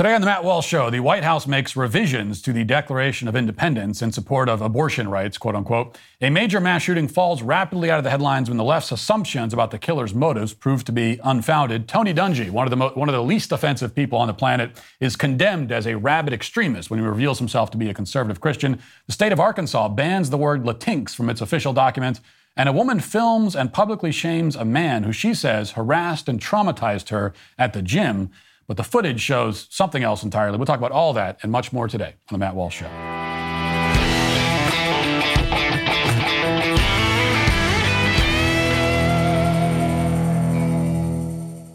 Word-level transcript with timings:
Today 0.00 0.14
on 0.14 0.22
the 0.22 0.26
Matt 0.26 0.44
Walsh 0.44 0.66
Show, 0.66 0.88
the 0.88 1.00
White 1.00 1.24
House 1.24 1.46
makes 1.46 1.76
revisions 1.76 2.40
to 2.40 2.54
the 2.54 2.64
Declaration 2.64 3.28
of 3.28 3.36
Independence 3.36 4.00
in 4.00 4.12
support 4.12 4.48
of 4.48 4.62
abortion 4.62 5.10
rights, 5.10 5.36
quote 5.36 5.54
unquote. 5.54 5.98
A 6.22 6.30
major 6.30 6.58
mass 6.58 6.80
shooting 6.80 7.06
falls 7.06 7.42
rapidly 7.42 7.90
out 7.90 7.98
of 7.98 8.04
the 8.04 8.08
headlines 8.08 8.48
when 8.48 8.56
the 8.56 8.64
left's 8.64 8.92
assumptions 8.92 9.52
about 9.52 9.72
the 9.72 9.78
killer's 9.78 10.14
motives 10.14 10.54
prove 10.54 10.84
to 10.84 10.92
be 10.92 11.20
unfounded. 11.22 11.86
Tony 11.86 12.14
Dungy, 12.14 12.48
one 12.48 12.66
of 12.66 12.70
the 12.70 12.78
mo- 12.78 12.92
one 12.94 13.10
of 13.10 13.14
the 13.14 13.22
least 13.22 13.52
offensive 13.52 13.94
people 13.94 14.18
on 14.18 14.26
the 14.26 14.32
planet, 14.32 14.70
is 15.00 15.16
condemned 15.16 15.70
as 15.70 15.86
a 15.86 15.98
rabid 15.98 16.32
extremist 16.32 16.88
when 16.88 16.98
he 16.98 17.04
reveals 17.04 17.38
himself 17.38 17.70
to 17.72 17.76
be 17.76 17.90
a 17.90 17.92
conservative 17.92 18.40
Christian. 18.40 18.80
The 19.06 19.12
state 19.12 19.32
of 19.32 19.38
Arkansas 19.38 19.90
bans 19.90 20.30
the 20.30 20.38
word 20.38 20.64
Latinx 20.64 21.14
from 21.14 21.28
its 21.28 21.42
official 21.42 21.74
documents. 21.74 22.22
And 22.56 22.70
a 22.70 22.72
woman 22.72 23.00
films 23.00 23.54
and 23.54 23.70
publicly 23.70 24.12
shames 24.12 24.56
a 24.56 24.64
man 24.64 25.02
who 25.02 25.12
she 25.12 25.34
says 25.34 25.72
harassed 25.72 26.26
and 26.26 26.40
traumatized 26.40 27.10
her 27.10 27.34
at 27.58 27.74
the 27.74 27.82
gym. 27.82 28.30
But 28.70 28.76
the 28.76 28.84
footage 28.84 29.20
shows 29.20 29.66
something 29.68 30.04
else 30.04 30.22
entirely. 30.22 30.56
We'll 30.56 30.64
talk 30.64 30.78
about 30.78 30.92
all 30.92 31.12
that 31.14 31.40
and 31.42 31.50
much 31.50 31.72
more 31.72 31.88
today 31.88 32.14
on 32.28 32.34
The 32.34 32.38
Matt 32.38 32.54
Walsh 32.54 32.76
Show. 32.76 32.86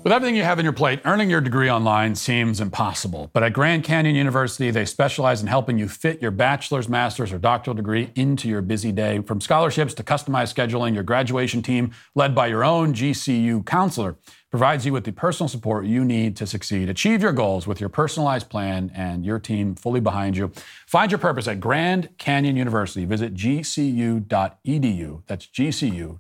With 0.06 0.14
everything 0.14 0.36
you 0.36 0.44
have 0.44 0.60
in 0.60 0.66
your 0.66 0.72
plate, 0.72 1.02
earning 1.04 1.32
your 1.32 1.42
degree 1.42 1.68
online 1.68 2.14
seems 2.14 2.62
impossible. 2.62 3.32
But 3.34 3.42
at 3.42 3.54
Grand 3.54 3.84
Canyon 3.84 4.16
University, 4.16 4.70
they 4.70 4.86
specialize 4.86 5.42
in 5.42 5.48
helping 5.48 5.80
you 5.80 5.90
fit 5.90 6.22
your 6.22 6.30
bachelor's, 6.30 6.88
master's, 6.88 7.34
or 7.34 7.40
doctoral 7.40 7.74
degree 7.74 8.12
into 8.14 8.48
your 8.48 8.62
busy 8.62 8.92
day. 8.92 9.18
From 9.22 9.42
scholarships 9.42 9.96
to 9.96 10.04
customized 10.04 10.54
scheduling, 10.54 10.94
your 10.94 11.02
graduation 11.02 11.64
team, 11.64 11.92
led 12.14 12.36
by 12.36 12.46
your 12.46 12.64
own 12.64 12.94
GCU 12.94 13.66
counselor, 13.66 14.16
provides 14.52 14.86
you 14.86 14.94
with 14.94 15.06
the 15.06 15.12
personal 15.12 15.48
support 15.48 15.88
you 15.88 16.06
need 16.06 16.38
to 16.38 16.46
succeed. 16.46 16.88
Achieve 16.88 17.24
your 17.24 17.34
goals 17.34 17.66
with 17.66 17.80
your 17.80 17.90
personalized 17.90 18.48
plan 18.48 18.92
and 18.94 19.26
your 19.26 19.40
team 19.40 19.74
fully 19.74 20.02
behind 20.02 20.38
you. 20.38 20.52
Find 20.86 21.12
your 21.12 21.18
purpose 21.18 21.48
at 21.48 21.60
Grand 21.60 22.16
Canyon 22.20 22.56
University. 22.58 23.06
Visit 23.06 23.34
gcu.edu. 23.34 25.24
That's 25.26 25.48
gcu.edu. 25.48 26.20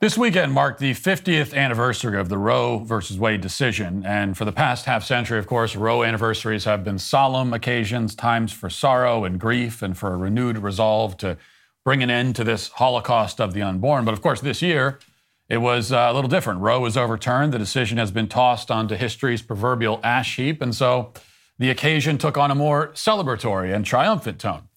This 0.00 0.16
weekend 0.16 0.54
marked 0.54 0.80
the 0.80 0.94
50th 0.94 1.52
anniversary 1.52 2.18
of 2.18 2.30
the 2.30 2.38
Roe 2.38 2.78
versus 2.78 3.18
Wade 3.18 3.42
decision. 3.42 4.02
And 4.06 4.34
for 4.34 4.46
the 4.46 4.52
past 4.52 4.86
half 4.86 5.04
century, 5.04 5.38
of 5.38 5.46
course, 5.46 5.76
Roe 5.76 6.02
anniversaries 6.02 6.64
have 6.64 6.82
been 6.82 6.98
solemn 6.98 7.52
occasions, 7.52 8.14
times 8.14 8.50
for 8.50 8.70
sorrow 8.70 9.24
and 9.24 9.38
grief, 9.38 9.82
and 9.82 9.94
for 9.98 10.14
a 10.14 10.16
renewed 10.16 10.56
resolve 10.56 11.18
to 11.18 11.36
bring 11.84 12.02
an 12.02 12.08
end 12.08 12.34
to 12.36 12.44
this 12.44 12.68
Holocaust 12.68 13.42
of 13.42 13.52
the 13.52 13.60
unborn. 13.60 14.06
But 14.06 14.14
of 14.14 14.22
course, 14.22 14.40
this 14.40 14.62
year, 14.62 14.98
it 15.50 15.58
was 15.58 15.92
uh, 15.92 16.08
a 16.10 16.14
little 16.14 16.30
different. 16.30 16.60
Roe 16.60 16.80
was 16.80 16.96
overturned. 16.96 17.52
The 17.52 17.58
decision 17.58 17.98
has 17.98 18.10
been 18.10 18.26
tossed 18.26 18.70
onto 18.70 18.94
history's 18.94 19.42
proverbial 19.42 20.00
ash 20.02 20.36
heap. 20.36 20.62
And 20.62 20.74
so 20.74 21.12
the 21.58 21.68
occasion 21.68 22.16
took 22.16 22.38
on 22.38 22.50
a 22.50 22.54
more 22.54 22.88
celebratory 22.94 23.74
and 23.74 23.84
triumphant 23.84 24.38
tone. 24.38 24.69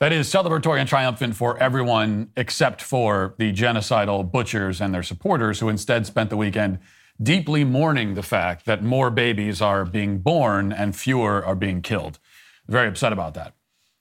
That 0.00 0.12
is, 0.12 0.28
celebratory 0.32 0.78
and 0.78 0.88
triumphant 0.88 1.34
for 1.34 1.58
everyone 1.58 2.30
except 2.36 2.80
for 2.80 3.34
the 3.38 3.52
genocidal 3.52 4.30
butchers 4.30 4.80
and 4.80 4.94
their 4.94 5.02
supporters, 5.02 5.58
who 5.58 5.68
instead 5.68 6.06
spent 6.06 6.30
the 6.30 6.36
weekend 6.36 6.78
deeply 7.20 7.64
mourning 7.64 8.14
the 8.14 8.22
fact 8.22 8.64
that 8.66 8.84
more 8.84 9.10
babies 9.10 9.60
are 9.60 9.84
being 9.84 10.18
born 10.18 10.70
and 10.70 10.94
fewer 10.94 11.44
are 11.44 11.56
being 11.56 11.82
killed. 11.82 12.20
Very 12.68 12.86
upset 12.86 13.12
about 13.12 13.34
that. 13.34 13.54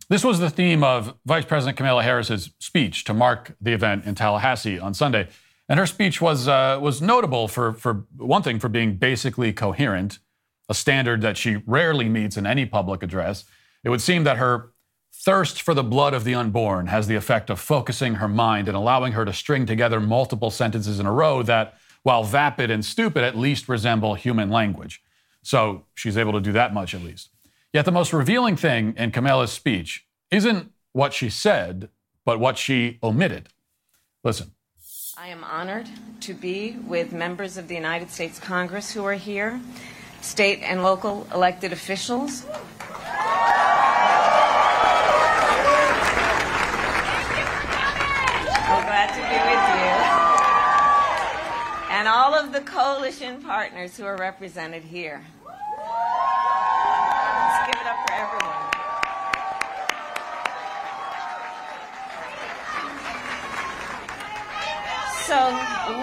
This 0.07 0.23
was 0.23 0.39
the 0.39 0.51
theme 0.51 0.83
of 0.83 1.15
Vice 1.25 1.45
President 1.45 1.77
Kamala 1.77 2.03
Harris's 2.03 2.51
speech 2.59 3.03
to 3.05 3.13
mark 3.13 3.55
the 3.59 3.73
event 3.73 4.05
in 4.05 4.13
Tallahassee 4.13 4.79
on 4.79 4.93
Sunday. 4.93 5.27
And 5.67 5.79
her 5.79 5.87
speech 5.87 6.21
was, 6.21 6.47
uh, 6.47 6.77
was 6.79 7.01
notable 7.01 7.47
for, 7.47 7.73
for 7.73 8.05
one 8.15 8.43
thing, 8.43 8.59
for 8.59 8.69
being 8.69 8.97
basically 8.97 9.51
coherent, 9.51 10.19
a 10.69 10.75
standard 10.75 11.21
that 11.21 11.37
she 11.37 11.63
rarely 11.65 12.07
meets 12.07 12.37
in 12.37 12.45
any 12.45 12.67
public 12.67 13.01
address. 13.01 13.45
It 13.83 13.89
would 13.89 14.01
seem 14.01 14.23
that 14.25 14.37
her 14.37 14.71
thirst 15.23 15.61
for 15.61 15.73
the 15.73 15.83
blood 15.83 16.13
of 16.13 16.23
the 16.23 16.35
unborn 16.35 16.87
has 16.87 17.07
the 17.07 17.15
effect 17.15 17.49
of 17.49 17.59
focusing 17.59 18.15
her 18.15 18.27
mind 18.27 18.67
and 18.67 18.77
allowing 18.77 19.13
her 19.13 19.25
to 19.25 19.33
string 19.33 19.65
together 19.65 19.99
multiple 19.99 20.51
sentences 20.51 20.99
in 20.99 21.05
a 21.05 21.11
row 21.11 21.43
that, 21.43 21.75
while 22.03 22.23
vapid 22.23 22.71
and 22.71 22.85
stupid, 22.85 23.23
at 23.23 23.37
least 23.37 23.67
resemble 23.67 24.15
human 24.15 24.49
language. 24.49 25.01
So 25.43 25.85
she's 25.95 26.17
able 26.17 26.33
to 26.33 26.41
do 26.41 26.51
that 26.53 26.73
much 26.73 26.93
at 26.93 27.01
least. 27.01 27.29
Yet 27.73 27.85
the 27.85 27.91
most 27.91 28.13
revealing 28.13 28.55
thing 28.55 28.93
in 28.97 29.11
Kamala's 29.11 29.51
speech 29.51 30.05
isn't 30.31 30.71
what 30.93 31.13
she 31.13 31.29
said, 31.29 31.89
but 32.25 32.39
what 32.39 32.57
she 32.57 32.99
omitted. 33.03 33.49
Listen. 34.23 34.51
I 35.17 35.29
am 35.29 35.43
honored 35.43 35.87
to 36.21 36.33
be 36.33 36.77
with 36.85 37.11
members 37.11 37.57
of 37.57 37.67
the 37.67 37.75
United 37.75 38.11
States 38.11 38.39
Congress 38.39 38.91
who 38.91 39.03
are 39.03 39.13
here, 39.13 39.59
state 40.21 40.59
and 40.61 40.83
local 40.83 41.27
elected 41.33 41.73
officials. 41.73 42.45
I'm 48.69 48.83
glad 48.85 49.09
to 49.15 49.21
be 49.23 49.37
with 49.47 49.65
you. 49.79 49.95
And 52.07 52.15
all 52.15 52.33
of 52.33 52.53
the 52.53 52.61
coalition 52.61 53.41
partners 53.41 53.97
who 53.97 54.05
are 54.05 54.15
represented 54.15 54.81
here. 54.81 55.21
Let's 55.45 55.59
give 57.67 57.81
it 57.81 57.85
up 57.85 57.97
for 58.07 58.13
everyone. 58.13 58.55
So 65.25 65.51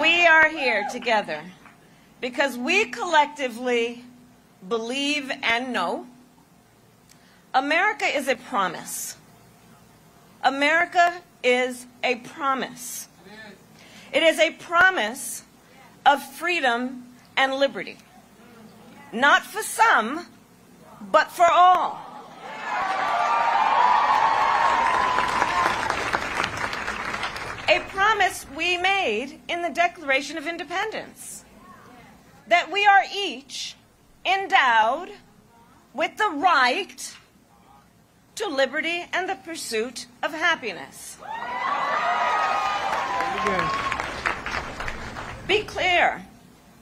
we 0.02 0.26
are 0.26 0.50
here 0.50 0.86
together 0.92 1.40
because 2.20 2.58
we 2.58 2.84
collectively 2.84 4.04
believe 4.68 5.32
and 5.42 5.72
know 5.72 6.06
America 7.54 8.04
is 8.04 8.28
a 8.28 8.36
promise. 8.36 9.16
America 10.42 11.22
is 11.42 11.86
a 12.02 12.16
promise. 12.16 13.08
It 14.12 14.22
is 14.22 14.38
a 14.38 14.50
promise 14.50 15.43
of 16.06 16.22
freedom 16.22 17.06
and 17.36 17.54
liberty. 17.54 17.98
Not 19.12 19.44
for 19.44 19.62
some, 19.62 20.26
but 21.00 21.30
for 21.30 21.46
all. 21.46 22.04
a 27.68 27.80
promise 27.88 28.46
we 28.54 28.76
made 28.76 29.40
in 29.48 29.62
the 29.62 29.70
Declaration 29.70 30.36
of 30.36 30.46
Independence 30.46 31.44
that 32.46 32.70
we 32.70 32.84
are 32.84 33.02
each 33.14 33.74
endowed 34.24 35.10
with 35.94 36.16
the 36.16 36.28
right 36.28 37.16
to 38.34 38.46
liberty 38.46 39.06
and 39.12 39.28
the 39.28 39.36
pursuit 39.36 40.06
of 40.22 40.32
happiness. 40.32 41.16
Be 45.46 45.62
clear, 45.62 46.24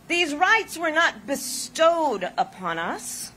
these 0.07 0.35
rights 0.35 0.79
were 0.79 0.93
not 0.93 1.27
bestowed 1.27 2.31
upon 2.39 2.79
us, 2.79 3.33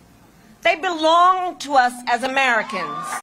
they 0.61 0.75
belong 0.75 1.57
to 1.59 1.73
us 1.73 1.93
as 2.07 2.23
Americans. 2.23 3.21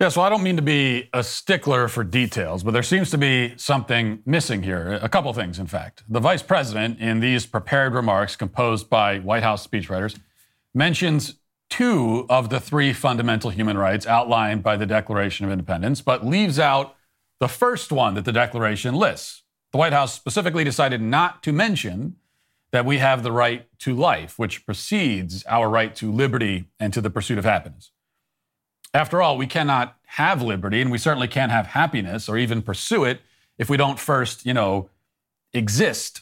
Yeah, 0.00 0.08
so 0.08 0.22
I 0.22 0.28
don't 0.28 0.42
mean 0.42 0.56
to 0.56 0.62
be 0.62 1.08
a 1.12 1.22
stickler 1.22 1.88
for 1.88 2.04
details, 2.04 2.62
but 2.62 2.72
there 2.72 2.82
seems 2.82 3.10
to 3.10 3.18
be 3.18 3.54
something 3.56 4.20
missing 4.26 4.62
here. 4.62 4.98
A 5.00 5.08
couple 5.08 5.32
things, 5.32 5.58
in 5.58 5.66
fact. 5.66 6.02
The 6.08 6.20
vice 6.20 6.42
president, 6.42 6.98
in 7.00 7.20
these 7.20 7.46
prepared 7.46 7.94
remarks 7.94 8.36
composed 8.36 8.90
by 8.90 9.20
White 9.20 9.44
House 9.44 9.66
speechwriters, 9.66 10.18
mentions 10.74 11.36
two 11.70 12.26
of 12.28 12.50
the 12.50 12.60
three 12.60 12.92
fundamental 12.92 13.50
human 13.50 13.78
rights 13.78 14.06
outlined 14.06 14.62
by 14.62 14.76
the 14.76 14.86
Declaration 14.86 15.46
of 15.46 15.52
Independence, 15.52 16.00
but 16.00 16.26
leaves 16.26 16.58
out 16.58 16.96
the 17.40 17.48
first 17.48 17.90
one 17.90 18.14
that 18.14 18.24
the 18.24 18.32
Declaration 18.32 18.94
lists. 18.94 19.43
The 19.74 19.78
White 19.78 19.92
House 19.92 20.14
specifically 20.14 20.62
decided 20.62 21.02
not 21.02 21.42
to 21.42 21.52
mention 21.52 22.14
that 22.70 22.84
we 22.84 22.98
have 22.98 23.24
the 23.24 23.32
right 23.32 23.66
to 23.80 23.92
life, 23.92 24.38
which 24.38 24.64
precedes 24.64 25.44
our 25.46 25.68
right 25.68 25.92
to 25.96 26.12
liberty 26.12 26.66
and 26.78 26.92
to 26.92 27.00
the 27.00 27.10
pursuit 27.10 27.38
of 27.38 27.44
happiness. 27.44 27.90
After 28.94 29.20
all, 29.20 29.36
we 29.36 29.48
cannot 29.48 29.96
have 30.06 30.40
liberty 30.40 30.80
and 30.80 30.92
we 30.92 30.98
certainly 30.98 31.26
can't 31.26 31.50
have 31.50 31.66
happiness 31.66 32.28
or 32.28 32.38
even 32.38 32.62
pursue 32.62 33.02
it 33.02 33.22
if 33.58 33.68
we 33.68 33.76
don't 33.76 33.98
first, 33.98 34.46
you 34.46 34.54
know, 34.54 34.90
exist. 35.52 36.20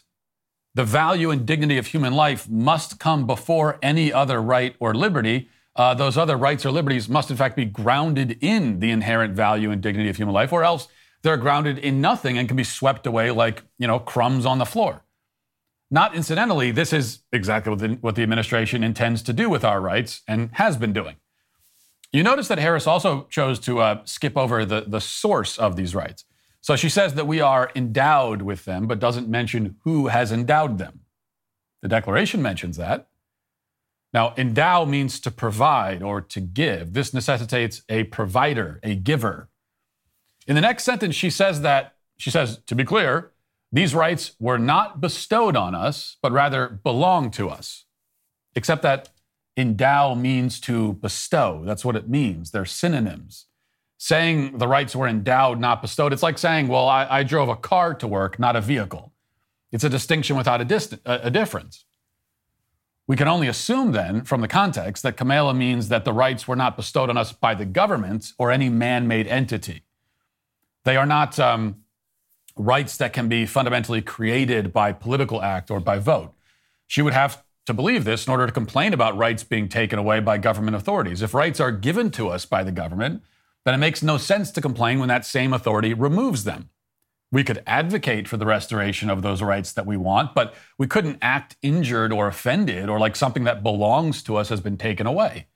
The 0.75 0.85
value 0.85 1.31
and 1.31 1.45
dignity 1.45 1.77
of 1.77 1.89
human 1.89 2.15
life 2.15 2.49
must 2.49 2.99
come 2.99 3.27
before 3.27 3.79
any 3.83 4.11
other 4.11 4.41
right 4.41 4.75
or 4.81 4.95
liberty. 4.95 5.51
Uh, 5.77 5.93
those 5.93 6.17
other 6.17 6.39
rights 6.39 6.65
or 6.65 6.71
liberties 6.71 7.07
must, 7.07 7.31
in 7.31 7.37
fact, 7.37 7.57
be 7.57 7.67
grounded 7.67 8.39
in 8.41 8.81
the 8.81 8.91
inherent 8.91 9.35
value 9.35 9.71
and 9.71 9.83
dignity 9.83 10.09
of 10.09 10.17
human 10.17 10.33
life, 10.33 10.55
or 10.55 10.65
else 10.65 10.89
they're 11.23 11.37
grounded 11.37 11.79
in 11.79 12.01
nothing 12.01 12.37
and 12.37 12.49
can 12.49 12.57
be 12.57 12.65
swept 12.65 13.07
away 13.07 13.31
like, 13.31 13.63
you 13.79 13.87
know, 13.87 13.99
crumbs 13.99 14.45
on 14.45 14.59
the 14.59 14.67
floor. 14.67 15.05
Not 15.91 16.15
incidentally, 16.15 16.71
this 16.71 16.93
is 16.93 17.21
exactly 17.33 17.71
what 17.71 17.79
the, 17.79 17.89
what 18.01 18.15
the 18.15 18.23
administration 18.23 18.83
intends 18.83 19.23
to 19.25 19.33
do 19.33 19.51
with 19.51 19.65
our 19.65 19.81
rights 19.81 20.23
and 20.27 20.51
has 20.55 20.77
been 20.77 20.93
doing. 20.93 21.17
You 22.13 22.23
notice 22.23 22.49
that 22.49 22.59
Harris 22.59 22.87
also 22.87 23.27
chose 23.31 23.59
to 23.61 23.81
uh, 23.81 24.01
skip 24.05 24.37
over 24.37 24.65
the, 24.65 24.85
the 24.87 25.01
source 25.01 25.59
of 25.59 25.77
these 25.77 25.95
rights. 25.95 26.25
So 26.61 26.77
she 26.77 26.89
says 26.89 27.15
that 27.15 27.27
we 27.27 27.41
are 27.41 27.71
endowed 27.75 28.43
with 28.43 28.65
them, 28.65 28.87
but 28.87 29.01
doesn't 29.01 29.29
mention 29.29 29.77
who 29.85 30.09
has 30.09 30.31
endowed 30.31 30.79
them. 30.79 31.01
The 31.83 31.89
Declaration 31.89 32.41
mentions 32.41 32.77
that. 32.77 33.09
Now, 34.13 34.35
endow 34.37 34.85
means 34.85 35.19
to 35.21 35.31
provide 35.31 36.03
or 36.03 36.21
to 36.21 36.41
give. 36.41 36.93
This 36.93 37.15
necessitates 37.15 37.83
a 37.89 38.05
provider, 38.05 38.79
a 38.83 38.95
giver. 38.95 39.49
In 40.47 40.55
the 40.55 40.61
next 40.61 40.85
sentence, 40.85 41.15
she 41.15 41.31
says 41.31 41.61
that, 41.63 41.95
she 42.17 42.31
says, 42.31 42.61
to 42.67 42.75
be 42.75 42.85
clear, 42.85 43.33
these 43.71 43.95
rights 43.95 44.33
were 44.39 44.59
not 44.59 45.01
bestowed 45.01 45.57
on 45.57 45.75
us, 45.75 46.17
but 46.21 46.33
rather 46.33 46.69
belong 46.69 47.31
to 47.33 47.49
us. 47.49 47.85
Except 48.55 48.83
that 48.83 49.09
endow 49.57 50.15
means 50.15 50.61
to 50.61 50.95
bestow. 50.95 51.63
That's 51.65 51.85
what 51.85 51.97
it 51.97 52.09
means. 52.09 52.51
They're 52.51 52.65
synonyms. 52.65 53.47
Saying 53.99 54.59
the 54.59 54.69
rights 54.69 54.97
were 54.97 55.07
endowed, 55.07 55.61
not 55.61 55.81
bestowed, 55.81 56.13
it's 56.13 56.23
like 56.23 56.39
saying, 56.39 56.69
well, 56.69 56.89
I, 56.89 57.07
I 57.09 57.23
drove 57.23 57.49
a 57.49 57.57
car 57.57 57.95
to 57.95 58.07
work, 58.07 58.39
not 58.39 58.57
a 58.57 58.61
vehicle. 58.61 59.13
It's 59.71 59.85
a 59.85 59.89
distinction 59.89 60.37
without 60.37 60.61
a, 60.61 60.65
dist- 60.65 60.99
a, 61.05 61.27
a 61.27 61.31
difference. 61.31 61.85
We 63.07 63.17
can 63.17 63.29
only 63.29 63.49
assume 63.49 63.93
then, 63.93 64.25
from 64.25 64.41
the 64.41 64.49
context, 64.49 65.03
that 65.03 65.17
Kamala 65.17 65.55
means 65.55 65.89
that 65.89 66.05
the 66.05 66.13
rights 66.13 66.47
were 66.47 66.57
not 66.57 66.77
bestowed 66.77 67.11
on 67.11 67.17
us 67.17 67.33
by 67.33 67.55
the 67.55 67.65
government 67.65 68.33
or 68.39 68.51
any 68.51 68.69
man 68.69 69.09
made 69.09 69.27
entity. 69.27 69.83
They 70.85 70.97
are 70.97 71.07
not 71.07 71.39
um, 71.39 71.77
rights 72.57 72.97
that 72.97 73.13
can 73.13 73.29
be 73.29 73.47
fundamentally 73.47 74.03
created 74.03 74.73
by 74.73 74.93
political 74.93 75.43
act 75.43 75.71
or 75.71 75.81
by 75.81 75.99
vote. 75.99 76.35
She 76.87 77.03
would 77.03 77.15
have 77.15 77.43
to 77.67 77.75
believe 77.75 78.05
this 78.05 78.27
in 78.27 78.31
order 78.31 78.47
to 78.47 78.53
complain 78.53 78.93
about 78.93 79.17
rights 79.17 79.45
being 79.45 79.69
taken 79.69 79.99
away 79.99 80.21
by 80.21 80.39
government 80.39 80.77
authorities. 80.77 81.23
If 81.23 81.35
rights 81.35 81.61
are 81.61 81.71
given 81.71 82.11
to 82.13 82.29
us 82.29 82.45
by 82.45 82.65
the 82.65 82.73
government, 82.73 83.23
then 83.65 83.75
it 83.75 83.79
makes 83.79 84.03
no 84.03 84.19
sense 84.19 84.51
to 84.51 84.61
complain 84.61 84.99
when 84.99 85.09
that 85.09 85.25
same 85.25 85.53
authority 85.53 85.95
removes 85.95 86.45
them. 86.45 86.71
We 87.31 87.45
could 87.45 87.63
advocate 87.67 88.29
for 88.29 88.37
the 88.37 88.45
restoration 88.45 89.09
of 89.09 89.23
those 89.23 89.41
rights 89.41 89.73
that 89.73 89.87
we 89.87 89.97
want, 89.97 90.35
but 90.35 90.55
we 90.77 90.87
couldn't 90.87 91.19
act 91.23 91.57
injured 91.63 92.13
or 92.13 92.27
offended 92.27 92.91
or 92.91 92.99
like 92.99 93.17
something 93.17 93.45
that 93.45 93.63
belongs 93.63 94.23
to 94.25 94.37
us 94.37 94.49
has 94.49 94.61
been 94.61 94.77
taken 94.77 95.07
away. 95.07 95.47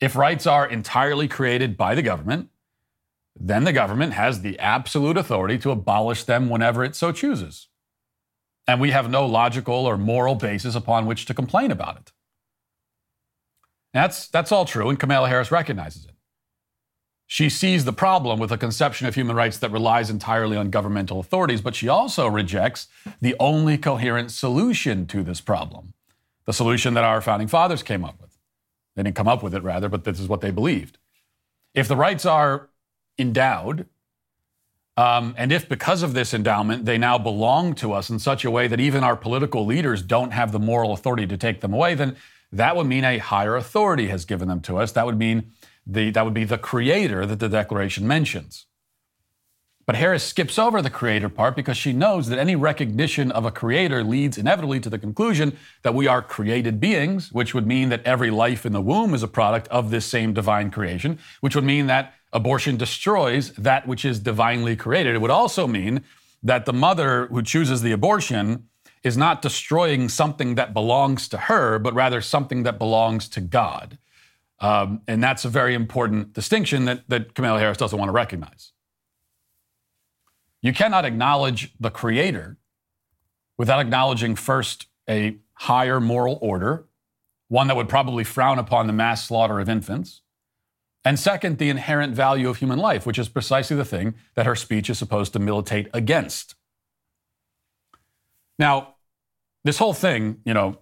If 0.00 0.16
rights 0.16 0.46
are 0.46 0.66
entirely 0.66 1.28
created 1.28 1.76
by 1.76 1.94
the 1.94 2.02
government, 2.02 2.48
then 3.36 3.64
the 3.64 3.72
government 3.72 4.12
has 4.12 4.40
the 4.40 4.58
absolute 4.58 5.16
authority 5.16 5.58
to 5.58 5.70
abolish 5.70 6.24
them 6.24 6.48
whenever 6.48 6.84
it 6.84 6.94
so 6.94 7.12
chooses. 7.12 7.68
And 8.66 8.80
we 8.80 8.92
have 8.92 9.10
no 9.10 9.26
logical 9.26 9.74
or 9.86 9.98
moral 9.98 10.34
basis 10.34 10.74
upon 10.74 11.06
which 11.06 11.26
to 11.26 11.34
complain 11.34 11.70
about 11.70 11.96
it. 11.96 12.12
That's, 13.92 14.28
that's 14.28 14.52
all 14.52 14.64
true, 14.64 14.88
and 14.88 14.98
Kamala 14.98 15.28
Harris 15.28 15.50
recognizes 15.50 16.04
it. 16.04 16.14
She 17.26 17.48
sees 17.48 17.84
the 17.84 17.92
problem 17.92 18.38
with 18.38 18.52
a 18.52 18.58
conception 18.58 19.06
of 19.06 19.14
human 19.14 19.36
rights 19.36 19.58
that 19.58 19.70
relies 19.70 20.10
entirely 20.10 20.56
on 20.56 20.70
governmental 20.70 21.20
authorities, 21.20 21.60
but 21.60 21.74
she 21.74 21.88
also 21.88 22.28
rejects 22.28 22.86
the 23.20 23.34
only 23.40 23.78
coherent 23.78 24.30
solution 24.30 25.06
to 25.06 25.22
this 25.22 25.40
problem, 25.40 25.94
the 26.44 26.52
solution 26.52 26.94
that 26.94 27.04
our 27.04 27.20
founding 27.20 27.48
fathers 27.48 27.82
came 27.82 28.04
up 28.04 28.20
with. 28.20 28.38
They 28.94 29.02
didn't 29.02 29.16
come 29.16 29.28
up 29.28 29.42
with 29.42 29.54
it, 29.54 29.62
rather, 29.62 29.88
but 29.88 30.04
this 30.04 30.20
is 30.20 30.28
what 30.28 30.40
they 30.40 30.50
believed. 30.50 30.98
If 31.72 31.88
the 31.88 31.96
rights 31.96 32.26
are 32.26 32.68
endowed, 33.18 33.86
um, 34.96 35.34
and 35.36 35.50
if 35.50 35.68
because 35.68 36.02
of 36.02 36.14
this 36.14 36.32
endowment 36.32 36.84
they 36.84 36.98
now 36.98 37.18
belong 37.18 37.74
to 37.74 37.92
us 37.92 38.10
in 38.10 38.18
such 38.18 38.44
a 38.44 38.50
way 38.50 38.68
that 38.68 38.78
even 38.78 39.02
our 39.02 39.16
political 39.16 39.66
leaders 39.66 40.02
don't 40.02 40.30
have 40.32 40.52
the 40.52 40.60
moral 40.60 40.92
authority 40.92 41.26
to 41.26 41.36
take 41.36 41.60
them 41.60 41.74
away, 41.74 41.94
then 41.94 42.16
that 42.52 42.76
would 42.76 42.86
mean 42.86 43.04
a 43.04 43.18
higher 43.18 43.56
authority 43.56 44.06
has 44.08 44.24
given 44.24 44.46
them 44.46 44.60
to 44.60 44.78
us. 44.78 44.92
That 44.92 45.06
would 45.06 45.18
mean 45.18 45.50
the, 45.84 46.10
that 46.10 46.24
would 46.24 46.34
be 46.34 46.44
the 46.44 46.58
creator 46.58 47.26
that 47.26 47.40
the 47.40 47.48
Declaration 47.48 48.06
mentions. 48.06 48.66
But 49.86 49.96
Harris 49.96 50.24
skips 50.24 50.58
over 50.58 50.80
the 50.80 50.88
creator 50.88 51.28
part 51.28 51.56
because 51.56 51.76
she 51.76 51.92
knows 51.92 52.28
that 52.28 52.38
any 52.38 52.56
recognition 52.56 53.30
of 53.30 53.44
a 53.44 53.50
creator 53.50 54.02
leads 54.02 54.38
inevitably 54.38 54.80
to 54.80 54.88
the 54.88 54.98
conclusion 54.98 55.58
that 55.82 55.94
we 55.94 56.06
are 56.06 56.22
created 56.22 56.80
beings, 56.80 57.30
which 57.32 57.52
would 57.52 57.66
mean 57.66 57.90
that 57.90 58.02
every 58.04 58.30
life 58.30 58.64
in 58.64 58.72
the 58.72 58.80
womb 58.80 59.12
is 59.12 59.22
a 59.22 59.28
product 59.28 59.68
of 59.68 59.90
this 59.90 60.06
same 60.06 60.32
divine 60.32 60.70
creation, 60.70 61.18
which 61.40 61.54
would 61.54 61.64
mean 61.64 61.86
that 61.88 62.14
abortion 62.34 62.76
destroys 62.76 63.52
that 63.52 63.86
which 63.86 64.04
is 64.04 64.18
divinely 64.18 64.76
created. 64.76 65.14
It 65.14 65.20
would 65.20 65.30
also 65.30 65.66
mean 65.66 66.02
that 66.42 66.66
the 66.66 66.72
mother 66.72 67.26
who 67.28 67.42
chooses 67.42 67.80
the 67.80 67.92
abortion 67.92 68.68
is 69.02 69.16
not 69.16 69.40
destroying 69.40 70.08
something 70.08 70.56
that 70.56 70.74
belongs 70.74 71.28
to 71.28 71.38
her, 71.38 71.78
but 71.78 71.94
rather 71.94 72.20
something 72.20 72.64
that 72.64 72.78
belongs 72.78 73.28
to 73.28 73.40
God. 73.40 73.98
Um, 74.60 75.02
and 75.06 75.22
that's 75.22 75.44
a 75.44 75.48
very 75.48 75.74
important 75.74 76.32
distinction 76.32 76.86
that, 76.86 77.08
that 77.08 77.34
Kamala 77.34 77.60
Harris 77.60 77.78
doesn't 77.78 77.98
want 77.98 78.08
to 78.08 78.12
recognize. 78.12 78.72
You 80.60 80.72
cannot 80.72 81.04
acknowledge 81.04 81.72
the 81.78 81.90
creator 81.90 82.56
without 83.58 83.80
acknowledging 83.80 84.34
first 84.34 84.86
a 85.08 85.36
higher 85.54 86.00
moral 86.00 86.38
order, 86.40 86.86
one 87.48 87.68
that 87.68 87.76
would 87.76 87.88
probably 87.88 88.24
frown 88.24 88.58
upon 88.58 88.86
the 88.86 88.92
mass 88.92 89.26
slaughter 89.26 89.60
of 89.60 89.68
infants, 89.68 90.22
and 91.04 91.18
second, 91.18 91.58
the 91.58 91.68
inherent 91.68 92.14
value 92.14 92.48
of 92.48 92.58
human 92.58 92.78
life, 92.78 93.04
which 93.06 93.18
is 93.18 93.28
precisely 93.28 93.76
the 93.76 93.84
thing 93.84 94.14
that 94.34 94.46
her 94.46 94.54
speech 94.54 94.88
is 94.88 94.98
supposed 94.98 95.32
to 95.34 95.38
militate 95.38 95.88
against. 95.92 96.54
Now, 98.58 98.94
this 99.64 99.78
whole 99.78 99.92
thing, 99.94 100.40
you 100.44 100.54
know, 100.54 100.78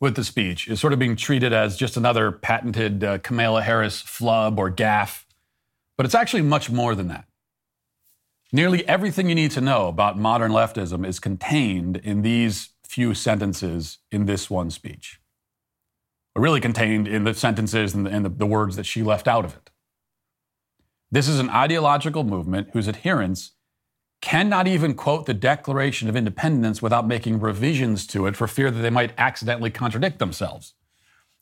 with 0.00 0.16
the 0.16 0.24
speech 0.24 0.68
is 0.68 0.80
sort 0.80 0.92
of 0.92 0.98
being 0.98 1.16
treated 1.16 1.52
as 1.52 1.76
just 1.76 1.96
another 1.96 2.32
patented 2.32 3.04
uh, 3.04 3.18
Kamala 3.18 3.62
Harris 3.62 4.00
flub 4.00 4.58
or 4.58 4.70
gaffe, 4.70 5.24
but 5.96 6.04
it's 6.04 6.14
actually 6.14 6.42
much 6.42 6.70
more 6.70 6.94
than 6.94 7.08
that. 7.08 7.26
Nearly 8.52 8.86
everything 8.86 9.28
you 9.28 9.34
need 9.34 9.50
to 9.52 9.60
know 9.60 9.88
about 9.88 10.18
modern 10.18 10.52
leftism 10.52 11.06
is 11.06 11.18
contained 11.18 11.96
in 11.98 12.22
these 12.22 12.70
few 12.86 13.14
sentences 13.14 13.98
in 14.12 14.26
this 14.26 14.48
one 14.48 14.70
speech, 14.70 15.20
really 16.36 16.60
contained 16.60 17.06
in 17.06 17.24
the 17.24 17.34
sentences 17.34 17.94
and 17.94 18.06
the, 18.06 18.10
and 18.10 18.24
the, 18.24 18.28
the 18.28 18.46
words 18.46 18.76
that 18.76 18.86
she 18.86 19.02
left 19.02 19.28
out 19.28 19.44
of 19.44 19.54
it. 19.54 19.70
This 21.10 21.28
is 21.28 21.38
an 21.38 21.50
ideological 21.50 22.24
movement 22.24 22.70
whose 22.72 22.88
adherents 22.88 23.52
cannot 24.20 24.66
even 24.66 24.94
quote 24.94 25.26
the 25.26 25.34
Declaration 25.34 26.08
of 26.08 26.16
Independence 26.16 26.80
without 26.80 27.06
making 27.06 27.40
revisions 27.40 28.06
to 28.08 28.26
it 28.26 28.36
for 28.36 28.48
fear 28.48 28.70
that 28.70 28.80
they 28.80 28.90
might 28.90 29.12
accidentally 29.18 29.70
contradict 29.70 30.18
themselves. 30.18 30.74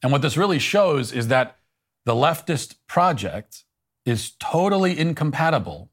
And 0.02 0.10
what 0.10 0.20
this 0.20 0.36
really 0.36 0.58
shows 0.58 1.12
is 1.12 1.28
that 1.28 1.56
the 2.04 2.14
leftist 2.14 2.74
project 2.88 3.64
is 4.04 4.32
totally 4.40 4.98
incompatible 4.98 5.90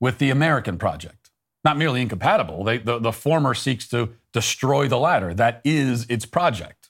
with 0.00 0.18
the 0.18 0.30
American 0.30 0.76
project. 0.76 1.30
Not 1.64 1.78
merely 1.78 2.02
incompatible, 2.02 2.64
they, 2.64 2.78
the, 2.78 2.98
the 2.98 3.12
former 3.12 3.54
seeks 3.54 3.88
to 3.88 4.10
destroy 4.32 4.88
the 4.88 4.98
latter. 4.98 5.32
That 5.32 5.62
is 5.64 6.04
its 6.10 6.26
project. 6.26 6.83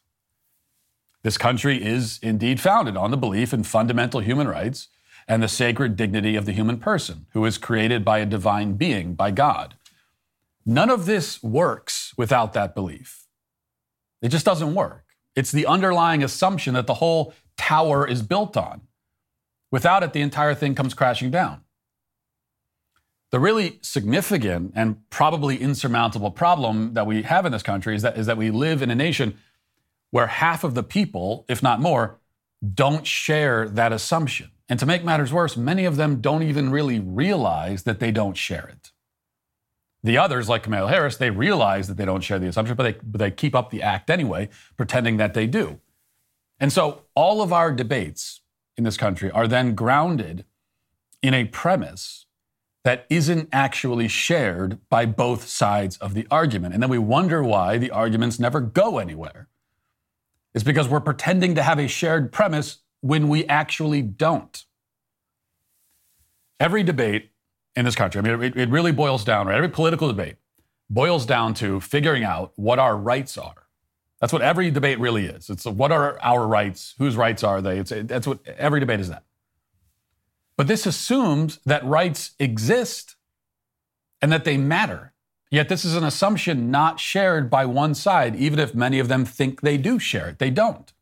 This 1.25 1.39
country 1.39 1.83
is 1.83 2.21
indeed 2.23 2.61
founded 2.61 2.99
on 2.99 3.11
the 3.11 3.17
belief 3.17 3.55
in 3.55 3.63
fundamental 3.63 4.21
human 4.21 4.47
rights 4.47 4.89
and 5.27 5.43
the 5.43 5.49
sacred 5.49 5.97
dignity 5.97 6.37
of 6.37 6.45
the 6.45 6.53
human 6.53 6.77
person, 6.79 7.27
who 7.33 7.47
is 7.47 7.57
created 7.57 8.05
by 8.05 8.19
a 8.19 8.27
divine 8.27 8.75
being, 8.75 9.15
by 9.15 9.31
God. 9.31 9.75
None 10.67 10.91
of 10.91 11.07
this 11.07 11.43
works 11.43 12.13
without 12.19 12.53
that 12.53 12.75
belief. 12.75 13.27
It 14.21 14.29
just 14.29 14.45
doesn't 14.45 14.75
work. 14.75 15.07
It's 15.35 15.51
the 15.51 15.65
underlying 15.65 16.23
assumption 16.23 16.75
that 16.75 16.87
the 16.87 16.95
whole 16.95 17.33
tower 17.57 18.07
is 18.07 18.21
built 18.21 18.55
on. 18.55 18.83
Without 19.71 20.03
it, 20.03 20.13
the 20.13 20.21
entire 20.21 20.55
thing 20.55 20.75
comes 20.75 20.93
crashing 20.93 21.31
down. 21.31 21.63
The 23.31 23.41
really 23.41 23.79
significant 23.81 24.75
and 24.77 25.09
probably 25.09 25.57
insurmountable 25.57 26.31
problem 26.31 26.93
that 26.93 27.07
we 27.07 27.23
have 27.23 27.47
in 27.47 27.53
this 27.53 27.63
country 27.63 27.97
is 27.97 28.03
that, 28.03 28.19
is 28.19 28.27
that 28.27 28.37
we 28.37 28.51
live 28.51 28.83
in 28.83 28.91
a 28.91 28.95
nation 28.95 29.39
where 30.15 30.29
half 30.29 30.63
of 30.63 30.77
the 30.77 30.83
people, 30.85 31.45
if 31.49 31.61
not 31.61 31.81
more, 31.81 32.21
don't 32.73 33.05
share 33.05 33.69
that 33.69 33.93
assumption. 33.93 34.49
And 34.69 34.79
to 34.79 34.87
make 34.87 35.03
matters 35.03 35.33
worse, 35.33 35.57
many 35.57 35.87
of 35.87 35.97
them 35.97 36.21
don't 36.21 36.45
even 36.45 36.71
really 36.71 37.01
realize 37.01 37.83
that 37.83 37.99
they 37.99 38.13
don't 38.13 38.37
share 38.37 38.69
it. 38.69 38.93
The 40.05 40.17
others, 40.17 40.49
like 40.49 40.63
Kamala 40.63 40.89
Harris, 40.89 41.17
they 41.17 41.31
realize 41.31 41.89
that 41.89 41.97
they 41.97 42.05
don't 42.05 42.21
share 42.21 42.39
the 42.39 42.47
assumption, 42.47 42.77
but 42.77 42.85
they, 42.85 42.93
but 43.03 43.19
they 43.19 43.33
keep 43.33 43.57
up 43.57 43.71
the 43.71 43.83
act 43.83 44.09
anyway, 44.09 44.51
pretending 44.77 45.17
that 45.17 45.35
they 45.35 45.49
do. 45.49 45.81
And 46.61 46.73
so 46.73 47.03
all 47.17 47.43
of 47.43 47.53
our 47.53 47.73
debates 47.73 48.41
in 48.77 48.85
this 48.85 48.97
country 48.97 49.33
are 49.33 49.49
then 49.49 49.75
grounded 49.75 50.45
in 51.23 51.35
a 51.35 51.47
premise 51.47 52.27
that 52.85 53.05
isn't 53.11 53.49
actually 53.51 54.07
shared 54.07 54.79
by 54.89 55.07
both 55.07 55.49
sides 55.49 55.97
of 55.97 56.15
the 56.15 56.25
argument. 56.31 56.73
And 56.73 56.81
then 56.81 56.91
we 56.91 56.99
wonder 56.99 57.43
why 57.43 57.79
the 57.79 57.91
arguments 57.91 58.39
never 58.39 58.61
go 58.61 58.99
anywhere. 58.99 59.49
It's 60.55 60.65
because 60.65 60.89
we're 60.89 61.01
pretending 61.01 61.55
to 61.57 61.63
have 61.63 61.79
a 61.79 61.89
shared 61.89 62.33
premise 62.33 62.79
when 63.01 63.29
we 63.29 63.45
actually 63.47 64.03
don't. 64.03 64.65
Every 66.61 66.83
debate 66.83 67.33
in 67.75 67.85
this 67.85 67.97
country, 67.97 68.21
I 68.21 68.23
mean, 68.23 68.43
it, 68.43 68.57
it 68.57 68.69
really 68.69 68.93
boils 68.93 69.25
down, 69.25 69.49
right? 69.49 69.57
Every 69.57 69.69
political 69.69 70.09
debate 70.09 70.37
boils 70.89 71.27
down 71.27 71.55
to 71.55 71.81
figuring 71.81 72.23
out 72.23 72.53
what 72.55 72.79
our 72.79 72.97
rights 72.97 73.37
are. 73.37 73.67
That's 74.21 74.33
what 74.33 74.43
every 74.43 74.71
debate 74.71 75.01
really 75.01 75.27
is. 75.27 75.51
It's 75.51 75.67
what 75.67 75.93
are 75.93 76.19
our 76.23 76.47
rights? 76.47 76.95
Whose 76.99 77.17
rights 77.17 77.43
are 77.43 77.61
they? 77.61 77.79
It's, 77.79 77.93
that's 77.95 78.27
what 78.27 78.39
every 78.47 78.81
debate 78.81 79.01
is 79.01 79.09
that. 79.09 79.25
But 80.57 80.69
this 80.69 80.87
assumes 80.87 81.59
that 81.67 81.85
rights 81.85 82.31
exist 82.39 83.17
and 84.23 84.31
that 84.31 84.45
they 84.45 84.57
matter. 84.57 85.14
Yet 85.55 85.69
this 85.69 85.85
is 85.85 85.95
an 85.95 86.03
assumption 86.03 86.73
not 86.73 86.99
shared 86.99 87.49
by 87.49 87.65
one 87.65 87.95
side, 87.95 88.35
even 88.35 88.59
if 88.59 88.75
many 88.75 88.99
of 88.99 89.07
them 89.07 89.25
think 89.25 89.61
they 89.61 89.77
do 89.77 90.01
share 90.01 90.31
it. 90.31 90.41
They 90.41 90.51
don't. 90.51 90.93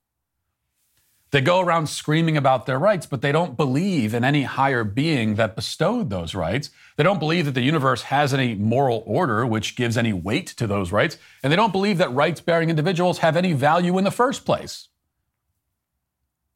They 1.30 1.40
go 1.40 1.60
around 1.60 1.86
screaming 1.86 2.36
about 2.36 2.66
their 2.66 2.78
rights, 2.78 3.06
but 3.06 3.22
they 3.22 3.32
don't 3.32 3.56
believe 3.56 4.12
in 4.12 4.24
any 4.24 4.42
higher 4.42 4.84
being 4.84 5.36
that 5.36 5.56
bestowed 5.56 6.10
those 6.10 6.34
rights. 6.34 6.68
They 6.98 7.02
don't 7.02 7.18
believe 7.18 7.46
that 7.46 7.54
the 7.54 7.62
universe 7.62 8.02
has 8.02 8.34
any 8.34 8.54
moral 8.54 9.02
order 9.06 9.46
which 9.46 9.74
gives 9.74 9.96
any 9.96 10.12
weight 10.12 10.48
to 10.48 10.66
those 10.66 10.92
rights. 10.92 11.16
And 11.42 11.50
they 11.50 11.56
don't 11.56 11.72
believe 11.72 11.96
that 11.96 12.12
rights 12.12 12.42
bearing 12.42 12.68
individuals 12.68 13.20
have 13.20 13.38
any 13.38 13.54
value 13.54 13.96
in 13.96 14.04
the 14.04 14.10
first 14.10 14.44
place. 14.44 14.88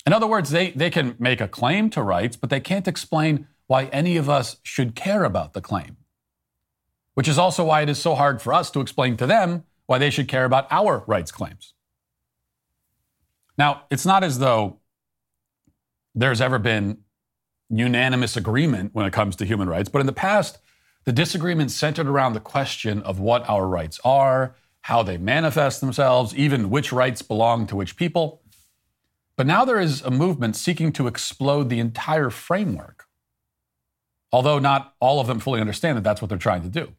In 0.05 0.13
other 0.13 0.27
words, 0.27 0.51
they, 0.51 0.73
they 0.73 0.91
can 0.91 1.17
make 1.19 1.41
a 1.41 1.49
claim 1.49 1.89
to 1.91 2.03
rights, 2.03 2.37
but 2.37 2.51
they 2.51 2.61
can't 2.61 2.87
explain 2.87 3.49
why 3.69 3.87
any 3.87 4.19
of 4.19 4.29
us 4.29 4.59
should 4.63 4.95
care 4.95 5.25
about 5.25 5.55
the 5.55 5.63
claim. 5.63 5.97
Which 7.17 7.29
is 7.29 7.39
also 7.39 7.65
why 7.65 7.81
it 7.81 7.89
is 7.89 7.99
so 7.99 8.15
hard 8.15 8.43
for 8.43 8.53
us 8.53 8.71
to 8.73 8.81
explain 8.81 9.17
to 9.17 9.27
them 9.27 9.65
why 9.87 9.97
they 9.97 10.11
should 10.11 10.29
care 10.29 10.45
about 10.45 10.67
our 10.71 11.03
rights 11.07 11.33
claims. 11.33 11.73
Now, 13.57 13.85
it's 13.91 14.05
not 14.05 14.23
as 14.23 14.39
though 14.39 14.81
there's 16.15 16.43
ever 16.43 16.59
been 16.59 16.99
unanimous 17.71 18.37
agreement 18.37 18.91
when 18.93 19.07
it 19.07 19.15
comes 19.15 19.35
to 19.37 19.47
human 19.47 19.67
rights, 19.67 19.89
but 19.89 20.01
in 20.01 20.07
the 20.07 20.13
past, 20.13 20.59
the 21.05 21.13
disagreement 21.13 21.71
centered 21.71 22.07
around 22.07 22.35
the 22.35 22.41
question 22.41 23.01
of 23.01 23.19
what 23.19 23.49
our 23.49 23.67
rights 23.67 23.99
are, 24.05 24.55
how 24.83 25.03
they 25.03 25.17
manifest 25.17 25.81
themselves, 25.81 26.35
even 26.35 26.69
which 26.69 26.93
rights 26.93 27.23
belong 27.23 27.67
to 27.69 27.77
which 27.77 27.97
people. 27.97 28.43
But 29.37 29.47
now 29.47 29.65
there 29.65 29.81
is 29.81 30.03
a 30.03 30.11
movement 30.11 30.55
seeking 30.55 30.93
to 30.93 31.07
explode 31.07 31.71
the 31.71 31.79
entire 31.79 32.29
framework, 32.29 33.07
although 34.33 34.59
not 34.59 34.95
all 35.01 35.19
of 35.19 35.29
them 35.29 35.41
fully 35.41 35.61
understand 35.61 35.97
that 35.97 36.05
that's 36.05 36.21
what 36.21 36.29
they're 36.29 36.39
trying 36.39 36.63
to 36.63 36.69
do. 36.69 36.93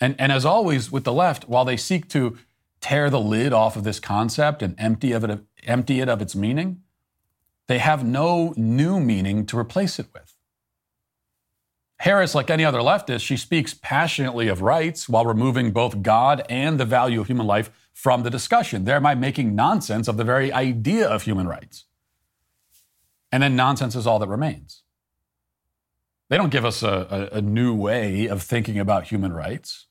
And, 0.00 0.14
and 0.18 0.32
as 0.32 0.44
always 0.44 0.90
with 0.90 1.04
the 1.04 1.12
left, 1.12 1.48
while 1.48 1.64
they 1.64 1.76
seek 1.76 2.08
to 2.10 2.38
tear 2.80 3.08
the 3.08 3.20
lid 3.20 3.52
off 3.52 3.76
of 3.76 3.84
this 3.84 4.00
concept 4.00 4.62
and 4.62 4.74
empty, 4.78 5.12
of 5.12 5.24
it, 5.24 5.40
empty 5.64 6.00
it 6.00 6.08
of 6.08 6.20
its 6.20 6.34
meaning, 6.34 6.82
they 7.68 7.78
have 7.78 8.04
no 8.04 8.52
new 8.56 9.00
meaning 9.00 9.46
to 9.46 9.58
replace 9.58 9.98
it 9.98 10.06
with. 10.12 10.34
Harris, 12.00 12.34
like 12.34 12.50
any 12.50 12.64
other 12.64 12.80
leftist, 12.80 13.20
she 13.20 13.36
speaks 13.36 13.74
passionately 13.74 14.48
of 14.48 14.60
rights 14.60 15.08
while 15.08 15.24
removing 15.24 15.70
both 15.70 16.02
God 16.02 16.44
and 16.48 16.80
the 16.80 16.84
value 16.84 17.20
of 17.20 17.28
human 17.28 17.46
life 17.46 17.70
from 17.92 18.24
the 18.24 18.30
discussion, 18.30 18.84
thereby 18.84 19.14
making 19.14 19.54
nonsense 19.54 20.08
of 20.08 20.16
the 20.16 20.24
very 20.24 20.52
idea 20.52 21.06
of 21.06 21.22
human 21.22 21.46
rights. 21.46 21.84
And 23.30 23.42
then 23.42 23.54
nonsense 23.54 23.94
is 23.94 24.04
all 24.04 24.18
that 24.18 24.28
remains. 24.28 24.81
They 26.32 26.38
don't 26.38 26.48
give 26.48 26.64
us 26.64 26.82
a, 26.82 27.28
a, 27.34 27.36
a 27.36 27.42
new 27.42 27.74
way 27.74 28.26
of 28.26 28.42
thinking 28.42 28.78
about 28.78 29.08
human 29.08 29.34
rights. 29.34 29.88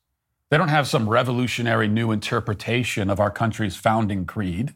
They 0.50 0.58
don't 0.58 0.70
have 0.70 0.88
some 0.88 1.08
revolutionary 1.08 1.86
new 1.86 2.10
interpretation 2.10 3.08
of 3.08 3.20
our 3.20 3.30
country's 3.30 3.76
founding 3.76 4.26
creed. 4.26 4.74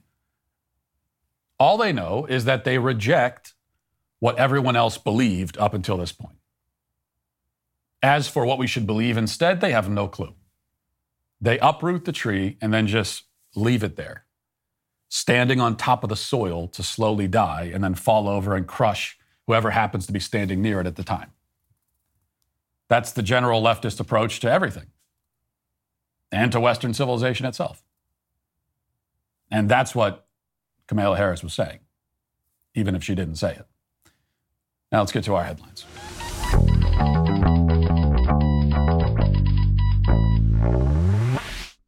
All 1.59 1.77
they 1.77 1.93
know 1.93 2.25
is 2.27 2.45
that 2.45 2.63
they 2.63 2.79
reject 2.79 3.55
what 4.21 4.39
everyone 4.39 4.77
else 4.77 4.97
believed 4.97 5.59
up 5.59 5.75
until 5.75 5.97
this 5.97 6.13
point. 6.13 6.37
As 8.01 8.29
for 8.29 8.47
what 8.47 8.59
we 8.59 8.69
should 8.69 8.87
believe 8.87 9.17
instead, 9.17 9.61
they 9.61 9.73
have 9.73 9.91
no 9.91 10.07
clue. 10.07 10.37
They 11.41 11.59
uproot 11.59 12.05
the 12.05 12.13
tree 12.13 12.59
and 12.61 12.73
then 12.73 12.87
just 12.87 13.25
leave 13.57 13.83
it 13.83 13.97
there, 13.97 14.25
standing 15.09 15.61
on 15.61 15.77
top 15.77 16.05
of 16.05 16.11
the 16.11 16.15
soil 16.15 16.69
to 16.69 16.85
slowly 16.85 17.27
die 17.27 17.73
and 17.75 17.83
then 17.83 17.97
fall 17.97 18.29
over 18.29 18.55
and 18.55 18.69
crush 18.69 19.19
whoever 19.49 19.73
happens 19.73 20.07
to 20.07 20.13
be 20.13 20.21
standing 20.21 20.63
near 20.63 20.81
it 20.81 20.87
at 20.87 20.95
the 20.95 21.03
time. 21.03 21.33
That's 22.89 23.13
the 23.13 23.23
general 23.23 23.63
leftist 23.63 24.01
approach 24.01 24.41
to 24.41 24.51
everything 24.51 24.87
and 26.31 26.53
to 26.53 26.61
Western 26.61 26.95
civilization 26.95 27.47
itself. 27.47 27.83
And 29.51 29.69
that's 29.69 29.95
what 29.95 30.27
Kamala 30.87 31.17
Harris 31.17 31.43
was 31.43 31.55
saying, 31.55 31.81
even 32.75 32.95
if 32.95 33.03
she 33.03 33.15
didn't 33.15 33.37
say 33.37 33.53
it. 33.53 33.67
Now 34.93 35.01
let's 35.01 35.13
get 35.13 35.25
to 35.25 35.35
our 35.35 35.45
headlines. 35.45 35.85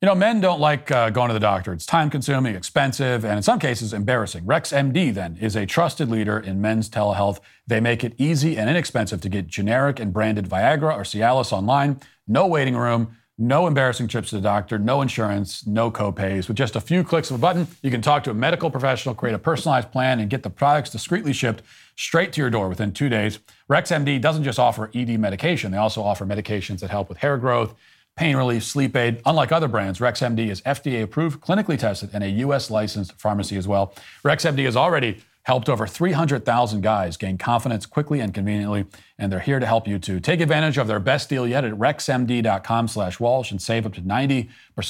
Know, 0.09 0.15
men 0.15 0.41
don't 0.41 0.61
like 0.61 0.91
uh, 0.91 1.11
going 1.11 1.29
to 1.29 1.35
the 1.35 1.41
doctor. 1.41 1.73
It's 1.73 1.85
time 1.85 2.09
consuming, 2.09 2.55
expensive, 2.55 3.25
and 3.25 3.37
in 3.37 3.43
some 3.43 3.59
cases 3.59 3.93
embarrassing. 3.93 4.45
RexMD, 4.45 5.13
then, 5.13 5.37
is 5.37 5.55
a 5.55 5.67
trusted 5.67 6.11
leader 6.11 6.39
in 6.39 6.63
men's 6.63 6.89
telehealth. 6.89 7.41
They 7.67 7.79
make 7.81 8.03
it 8.03 8.15
easy 8.17 8.57
and 8.57 8.71
inexpensive 8.71 9.21
to 9.21 9.29
get 9.29 9.49
generic 9.49 10.01
and 10.01 10.11
branded 10.13 10.49
Viagra 10.49 10.95
or 10.95 11.03
Cialis 11.03 11.53
online. 11.53 12.01
No 12.27 12.47
waiting 12.47 12.75
room. 12.75 13.17
No 13.41 13.69
embarrassing 13.69 14.09
trips 14.09 14.31
to 14.31 14.37
the 14.37 14.43
doctor, 14.43 14.81
no 14.81 15.01
insurance, 15.01 15.65
no 15.65 15.93
copays. 15.93 16.49
With 16.49 16.57
just 16.57 16.75
a 16.75 16.81
few 16.81 17.05
clicks 17.05 17.31
of 17.31 17.37
a 17.37 17.39
button, 17.39 17.69
you 17.83 17.91
can 17.91 18.03
talk 18.03 18.25
to 18.25 18.33
a 18.33 18.35
medical 18.35 18.69
professional, 18.69 19.15
create 19.15 19.35
a 19.35 19.39
personalized 19.39 19.93
plan, 19.93 20.19
and 20.19 20.29
get 20.29 20.43
the 20.43 20.51
products 20.51 20.91
discreetly 20.91 21.33
shipped 21.33 21.63
straight 21.95 22.33
to 22.33 22.41
your 22.41 22.51
door 22.51 22.69
within 22.69 22.91
two 22.91 23.09
days. 23.09 23.39
RexMD 23.71 24.21
doesn't 24.21 24.43
just 24.43 24.59
offer 24.59 24.91
ED 24.93 25.21
medication, 25.21 25.71
they 25.71 25.79
also 25.79 26.03
offer 26.03 26.27
medications 26.27 26.81
that 26.81 26.91
help 26.91 27.09
with 27.09 27.19
hair 27.19 27.37
growth, 27.37 27.77
pain 28.19 28.37
relief, 28.37 28.65
sleep 28.65 28.97
aid. 28.97 29.23
Unlike 29.25 29.53
other 29.53 29.69
brands, 29.69 30.01
RexMD 30.01 30.51
is 30.51 30.61
FDA 30.63 31.05
approved, 31.05 31.41
clinically 31.41 31.79
tested, 31.79 32.11
and 32.13 32.25
a 32.25 32.29
US 32.45 32.69
licensed 32.69 33.13
pharmacy 33.13 33.57
as 33.57 33.69
well. 33.69 33.95
RexMD 34.25 34.65
has 34.65 34.77
already 34.77 35.23
helped 35.45 35.69
over 35.69 35.87
300,000 35.87 36.81
guys 36.83 37.17
gain 37.17 37.39
confidence 37.39 37.87
quickly 37.87 38.19
and 38.19 38.35
conveniently, 38.35 38.87
and 39.19 39.33
they're 39.33 39.39
here 39.39 39.61
to 39.61 39.65
help 39.65 39.87
you 39.87 40.01
too. 40.01 40.19
Take 40.19 40.41
advantage 40.41 40.79
of 40.79 40.89
their 40.89 40.99
best 40.99 41.29
deal 41.29 41.47
yet 41.47 41.65
at 41.65 41.73
rexmd.com 41.75 42.89
slash 42.89 43.21
Walsh 43.21 43.53
and 43.53 43.63
save 43.63 43.87
up 43.87 43.95
to 43.95 44.03
90% 44.03 44.49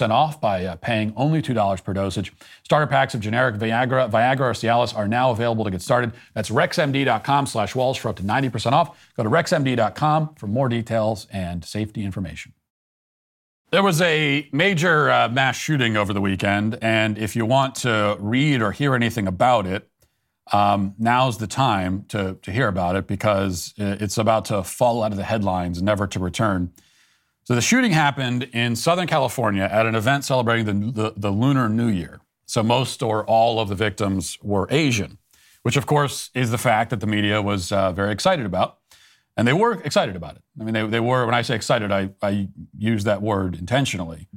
off 0.09 0.41
by 0.41 0.65
uh, 0.65 0.77
paying 0.77 1.13
only 1.15 1.43
$2 1.43 1.85
per 1.85 1.93
dosage. 1.93 2.33
Starter 2.65 2.87
packs 2.87 3.15
of 3.15 3.21
generic 3.21 3.57
Viagra, 3.57 4.11
Viagra 4.11 4.41
or 4.41 4.53
Cialis 4.53 4.97
are 4.97 5.07
now 5.07 5.31
available 5.31 5.65
to 5.65 5.71
get 5.71 5.83
started. 5.83 6.13
That's 6.33 6.49
rexmd.com 6.49 7.45
slash 7.45 7.75
Walsh 7.75 7.99
for 7.99 8.09
up 8.09 8.17
to 8.17 8.23
90% 8.23 8.73
off. 8.73 9.13
Go 9.19 9.23
to 9.23 9.31
rexmd.com 9.31 10.35
for 10.37 10.47
more 10.47 10.71
details 10.71 11.27
and 11.31 11.63
safety 11.63 12.05
information. 12.07 12.55
There 13.71 13.83
was 13.83 14.01
a 14.01 14.49
major 14.51 15.11
uh, 15.11 15.29
mass 15.29 15.55
shooting 15.57 15.95
over 15.95 16.15
the 16.15 16.23
weekend, 16.23 16.79
and 16.81 17.19
if 17.19 17.37
you 17.37 17.45
want 17.45 17.75
to 17.77 18.17
read 18.19 18.63
or 18.63 18.73
hear 18.73 18.95
anything 18.95 19.27
about 19.27 19.67
it, 19.67 19.91
um, 20.55 20.95
now's 20.99 21.37
the 21.37 21.47
time 21.47 22.07
to, 22.09 22.39
to 22.41 22.51
hear 22.51 22.69
about 22.69 22.97
it 22.97 23.07
because 23.07 23.75
it's 23.77 24.17
about 24.17 24.47
to 24.47 24.63
fall 24.63 25.03
out 25.03 25.11
of 25.11 25.19
the 25.19 25.25
headlines, 25.25 25.83
never 25.83 26.07
to 26.07 26.19
return. 26.19 26.73
So 27.45 27.55
the 27.55 27.61
shooting 27.61 27.93
happened 27.93 28.45
in 28.55 28.75
Southern 28.75 29.07
California 29.07 29.69
at 29.71 29.85
an 29.85 29.95
event 29.95 30.25
celebrating 30.25 30.65
the, 30.65 30.93
the, 30.93 31.13
the 31.15 31.31
Lunar 31.31 31.69
New 31.69 31.89
Year. 31.89 32.21
So 32.47 32.63
most 32.63 33.03
or 33.03 33.27
all 33.27 33.61
of 33.61 33.69
the 33.69 33.75
victims 33.75 34.39
were 34.43 34.67
Asian, 34.71 35.19
which 35.63 35.77
of 35.77 35.85
course 35.85 36.31
is 36.35 36.51
the 36.51 36.57
fact 36.57 36.89
that 36.89 37.01
the 37.01 37.07
media 37.07 37.43
was 37.43 37.71
uh, 37.71 37.93
very 37.93 38.13
excited 38.13 38.47
about. 38.47 38.79
And 39.39 39.49
they 39.49 39.55
were 39.55 39.81
excited 39.83 40.17
about 40.17 40.37
it. 40.37 40.43
I 40.61 40.65
mean, 40.65 40.75
they, 40.75 40.87
they 40.87 41.01
were, 41.01 41.25
when 41.25 41.35
I 41.35 41.43
say 41.43 41.55
excited, 41.55 41.91
I, 41.91 42.11
I 42.21 42.49
use 42.77 43.05
that 43.05 43.23
word 43.23 43.55
intentionally 43.57 44.29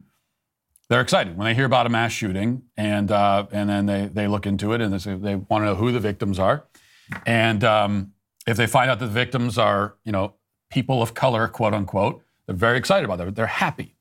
they're 0.92 1.00
excited 1.00 1.38
when 1.38 1.46
they 1.46 1.54
hear 1.54 1.64
about 1.64 1.86
a 1.86 1.90
mass 1.90 2.12
shooting, 2.12 2.64
and 2.76 3.10
uh, 3.12 3.48
and 3.54 3.70
then 3.70 3.86
they 3.86 4.08
they 4.08 4.28
look 4.28 4.46
into 4.46 4.74
it 4.74 4.82
and 4.82 4.94
they 4.94 5.16
they 5.16 5.36
want 5.36 5.62
to 5.62 5.68
know 5.68 5.76
who 5.76 5.90
the 5.94 6.02
victims 6.02 6.38
are, 6.38 6.66
and 7.26 7.64
um, 7.64 8.12
if 8.46 8.58
they 8.58 8.68
find 8.68 8.92
out 8.92 9.00
that 9.00 9.06
the 9.06 9.12
victims 9.12 9.58
are 9.58 9.96
you 10.04 10.12
know 10.12 10.34
people 10.70 11.02
of 11.02 11.14
color, 11.14 11.48
quote 11.48 11.74
unquote, 11.74 12.22
they're 12.46 12.58
very 12.58 12.78
excited 12.78 13.06
about 13.06 13.26
it. 13.26 13.36
They're 13.36 13.48
happy. 13.48 13.96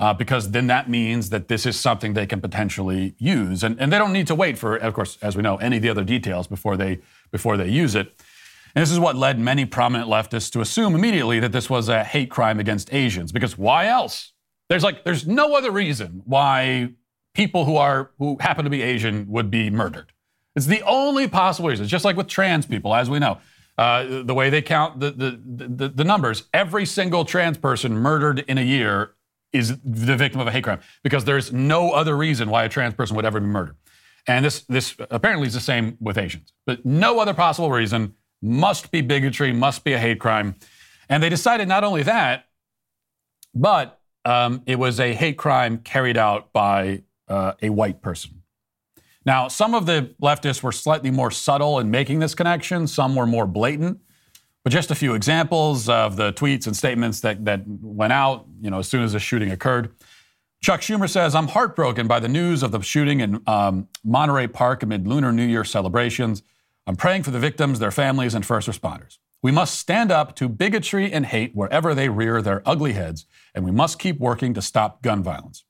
Uh, 0.00 0.14
because 0.14 0.50
then 0.50 0.66
that 0.68 0.88
means 0.88 1.30
that 1.30 1.48
this 1.48 1.64
is 1.64 1.78
something 1.78 2.14
they 2.14 2.26
can 2.26 2.40
potentially 2.40 3.14
use, 3.18 3.62
and, 3.62 3.78
and 3.78 3.92
they 3.92 3.98
don't 3.98 4.12
need 4.12 4.26
to 4.26 4.34
wait 4.34 4.56
for, 4.58 4.74
of 4.74 4.94
course, 4.94 5.18
as 5.20 5.36
we 5.36 5.42
know, 5.42 5.56
any 5.58 5.76
of 5.76 5.82
the 5.82 5.90
other 5.90 6.02
details 6.02 6.46
before 6.46 6.78
they 6.78 6.98
before 7.30 7.58
they 7.58 7.68
use 7.68 7.94
it. 7.94 8.18
And 8.76 8.82
this 8.82 8.92
is 8.92 9.00
what 9.00 9.16
led 9.16 9.38
many 9.38 9.64
prominent 9.64 10.10
leftists 10.10 10.50
to 10.52 10.60
assume 10.60 10.94
immediately 10.94 11.40
that 11.40 11.50
this 11.50 11.70
was 11.70 11.88
a 11.88 12.04
hate 12.04 12.30
crime 12.30 12.60
against 12.60 12.92
Asians, 12.92 13.32
because 13.32 13.56
why 13.56 13.86
else 13.86 14.34
there's 14.68 14.84
like 14.84 15.02
there's 15.02 15.26
no 15.26 15.56
other 15.56 15.70
reason 15.70 16.20
why 16.26 16.90
people 17.32 17.64
who 17.64 17.76
are 17.76 18.10
who 18.18 18.36
happen 18.38 18.64
to 18.64 18.70
be 18.70 18.82
Asian 18.82 19.26
would 19.28 19.50
be 19.50 19.70
murdered. 19.70 20.12
It's 20.54 20.66
the 20.66 20.82
only 20.82 21.26
possible 21.26 21.70
reason. 21.70 21.84
It's 21.84 21.90
just 21.90 22.04
like 22.04 22.18
with 22.18 22.28
trans 22.28 22.66
people, 22.66 22.94
as 22.94 23.08
we 23.08 23.18
know. 23.18 23.38
Uh, 23.78 24.22
the 24.22 24.32
way 24.32 24.48
they 24.48 24.62
count 24.62 25.00
the, 25.00 25.10
the, 25.10 25.38
the, 25.68 25.88
the, 25.88 26.04
numbers, 26.04 26.44
every 26.54 26.86
single 26.86 27.26
trans 27.26 27.58
person 27.58 27.94
murdered 27.94 28.42
in 28.48 28.56
a 28.56 28.62
year 28.62 29.12
is 29.52 29.76
the 29.84 30.16
victim 30.16 30.40
of 30.40 30.46
a 30.46 30.50
hate 30.50 30.64
crime 30.64 30.80
because 31.02 31.26
there's 31.26 31.52
no 31.52 31.90
other 31.90 32.16
reason 32.16 32.48
why 32.48 32.64
a 32.64 32.70
trans 32.70 32.94
person 32.94 33.14
would 33.16 33.26
ever 33.26 33.38
be 33.38 33.44
murdered. 33.44 33.76
And 34.26 34.46
this, 34.46 34.62
this 34.62 34.96
apparently 35.10 35.46
is 35.46 35.52
the 35.52 35.60
same 35.60 35.98
with 36.00 36.16
Asians. 36.16 36.54
But 36.64 36.86
no 36.86 37.20
other 37.20 37.34
possible 37.34 37.70
reason 37.70 38.14
must 38.46 38.90
be 38.90 39.00
bigotry, 39.00 39.52
must 39.52 39.84
be 39.84 39.92
a 39.92 39.98
hate 39.98 40.20
crime. 40.20 40.54
And 41.08 41.22
they 41.22 41.28
decided 41.28 41.68
not 41.68 41.84
only 41.84 42.02
that, 42.04 42.46
but 43.54 44.00
um, 44.24 44.62
it 44.66 44.78
was 44.78 45.00
a 45.00 45.14
hate 45.14 45.36
crime 45.36 45.78
carried 45.78 46.16
out 46.16 46.52
by 46.52 47.02
uh, 47.28 47.52
a 47.62 47.70
white 47.70 48.02
person. 48.02 48.42
Now, 49.24 49.48
some 49.48 49.74
of 49.74 49.86
the 49.86 50.14
leftists 50.22 50.62
were 50.62 50.72
slightly 50.72 51.10
more 51.10 51.30
subtle 51.30 51.80
in 51.80 51.90
making 51.90 52.20
this 52.20 52.34
connection, 52.34 52.86
some 52.86 53.16
were 53.16 53.26
more 53.26 53.46
blatant. 53.46 54.00
But 54.62 54.72
just 54.72 54.90
a 54.90 54.96
few 54.96 55.14
examples 55.14 55.88
of 55.88 56.16
the 56.16 56.32
tweets 56.32 56.66
and 56.66 56.76
statements 56.76 57.20
that, 57.20 57.44
that 57.44 57.62
went 57.66 58.12
out, 58.12 58.46
you 58.60 58.68
know, 58.68 58.80
as 58.80 58.88
soon 58.88 59.04
as 59.04 59.12
the 59.12 59.20
shooting 59.20 59.52
occurred. 59.52 59.94
Chuck 60.60 60.80
Schumer 60.80 61.08
says, 61.08 61.36
I'm 61.36 61.46
heartbroken 61.46 62.08
by 62.08 62.18
the 62.18 62.26
news 62.28 62.64
of 62.64 62.72
the 62.72 62.80
shooting 62.80 63.20
in 63.20 63.40
um, 63.46 63.86
Monterey 64.04 64.48
Park 64.48 64.82
amid 64.82 65.06
Lunar 65.06 65.30
New 65.30 65.44
Year 65.44 65.62
celebrations. 65.62 66.42
I'm 66.86 66.96
praying 66.96 67.24
for 67.24 67.32
the 67.32 67.40
victims, 67.40 67.80
their 67.80 67.90
families, 67.90 68.34
and 68.34 68.46
first 68.46 68.68
responders. 68.68 69.18
We 69.42 69.50
must 69.50 69.78
stand 69.78 70.12
up 70.12 70.36
to 70.36 70.48
bigotry 70.48 71.12
and 71.12 71.26
hate 71.26 71.54
wherever 71.54 71.94
they 71.94 72.08
rear 72.08 72.40
their 72.40 72.62
ugly 72.64 72.92
heads, 72.92 73.26
and 73.54 73.64
we 73.64 73.72
must 73.72 73.98
keep 73.98 74.20
working 74.20 74.54
to 74.54 74.62
stop 74.62 75.02
gun 75.02 75.22
violence. 75.22 75.64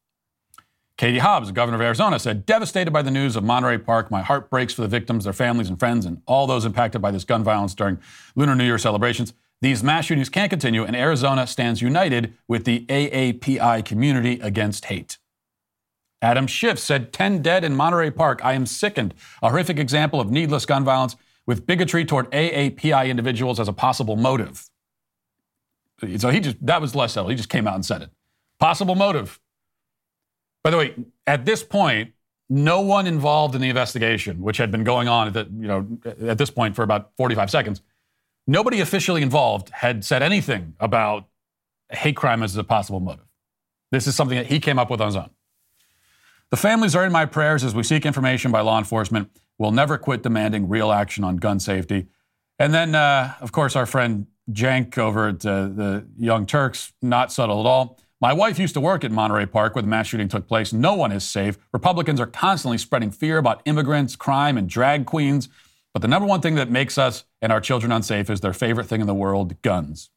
Katie 0.98 1.18
Hobbs, 1.18 1.50
governor 1.52 1.76
of 1.76 1.82
Arizona, 1.82 2.18
said, 2.18 2.46
Devastated 2.46 2.90
by 2.90 3.02
the 3.02 3.10
news 3.10 3.36
of 3.36 3.44
Monterey 3.44 3.78
Park, 3.78 4.10
my 4.10 4.22
heart 4.22 4.50
breaks 4.50 4.72
for 4.72 4.82
the 4.82 4.88
victims, 4.88 5.24
their 5.24 5.32
families 5.32 5.68
and 5.68 5.78
friends, 5.78 6.06
and 6.06 6.22
all 6.26 6.46
those 6.46 6.64
impacted 6.64 7.02
by 7.02 7.10
this 7.10 7.24
gun 7.24 7.44
violence 7.44 7.74
during 7.74 7.98
Lunar 8.34 8.54
New 8.54 8.64
Year 8.64 8.78
celebrations. 8.78 9.34
These 9.62 9.82
mass 9.82 10.04
shootings 10.06 10.28
can't 10.28 10.50
continue, 10.50 10.84
and 10.84 10.94
Arizona 10.94 11.46
stands 11.46 11.82
united 11.82 12.34
with 12.46 12.64
the 12.64 12.86
AAPI 12.86 13.84
community 13.84 14.38
against 14.40 14.86
hate. 14.86 15.18
Adam 16.26 16.48
Schiff 16.48 16.80
said, 16.80 17.12
10 17.12 17.40
dead 17.40 17.62
in 17.62 17.76
Monterey 17.76 18.10
Park. 18.10 18.40
I 18.44 18.54
am 18.54 18.66
sickened. 18.66 19.14
A 19.42 19.50
horrific 19.50 19.78
example 19.78 20.20
of 20.20 20.28
needless 20.28 20.66
gun 20.66 20.84
violence 20.84 21.14
with 21.46 21.66
bigotry 21.68 22.04
toward 22.04 22.28
AAPI 22.32 23.08
individuals 23.08 23.60
as 23.60 23.68
a 23.68 23.72
possible 23.72 24.16
motive. 24.16 24.68
So 26.18 26.30
he 26.30 26.40
just, 26.40 26.56
that 26.66 26.80
was 26.80 26.96
less 26.96 27.12
subtle. 27.12 27.30
He 27.30 27.36
just 27.36 27.48
came 27.48 27.68
out 27.68 27.76
and 27.76 27.86
said 27.86 28.02
it. 28.02 28.10
Possible 28.58 28.96
motive. 28.96 29.38
By 30.64 30.70
the 30.70 30.78
way, 30.78 30.94
at 31.28 31.44
this 31.44 31.62
point, 31.62 32.12
no 32.48 32.80
one 32.80 33.06
involved 33.06 33.54
in 33.54 33.60
the 33.60 33.68
investigation, 33.68 34.42
which 34.42 34.56
had 34.56 34.72
been 34.72 34.82
going 34.82 35.06
on 35.06 35.28
at 35.28 35.32
the, 35.32 35.48
you 35.56 35.68
know, 35.68 35.86
at 36.26 36.38
this 36.38 36.50
point 36.50 36.74
for 36.74 36.82
about 36.82 37.12
45 37.16 37.52
seconds, 37.52 37.82
nobody 38.48 38.80
officially 38.80 39.22
involved 39.22 39.70
had 39.70 40.04
said 40.04 40.24
anything 40.24 40.74
about 40.80 41.28
hate 41.90 42.16
crime 42.16 42.42
as 42.42 42.56
a 42.56 42.64
possible 42.64 42.98
motive. 42.98 43.26
This 43.92 44.08
is 44.08 44.16
something 44.16 44.36
that 44.36 44.46
he 44.46 44.58
came 44.58 44.80
up 44.80 44.90
with 44.90 45.00
on 45.00 45.06
his 45.06 45.16
own. 45.16 45.30
The 46.50 46.56
families 46.56 46.94
are 46.94 47.04
in 47.04 47.12
my 47.12 47.26
prayers 47.26 47.64
as 47.64 47.74
we 47.74 47.82
seek 47.82 48.06
information 48.06 48.52
by 48.52 48.60
law 48.60 48.78
enforcement. 48.78 49.30
We'll 49.58 49.72
never 49.72 49.98
quit 49.98 50.22
demanding 50.22 50.68
real 50.68 50.92
action 50.92 51.24
on 51.24 51.36
gun 51.36 51.58
safety. 51.58 52.06
And 52.58 52.72
then, 52.72 52.94
uh, 52.94 53.34
of 53.40 53.52
course, 53.52 53.74
our 53.74 53.86
friend 53.86 54.26
Cenk 54.50 54.96
over 54.96 55.28
at 55.28 55.44
uh, 55.44 55.66
the 55.66 56.06
Young 56.16 56.46
Turks, 56.46 56.92
not 57.02 57.32
subtle 57.32 57.60
at 57.60 57.66
all. 57.66 57.98
My 58.20 58.32
wife 58.32 58.58
used 58.58 58.74
to 58.74 58.80
work 58.80 59.04
at 59.04 59.10
Monterey 59.10 59.46
Park 59.46 59.74
where 59.74 59.82
the 59.82 59.88
mass 59.88 60.06
shooting 60.06 60.28
took 60.28 60.48
place. 60.48 60.72
No 60.72 60.94
one 60.94 61.12
is 61.12 61.24
safe. 61.24 61.58
Republicans 61.72 62.20
are 62.20 62.26
constantly 62.26 62.78
spreading 62.78 63.10
fear 63.10 63.38
about 63.38 63.60
immigrants, 63.66 64.16
crime, 64.16 64.56
and 64.56 64.68
drag 64.68 65.04
queens. 65.04 65.48
But 65.92 66.00
the 66.00 66.08
number 66.08 66.26
one 66.26 66.40
thing 66.40 66.54
that 66.54 66.70
makes 66.70 66.96
us 66.96 67.24
and 67.42 67.52
our 67.52 67.60
children 67.60 67.92
unsafe 67.92 68.30
is 68.30 68.40
their 68.40 68.52
favorite 68.52 68.86
thing 68.86 69.00
in 69.00 69.06
the 69.06 69.14
world 69.14 69.60
guns. 69.62 70.10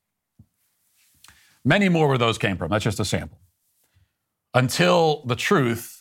Many 1.65 1.89
more 1.89 2.07
where 2.07 2.17
those 2.17 2.37
came 2.37 2.57
from. 2.57 2.69
That's 2.69 2.83
just 2.83 2.99
a 2.99 3.05
sample. 3.05 3.39
Until 4.53 5.23
the 5.25 5.35
truth, 5.35 5.98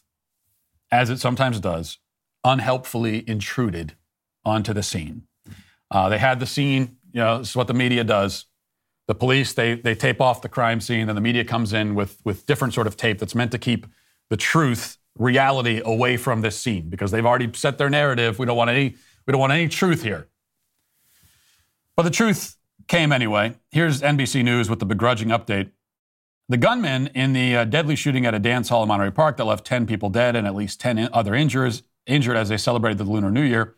as 0.90 1.10
it 1.10 1.18
sometimes 1.18 1.60
does, 1.60 1.98
unhelpfully 2.44 3.28
intruded 3.28 3.96
onto 4.44 4.72
the 4.72 4.82
scene. 4.82 5.22
Uh, 5.90 6.08
they 6.08 6.18
had 6.18 6.40
the 6.40 6.46
scene, 6.46 6.96
you 7.12 7.20
know, 7.20 7.38
this 7.38 7.50
is 7.50 7.56
what 7.56 7.66
the 7.66 7.74
media 7.74 8.04
does 8.04 8.46
the 9.08 9.14
police 9.14 9.54
they 9.54 9.74
they 9.74 9.94
tape 9.94 10.20
off 10.20 10.42
the 10.42 10.48
crime 10.48 10.80
scene, 10.80 11.08
and 11.08 11.16
the 11.16 11.22
media 11.22 11.44
comes 11.44 11.72
in 11.72 11.96
with 11.96 12.20
with 12.24 12.46
different 12.46 12.74
sort 12.74 12.86
of 12.86 12.96
tape 12.96 13.18
that's 13.18 13.34
meant 13.34 13.50
to 13.50 13.58
keep 13.58 13.86
the 14.30 14.36
truth, 14.36 14.98
reality 15.18 15.80
away 15.84 16.16
from 16.16 16.42
this 16.42 16.56
scene 16.56 16.88
because 16.90 17.10
they've 17.10 17.26
already 17.26 17.50
set 17.54 17.78
their 17.78 17.90
narrative. 17.90 18.38
We 18.38 18.46
don't 18.46 18.56
want 18.56 18.70
any 18.70 18.94
we 19.26 19.32
don't 19.32 19.40
want 19.40 19.52
any 19.52 19.66
truth 19.66 20.02
here. 20.02 20.28
But 21.96 22.02
the 22.02 22.10
truth 22.10 22.56
came 22.86 23.10
anyway. 23.10 23.56
Here's 23.72 24.02
NBC 24.02 24.44
News 24.44 24.70
with 24.70 24.78
the 24.78 24.86
begrudging 24.86 25.28
update. 25.28 25.70
The 26.48 26.56
gunman 26.56 27.08
in 27.08 27.34
the 27.34 27.56
uh, 27.56 27.64
deadly 27.64 27.94
shooting 27.94 28.24
at 28.24 28.34
a 28.34 28.38
dance 28.38 28.70
hall 28.70 28.82
in 28.82 28.88
Monterey 28.88 29.10
Park 29.10 29.36
that 29.36 29.44
left 29.44 29.66
10 29.66 29.86
people 29.86 30.08
dead 30.08 30.34
and 30.34 30.46
at 30.46 30.54
least 30.54 30.80
10 30.80 31.10
other 31.12 31.34
injuries, 31.34 31.82
injured 32.06 32.36
as 32.36 32.48
they 32.48 32.56
celebrated 32.56 32.98
the 32.98 33.04
Lunar 33.04 33.30
New 33.30 33.42
Year 33.42 33.74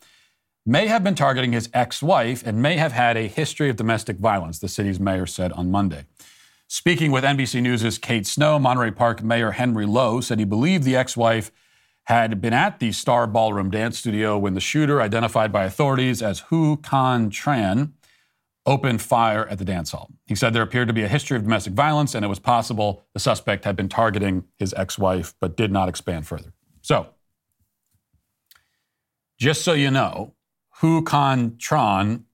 may 0.66 0.86
have 0.86 1.02
been 1.02 1.14
targeting 1.14 1.52
his 1.52 1.68
ex 1.72 2.02
wife 2.02 2.42
and 2.46 2.60
may 2.60 2.76
have 2.76 2.92
had 2.92 3.16
a 3.16 3.26
history 3.26 3.70
of 3.70 3.76
domestic 3.76 4.18
violence, 4.18 4.58
the 4.58 4.68
city's 4.68 5.00
mayor 5.00 5.26
said 5.26 5.52
on 5.52 5.70
Monday. 5.70 6.04
Speaking 6.68 7.10
with 7.10 7.24
NBC 7.24 7.62
News' 7.62 7.98
Kate 7.98 8.26
Snow, 8.26 8.58
Monterey 8.58 8.92
Park 8.92 9.22
Mayor 9.22 9.52
Henry 9.52 9.86
Lo 9.86 10.20
said 10.20 10.38
he 10.38 10.44
believed 10.44 10.84
the 10.84 10.96
ex 10.96 11.16
wife 11.16 11.50
had 12.04 12.40
been 12.40 12.52
at 12.52 12.78
the 12.78 12.92
Star 12.92 13.26
Ballroom 13.26 13.70
Dance 13.70 13.98
Studio 13.98 14.38
when 14.38 14.54
the 14.54 14.60
shooter, 14.60 15.00
identified 15.00 15.52
by 15.52 15.64
authorities 15.64 16.22
as 16.22 16.42
Huu 16.42 16.76
Can 16.82 17.30
Tran, 17.30 17.92
opened 18.66 19.00
fire 19.00 19.46
at 19.48 19.58
the 19.58 19.64
dance 19.64 19.90
hall. 19.90 20.10
He 20.26 20.34
said 20.34 20.52
there 20.52 20.62
appeared 20.62 20.88
to 20.88 20.94
be 20.94 21.02
a 21.02 21.08
history 21.08 21.36
of 21.36 21.42
domestic 21.42 21.72
violence 21.72 22.14
and 22.14 22.24
it 22.24 22.28
was 22.28 22.38
possible 22.38 23.04
the 23.14 23.20
suspect 23.20 23.64
had 23.64 23.76
been 23.76 23.88
targeting 23.88 24.44
his 24.58 24.74
ex 24.74 24.98
wife, 24.98 25.34
but 25.40 25.56
did 25.56 25.72
not 25.72 25.88
expand 25.88 26.26
further. 26.26 26.52
So, 26.82 27.08
just 29.38 29.62
so 29.62 29.72
you 29.72 29.90
know, 29.90 30.34
Huu 30.80 31.04
Can 31.06 31.52
Tran 31.52 32.24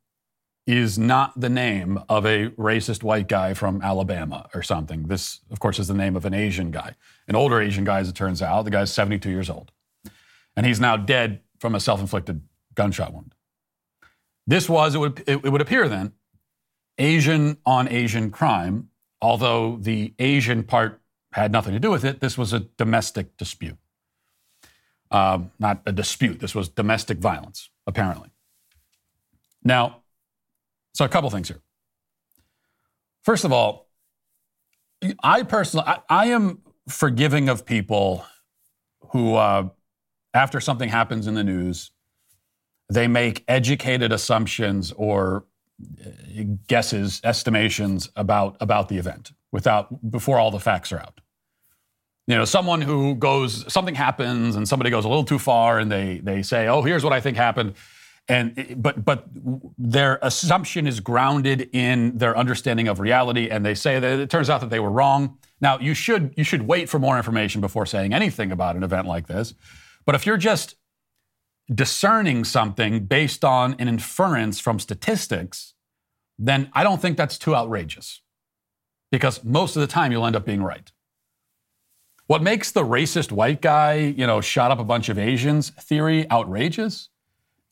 is 0.67 0.99
not 0.99 1.41
the 1.41 1.49
name 1.49 2.01
of 2.09 2.27
a 2.27 2.49
racist 2.51 3.05
white 3.05 3.29
guy 3.29 3.55
from 3.55 3.81
Alabama 3.83 4.49
or 4.53 4.63
something. 4.63 5.05
This, 5.05 5.41
of 5.51 5.61
course, 5.61 5.79
is 5.79 5.87
the 5.87 5.95
name 5.95 6.17
of 6.17 6.25
an 6.25 6.35
Asian 6.35 6.73
guy, 6.73 6.95
an 7.29 7.37
older 7.37 7.61
Asian 7.61 7.85
guy, 7.85 8.01
as 8.01 8.09
it 8.09 8.17
turns 8.17 8.43
out. 8.43 8.65
The 8.65 8.73
guy's 8.73 8.93
72 8.93 9.31
years 9.31 9.49
old. 9.49 9.71
And 10.57 10.67
he's 10.67 10.81
now 10.81 10.97
dead 10.97 11.41
from 11.61 11.77
a 11.77 11.81
self 11.81 12.01
inflicted 12.01 12.43
gunshot 12.75 13.13
wound. 13.13 13.36
This 14.47 14.69
was, 14.69 14.95
it 14.95 14.99
would, 14.99 15.21
it, 15.27 15.45
it 15.45 15.51
would 15.51 15.61
appear 15.61 15.89
then, 15.89 16.13
Asian 16.99 17.59
on 17.67 17.89
Asian 17.89 18.31
crime, 18.31 18.89
although 19.21 19.77
the 19.81 20.15
Asian 20.19 20.63
part 20.63 21.01
had 21.33 21.53
nothing 21.53 21.73
to 21.75 21.81
do 21.81 21.91
with 21.91 22.05
it. 22.05 22.21
This 22.21 22.39
was 22.39 22.53
a 22.53 22.61
domestic 22.61 23.37
dispute. 23.37 23.77
Um, 25.11 25.51
not 25.59 25.83
a 25.87 25.93
dispute, 25.93 26.41
this 26.41 26.55
was 26.55 26.69
domestic 26.69 27.19
violence, 27.19 27.71
apparently. 27.87 28.31
Now, 29.63 30.03
so 30.95 31.05
a 31.05 31.09
couple 31.09 31.31
things 31.31 31.49
here. 31.49 31.61
First 33.23 33.45
of 33.45 33.53
all, 33.53 33.89
I 35.23 35.43
personally, 35.43 35.87
I, 35.87 35.99
I 36.09 36.27
am 36.27 36.63
forgiving 36.89 37.49
of 37.49 37.67
people 37.67 38.25
who, 39.11 39.35
uh, 39.35 39.69
after 40.33 40.61
something 40.61 40.89
happens 40.89 41.27
in 41.27 41.35
the 41.35 41.45
news, 41.45 41.91
they 42.89 43.09
make 43.09 43.45
educated 43.49 44.13
assumptions 44.13 44.93
or 44.93 45.45
uh, 46.05 46.11
guesses, 46.69 47.21
estimations 47.25 48.11
about 48.17 48.57
about 48.61 48.89
the 48.89 48.99
event 48.99 49.33
without 49.53 50.11
before 50.11 50.39
all 50.39 50.51
the 50.51 50.61
facts 50.61 50.93
are 50.93 50.99
out. 50.99 51.21
You 52.27 52.35
know, 52.37 52.45
someone 52.45 52.81
who 52.81 53.15
goes, 53.15 53.71
something 53.73 53.95
happens 53.95 54.57
and 54.57 54.67
somebody 54.69 54.91
goes 54.91 55.05
a 55.05 55.09
little 55.09 55.25
too 55.25 55.39
far 55.39 55.79
and 55.79 55.91
they 55.91 56.19
they 56.19 56.43
say, 56.43 56.69
"Oh, 56.69 56.83
here's 56.83 57.05
what 57.05 57.13
I 57.13 57.21
think 57.21 57.37
happened." 57.37 57.75
and 58.29 58.75
but 58.77 59.05
but 59.05 59.27
their 59.79 60.19
assumption 60.23 60.87
is 60.87 61.01
grounded 61.01 61.69
in 61.73 62.17
their 62.19 62.37
understanding 62.37 62.89
of 62.89 62.99
reality 62.99 63.49
and 63.49 63.65
they 63.65 63.75
say 63.75 64.01
that 64.01 64.19
it 64.19 64.31
turns 64.31 64.51
out 64.51 64.61
that 64.61 64.71
they 64.71 64.81
were 64.81 64.91
wrong 64.91 65.39
now 65.61 65.79
you 65.79 65.95
should 65.95 66.35
you 66.37 66.45
should 66.45 66.63
wait 66.63 66.89
for 66.89 66.99
more 66.99 67.17
information 67.17 67.61
before 67.61 67.87
saying 67.87 68.13
anything 68.13 68.51
about 68.51 68.77
an 68.77 68.83
event 68.83 69.07
like 69.07 69.27
this 69.27 69.55
but 70.05 70.15
if 70.15 70.27
you're 70.27 70.37
just 70.37 70.77
discerning 71.73 72.45
something 72.45 73.07
based 73.07 73.45
on 73.45 73.75
an 73.79 73.89
inference 73.89 74.61
from 74.61 74.79
statistics 74.79 75.75
then 76.39 76.71
i 76.75 76.85
don't 76.85 77.03
think 77.03 77.17
that's 77.17 77.39
too 77.39 77.55
outrageous 77.55 78.23
because 79.11 79.43
most 79.43 79.77
of 79.77 79.81
the 79.81 79.87
time 79.87 80.13
you'll 80.13 80.27
end 80.27 80.37
up 80.37 80.45
being 80.45 80.63
right 80.63 80.93
what 82.29 82.43
makes 82.43 82.71
the 82.71 82.83
racist 82.83 83.33
white 83.33 83.61
guy 83.61 83.95
you 83.95 84.27
know 84.27 84.41
shot 84.41 84.71
up 84.71 84.79
a 84.79 84.85
bunch 84.85 85.09
of 85.09 85.19
asians 85.19 85.71
theory 85.71 86.31
outrageous 86.31 87.09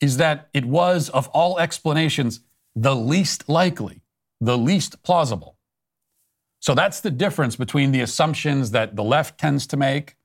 is 0.00 0.18
that 0.18 0.48
it 0.52 0.64
was, 0.64 1.08
of 1.10 1.28
all 1.28 1.58
explanations, 1.58 2.40
the 2.74 2.94
least 2.94 3.48
likely, 3.48 4.02
the 4.40 4.58
least 4.58 5.02
plausible. 5.02 5.56
So 6.60 6.74
that's 6.74 7.00
the 7.00 7.10
difference 7.10 7.56
between 7.56 7.92
the 7.92 8.00
assumptions 8.00 8.70
that 8.72 8.96
the 8.96 9.04
left 9.04 9.38
tends 9.38 9.66
to 9.68 9.76
make 9.76 10.16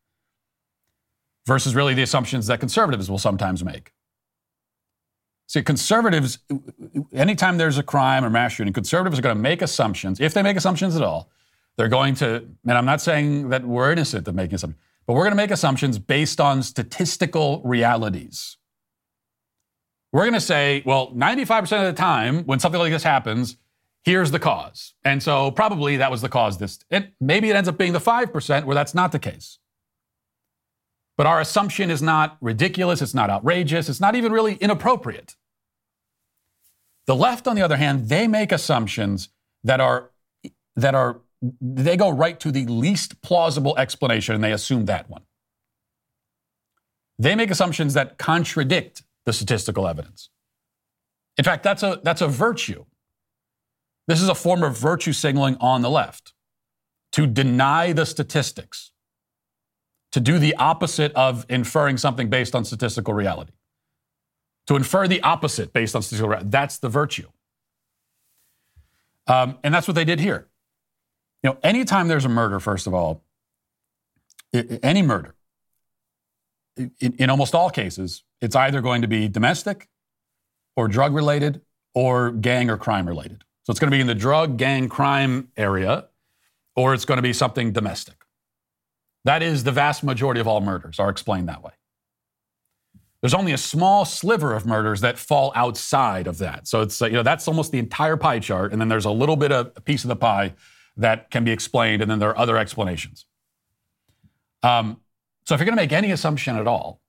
versus 1.49 1.75
really 1.75 1.95
the 1.95 2.03
assumptions 2.03 2.45
that 2.47 2.59
conservatives 2.59 3.09
will 3.09 3.17
sometimes 3.17 3.63
make. 3.63 3.91
See, 5.47 5.63
conservatives, 5.63 6.37
anytime 7.11 7.57
there's 7.57 7.79
a 7.79 7.83
crime 7.83 8.23
or 8.23 8.29
mass 8.29 8.53
shooting, 8.53 8.71
conservatives 8.71 9.17
are 9.17 9.23
going 9.23 9.35
to 9.35 9.41
make 9.41 9.63
assumptions, 9.63 10.19
if 10.19 10.31
they 10.35 10.43
make 10.43 10.57
assumptions 10.57 10.95
at 10.95 11.01
all. 11.01 11.31
They're 11.75 11.87
going 11.87 12.13
to, 12.15 12.45
and 12.67 12.77
I'm 12.77 12.85
not 12.85 13.01
saying 13.01 13.49
that 13.49 13.65
we're 13.65 13.91
innocent 13.91 14.27
of 14.27 14.35
making 14.35 14.55
assumptions, 14.55 14.81
but 15.07 15.13
we're 15.13 15.23
going 15.23 15.31
to 15.31 15.37
make 15.37 15.49
assumptions 15.49 15.97
based 15.97 16.39
on 16.39 16.61
statistical 16.61 17.63
realities. 17.65 18.57
We're 20.11 20.23
going 20.23 20.33
to 20.33 20.41
say, 20.41 20.83
well, 20.85 21.11
95% 21.13 21.61
of 21.79 21.95
the 21.95 21.99
time 21.99 22.43
when 22.43 22.59
something 22.59 22.79
like 22.79 22.91
this 22.91 23.03
happens, 23.03 23.57
here's 24.03 24.29
the 24.29 24.39
cause. 24.39 24.93
And 25.03 25.23
so 25.23 25.49
probably 25.49 25.97
that 25.97 26.11
was 26.11 26.21
the 26.21 26.29
cause 26.29 26.59
this 26.59 26.79
it, 26.91 27.13
maybe 27.19 27.49
it 27.49 27.55
ends 27.55 27.67
up 27.67 27.77
being 27.77 27.93
the 27.93 27.99
5% 27.99 28.65
where 28.65 28.75
that's 28.75 28.93
not 28.93 29.11
the 29.11 29.19
case. 29.19 29.57
But 31.19 31.27
our 31.27 31.41
assumption 31.41 31.91
is 31.91 32.01
not 32.01 32.37
ridiculous, 32.39 33.01
it's 33.01 33.13
not 33.13 33.29
outrageous, 33.29 33.89
it's 33.89 33.99
not 33.99 34.15
even 34.15 34.31
really 34.31 34.53
inappropriate. 34.53 35.35
The 37.07 37.15
left, 37.15 37.45
on 37.45 37.57
the 37.57 37.61
other 37.61 37.75
hand, 37.75 38.07
they 38.07 38.25
make 38.25 38.53
assumptions 38.53 39.27
that 39.65 39.81
are 39.81 40.11
that 40.77 40.95
are 40.95 41.19
they 41.59 41.97
go 41.97 42.09
right 42.09 42.39
to 42.39 42.53
the 42.53 42.65
least 42.67 43.21
plausible 43.21 43.77
explanation 43.77 44.33
and 44.33 44.41
they 44.41 44.53
assume 44.53 44.85
that 44.85 45.09
one. 45.09 45.23
They 47.17 47.35
make 47.35 47.51
assumptions 47.51 47.95
that 47.95 48.17
contradict 48.17 49.03
the 49.25 49.33
statistical 49.33 49.89
evidence. 49.89 50.29
In 51.37 51.43
fact, 51.43 51.63
that's 51.63 51.83
a 51.83 51.99
that's 52.01 52.21
a 52.21 52.29
virtue. 52.29 52.85
This 54.07 54.21
is 54.21 54.29
a 54.29 54.35
form 54.35 54.63
of 54.63 54.77
virtue 54.77 55.11
signaling 55.11 55.57
on 55.59 55.81
the 55.81 55.89
left 55.89 56.33
to 57.11 57.27
deny 57.27 57.91
the 57.91 58.05
statistics, 58.05 58.93
to 60.11 60.19
do 60.19 60.39
the 60.39 60.55
opposite 60.55 61.13
of 61.13 61.45
inferring 61.49 61.97
something 61.97 62.29
based 62.29 62.55
on 62.55 62.65
statistical 62.65 63.13
reality, 63.13 63.53
to 64.67 64.75
infer 64.75 65.07
the 65.07 65.21
opposite 65.21 65.73
based 65.73 65.95
on 65.95 66.01
statistical 66.01 66.29
reality. 66.29 66.49
That's 66.49 66.77
the 66.77 66.89
virtue. 66.89 67.27
Um, 69.27 69.57
and 69.63 69.73
that's 69.73 69.87
what 69.87 69.93
they 69.93 70.05
did 70.05 70.19
here. 70.19 70.47
You 71.43 71.51
know, 71.51 71.57
anytime 71.63 72.07
there's 72.07 72.25
a 72.25 72.29
murder, 72.29 72.59
first 72.59 72.87
of 72.87 72.93
all, 72.93 73.23
any 74.53 75.01
murder, 75.01 75.35
in, 76.75 77.13
in 77.17 77.29
almost 77.29 77.53
all 77.53 77.69
cases, 77.69 78.23
it's 78.41 78.55
either 78.55 78.81
going 78.81 79.03
to 79.03 79.07
be 79.07 79.27
domestic 79.27 79.87
or 80.75 80.87
drug 80.87 81.13
related 81.13 81.61
or 81.93 82.31
gang 82.31 82.69
or 82.69 82.77
crime 82.77 83.07
related. 83.07 83.43
So 83.63 83.71
it's 83.71 83.79
going 83.79 83.91
to 83.91 83.95
be 83.95 84.01
in 84.01 84.07
the 84.07 84.15
drug, 84.15 84.57
gang, 84.57 84.89
crime 84.89 85.49
area, 85.55 86.05
or 86.75 86.93
it's 86.93 87.05
going 87.05 87.17
to 87.17 87.21
be 87.21 87.33
something 87.33 87.71
domestic. 87.71 88.15
That 89.25 89.43
is 89.43 89.63
the 89.63 89.71
vast 89.71 90.03
majority 90.03 90.39
of 90.39 90.47
all 90.47 90.61
murders 90.61 90.99
are 90.99 91.09
explained 91.09 91.49
that 91.49 91.63
way. 91.63 91.71
There's 93.21 93.33
only 93.33 93.51
a 93.51 93.57
small 93.57 94.05
sliver 94.05 94.53
of 94.53 94.65
murders 94.65 95.01
that 95.01 95.19
fall 95.19 95.51
outside 95.53 96.25
of 96.25 96.37
that. 96.37 96.67
So 96.67 96.81
it's 96.81 97.01
you 97.01 97.11
know 97.11 97.23
that's 97.23 97.47
almost 97.47 97.71
the 97.71 97.79
entire 97.79 98.15
pie 98.15 98.39
chart, 98.39 98.71
and 98.71 98.79
then 98.79 98.87
there's 98.87 99.05
a 99.05 99.11
little 99.11 99.35
bit 99.35 99.51
of 99.51 99.71
a 99.75 99.81
piece 99.81 100.03
of 100.03 100.07
the 100.07 100.15
pie 100.15 100.53
that 100.95 101.29
can 101.29 101.43
be 101.43 101.51
explained, 101.51 102.01
and 102.01 102.09
then 102.09 102.19
there 102.19 102.29
are 102.29 102.37
other 102.37 102.57
explanations. 102.57 103.25
Um, 104.63 105.01
so 105.45 105.53
if 105.53 105.59
you're 105.59 105.65
going 105.65 105.77
to 105.77 105.81
make 105.81 105.91
any 105.91 106.11
assumption 106.11 106.55
at 106.55 106.67
all, 106.67 107.01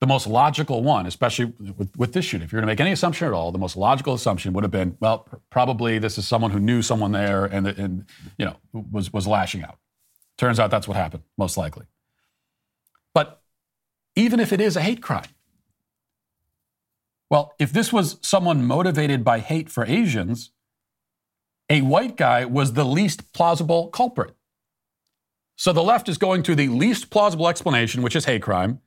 the 0.00 0.06
most 0.06 0.26
logical 0.26 0.82
one, 0.82 1.06
especially 1.06 1.46
with, 1.76 1.96
with 1.96 2.12
this 2.12 2.24
shooting, 2.24 2.44
if 2.44 2.52
you're 2.52 2.60
going 2.60 2.68
to 2.68 2.72
make 2.72 2.80
any 2.80 2.92
assumption 2.92 3.26
at 3.26 3.34
all, 3.34 3.50
the 3.50 3.58
most 3.58 3.76
logical 3.76 4.14
assumption 4.14 4.52
would 4.52 4.62
have 4.62 4.70
been, 4.70 4.96
well, 5.00 5.20
pr- 5.20 5.36
probably 5.50 5.98
this 5.98 6.18
is 6.18 6.28
someone 6.28 6.52
who 6.52 6.60
knew 6.60 6.82
someone 6.82 7.12
there 7.12 7.46
and, 7.46 7.66
and 7.66 8.04
you 8.38 8.46
know 8.46 8.56
was 8.72 9.12
was 9.12 9.26
lashing 9.26 9.62
out. 9.62 9.78
Turns 10.38 10.60
out 10.60 10.70
that's 10.70 10.88
what 10.88 10.96
happened, 10.96 11.24
most 11.36 11.56
likely. 11.56 11.86
But 13.12 13.42
even 14.14 14.40
if 14.40 14.52
it 14.52 14.60
is 14.60 14.76
a 14.76 14.80
hate 14.80 15.02
crime, 15.02 15.28
well, 17.28 17.54
if 17.58 17.72
this 17.72 17.92
was 17.92 18.18
someone 18.22 18.64
motivated 18.64 19.22
by 19.22 19.40
hate 19.40 19.68
for 19.68 19.84
Asians, 19.84 20.52
a 21.68 21.82
white 21.82 22.16
guy 22.16 22.44
was 22.46 22.72
the 22.72 22.84
least 22.84 23.32
plausible 23.32 23.88
culprit. 23.88 24.34
So 25.56 25.72
the 25.72 25.82
left 25.82 26.08
is 26.08 26.16
going 26.16 26.44
to 26.44 26.54
the 26.54 26.68
least 26.68 27.10
plausible 27.10 27.48
explanation, 27.48 28.00
which 28.00 28.16
is 28.16 28.24
hate 28.24 28.42
crime, 28.42 28.80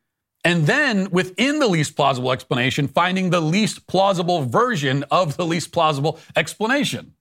and 0.43 0.65
then 0.65 1.11
within 1.11 1.59
the 1.59 1.67
least 1.67 1.95
plausible 1.95 2.31
explanation, 2.31 2.87
finding 2.87 3.29
the 3.29 3.41
least 3.41 3.85
plausible 3.87 4.43
version 4.45 5.03
of 5.11 5.37
the 5.37 5.45
least 5.45 5.71
plausible 5.71 6.17
explanation. 6.35 7.13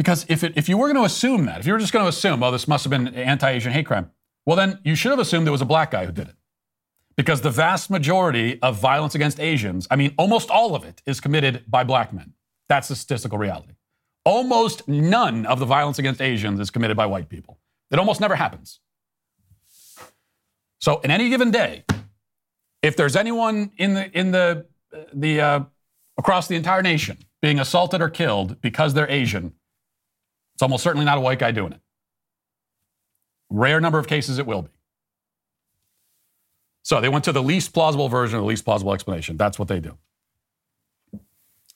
Because 0.00 0.24
if, 0.30 0.42
it, 0.42 0.54
if 0.56 0.66
you 0.66 0.78
were 0.78 0.86
going 0.86 0.96
to 0.96 1.04
assume 1.04 1.44
that, 1.44 1.60
if 1.60 1.66
you 1.66 1.74
were 1.74 1.78
just 1.78 1.92
going 1.92 2.02
to 2.02 2.08
assume, 2.08 2.42
oh, 2.42 2.50
this 2.50 2.66
must 2.66 2.84
have 2.84 2.90
been 2.90 3.08
anti 3.08 3.50
Asian 3.50 3.70
hate 3.70 3.84
crime, 3.84 4.10
well, 4.46 4.56
then 4.56 4.78
you 4.82 4.94
should 4.94 5.10
have 5.10 5.18
assumed 5.18 5.46
there 5.46 5.52
was 5.52 5.60
a 5.60 5.66
black 5.66 5.90
guy 5.90 6.06
who 6.06 6.10
did 6.10 6.26
it. 6.26 6.36
Because 7.18 7.42
the 7.42 7.50
vast 7.50 7.90
majority 7.90 8.58
of 8.62 8.80
violence 8.80 9.14
against 9.14 9.38
Asians, 9.38 9.86
I 9.90 9.96
mean, 9.96 10.14
almost 10.16 10.48
all 10.48 10.74
of 10.74 10.84
it, 10.84 11.02
is 11.04 11.20
committed 11.20 11.64
by 11.68 11.84
black 11.84 12.14
men. 12.14 12.32
That's 12.66 12.88
the 12.88 12.96
statistical 12.96 13.36
reality. 13.36 13.74
Almost 14.24 14.88
none 14.88 15.44
of 15.44 15.58
the 15.58 15.66
violence 15.66 15.98
against 15.98 16.22
Asians 16.22 16.60
is 16.60 16.70
committed 16.70 16.96
by 16.96 17.04
white 17.04 17.28
people. 17.28 17.58
It 17.90 17.98
almost 17.98 18.22
never 18.22 18.36
happens. 18.36 18.80
So, 20.78 21.00
in 21.00 21.10
any 21.10 21.28
given 21.28 21.50
day, 21.50 21.84
if 22.80 22.96
there's 22.96 23.16
anyone 23.16 23.70
in 23.76 23.92
the 23.92 24.18
in 24.18 24.30
the 24.30 24.64
the 25.12 25.42
uh, 25.42 25.60
across 26.16 26.48
the 26.48 26.56
entire 26.56 26.80
nation 26.80 27.18
being 27.42 27.60
assaulted 27.60 28.00
or 28.00 28.08
killed 28.08 28.62
because 28.62 28.94
they're 28.94 29.10
Asian, 29.10 29.52
it's 30.60 30.62
almost 30.62 30.84
certainly 30.84 31.06
not 31.06 31.16
a 31.16 31.22
white 31.22 31.38
guy 31.38 31.52
doing 31.52 31.72
it. 31.72 31.80
Rare 33.48 33.80
number 33.80 33.98
of 33.98 34.06
cases 34.06 34.38
it 34.38 34.46
will 34.46 34.60
be. 34.60 34.68
So 36.82 37.00
they 37.00 37.08
went 37.08 37.24
to 37.24 37.32
the 37.32 37.42
least 37.42 37.72
plausible 37.72 38.10
version 38.10 38.36
of 38.36 38.42
the 38.42 38.46
least 38.46 38.66
plausible 38.66 38.92
explanation. 38.92 39.38
That's 39.38 39.58
what 39.58 39.68
they 39.68 39.80
do. 39.80 39.96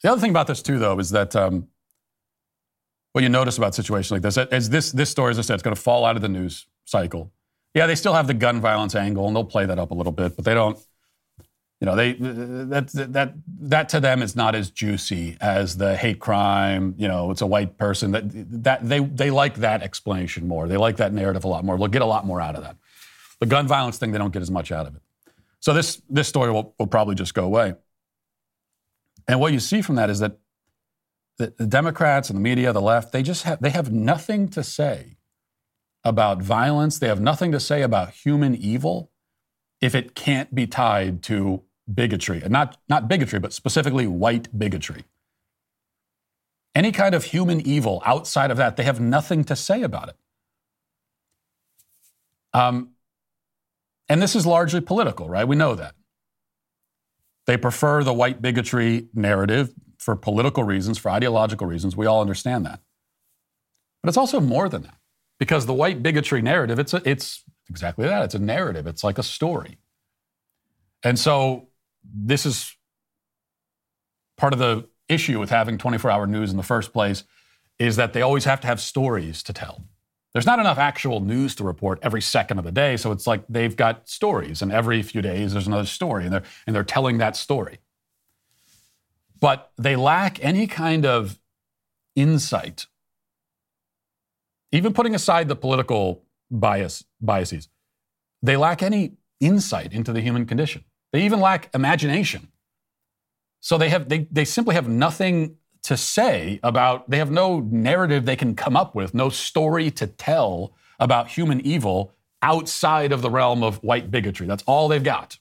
The 0.03 0.13
other 0.13 0.21
thing 0.21 0.29
about 0.29 0.49
this 0.49 0.61
too, 0.61 0.79
though, 0.79 0.99
is 0.99 1.09
that 1.13 1.35
um, 1.35 1.69
what 3.13 3.25
you 3.25 3.31
notice 3.31 3.57
about 3.57 3.75
situations 3.75 4.11
like 4.11 4.21
this, 4.21 4.37
as 4.37 4.69
this 4.69 4.93
this 4.93 5.09
story, 5.09 5.31
as 5.31 5.39
I 5.39 5.43
said, 5.43 5.55
it's 5.55 5.63
going 5.63 5.75
to 5.75 5.81
fall 5.81 6.05
out 6.05 6.17
of 6.17 6.21
the 6.21 6.29
news 6.29 6.67
cycle. 6.85 7.33
Yeah, 7.73 7.87
they 7.87 7.95
still 7.95 8.13
have 8.13 8.27
the 8.27 8.35
gun 8.35 8.61
violence 8.61 8.95
angle, 8.95 9.27
and 9.27 9.35
they'll 9.35 9.45
play 9.45 9.65
that 9.65 9.79
up 9.79 9.93
a 9.93 9.95
little 9.95 10.13
bit, 10.13 10.37
but 10.37 10.45
they 10.45 10.53
don't. 10.53 10.79
You 11.81 11.87
know, 11.87 11.97
they 11.97 12.13
that 12.15 12.89
that 13.13 13.35
that 13.61 13.89
to 13.91 14.01
them 14.01 14.23
is 14.23 14.37
not 14.37 14.55
as 14.55 14.71
juicy 14.71 15.37
as 15.41 15.77
the 15.77 15.97
hate 15.97 16.19
crime. 16.19 16.95
You 16.97 17.09
know, 17.09 17.31
it's 17.31 17.43
a 17.43 17.47
white 17.47 17.77
person 17.77 18.13
that 18.13 18.25
that 18.63 18.89
they 18.89 19.01
they 19.01 19.31
like 19.31 19.57
that 19.57 19.83
explanation 19.83 20.49
more. 20.49 20.69
They 20.69 20.77
like 20.77 20.97
that 20.97 21.13
narrative 21.13 21.45
a 21.45 21.49
lot 21.49 21.65
more. 21.65 21.77
They'll 21.77 21.89
get 21.89 22.03
a 22.03 22.07
lot 22.07 22.25
more 22.25 22.41
out 22.41 22.55
of 22.55 22.63
that. 22.63 22.77
The 23.41 23.47
gun 23.47 23.67
violence 23.67 23.99
thing, 23.99 24.13
they 24.13 24.19
don't 24.19 24.33
get 24.33 24.41
as 24.41 24.51
much 24.51 24.73
out 24.73 24.87
of 24.87 24.95
it. 24.95 25.03
So 25.61 25.75
this 25.75 26.01
this 26.09 26.29
story 26.29 26.53
will, 26.53 26.75
will 26.79 26.87
probably 26.87 27.17
just 27.17 27.35
go 27.35 27.45
away. 27.45 27.75
And 29.27 29.41
what 29.41 29.53
you 29.53 29.61
see 29.61 29.83
from 29.83 29.97
that 29.97 30.11
is 30.11 30.21
that 30.21 30.39
the, 31.39 31.53
the 31.57 31.67
Democrats 31.67 32.31
and 32.31 32.37
the 32.37 32.43
media, 32.43 32.73
the 32.73 32.81
left, 32.81 33.13
they 33.13 33.23
just 33.23 33.43
have 33.43 33.61
they 33.61 33.71
have 33.71 33.93
nothing 33.93 34.49
to 34.51 34.63
say 34.63 35.17
about 36.05 36.41
violence. 36.41 36.99
They 36.99 37.09
have 37.09 37.21
nothing 37.21 37.51
to 37.53 37.61
say 37.61 37.83
about 37.83 38.11
human 38.11 38.55
evil 38.55 39.11
if 39.81 39.95
it 39.95 40.15
can't 40.15 40.55
be 40.55 40.67
tied 40.67 41.23
to 41.25 41.63
bigotry. 41.93 42.41
And 42.43 42.51
not, 42.51 42.79
not 42.89 43.09
bigotry, 43.09 43.39
but 43.39 43.53
specifically 43.53 44.07
white 44.07 44.59
bigotry. 44.59 45.05
Any 46.75 46.93
kind 46.93 47.15
of 47.15 47.25
human 47.25 47.61
evil 47.61 48.03
outside 48.05 48.51
of 48.51 48.57
that, 48.57 48.77
they 48.77 48.83
have 48.83 49.01
nothing 49.01 49.45
to 49.45 49.55
say 49.55 49.83
about 49.83 50.09
it. 50.09 50.17
Um, 52.53 52.91
and 54.09 54.21
this 54.23 54.35
is 54.35 54.47
largely 54.47 54.81
political, 54.81 55.29
right? 55.29 55.47
We 55.47 55.57
know 55.57 55.75
that. 55.75 55.95
They 57.47 57.57
prefer 57.57 58.03
the 58.03 58.13
white 58.13 58.41
bigotry 58.41 59.09
narrative 59.15 59.73
for 59.99 60.17
political 60.17 60.65
reasons, 60.65 60.99
for 60.99 61.11
ideological 61.11 61.67
reasons. 61.67 61.97
We 61.97 62.07
all 62.07 62.21
understand 62.21 62.65
that. 62.67 62.81
But 64.03 64.09
it's 64.09 64.17
also 64.17 64.41
more 64.41 64.69
than 64.69 64.83
that. 64.83 64.99
Because 65.39 65.67
the 65.67 65.75
white 65.75 66.03
bigotry 66.03 66.43
narrative, 66.43 66.79
it's, 66.79 66.95
a, 66.95 67.03
it's 67.05 67.43
exactly 67.69 68.07
that. 68.07 68.25
It's 68.25 68.35
a 68.35 68.39
narrative, 68.39 68.87
it's 68.87 69.05
like 69.05 69.19
a 69.19 69.23
story. 69.23 69.79
And 71.03 71.19
so 71.19 71.69
this 72.03 72.47
is 72.47 72.77
part 74.37 74.53
of 74.53 74.59
the 74.59 74.89
issue 75.09 75.39
with 75.39 75.51
having 75.51 75.79
24 75.79 76.11
hour 76.11 76.27
news 76.27 76.51
in 76.51 76.57
the 76.57 76.63
first 76.63 76.93
place 76.93 77.25
is 77.79 77.97
that 77.97 78.13
they 78.13 78.23
always 78.23 78.45
have 78.45 78.61
to 78.61 78.67
have 78.67 78.81
stories 78.81 79.43
to 79.43 79.53
tell. 79.53 79.85
There's 80.33 80.47
not 80.47 80.59
enough 80.59 80.79
actual 80.79 81.21
news 81.21 81.55
to 81.57 81.65
report 81.65 82.01
every 82.03 82.21
second 82.21 82.59
of 82.59 82.65
the 82.65 82.73
day, 82.73 82.97
so 82.97 83.13
it's 83.13 83.27
like 83.27 83.45
they've 83.49 83.77
got 83.77 84.09
stories, 84.09 84.63
and 84.63 84.73
every 84.73 85.01
few 85.03 85.23
days 85.23 85.53
there's 85.53 85.69
another 85.69 85.87
story, 85.87 86.25
and 86.25 86.33
they're, 86.33 86.43
and 86.67 86.75
they're 86.75 86.83
telling 86.83 87.19
that 87.19 87.37
story. 87.37 87.79
But 89.39 89.71
they 89.79 89.95
lack 89.95 90.43
any 90.45 90.67
kind 90.67 91.07
of 91.07 91.39
insight, 92.17 92.87
even 94.73 94.93
putting 94.93 95.15
aside 95.15 95.47
the 95.47 95.55
political 95.55 96.24
bias, 96.61 97.05
biases, 97.21 97.69
they 98.43 98.57
lack 98.57 98.83
any 98.83 99.15
insight 99.41 99.93
into 99.93 100.13
the 100.13 100.21
human 100.21 100.47
condition. 100.47 100.85
They 101.13 101.23
even 101.25 101.41
lack 101.41 101.75
imagination. 101.75 102.49
So 103.61 103.79
they 103.79 103.89
have 103.89 104.09
they, 104.09 104.29
they 104.31 104.45
simply 104.45 104.75
have 104.75 104.89
nothing 104.89 105.57
to 105.85 105.97
say 105.97 106.61
about, 106.63 107.09
they 107.11 107.19
have 107.19 107.31
no 107.31 107.61
narrative 107.61 108.25
they 108.25 108.37
can 108.37 108.55
come 108.55 108.77
up 108.77 108.95
with, 108.95 109.15
no 109.15 109.29
story 109.29 109.91
to 109.93 110.07
tell 110.07 110.75
about 110.99 111.29
human 111.29 111.61
evil 111.61 112.13
outside 112.43 113.13
of 113.13 113.23
the 113.23 113.31
realm 113.31 113.63
of 113.63 113.83
white 113.83 114.11
bigotry. 114.11 114.47
That's 114.47 114.63
all 114.67 114.89
they've 114.89 115.05
got. 115.05 115.39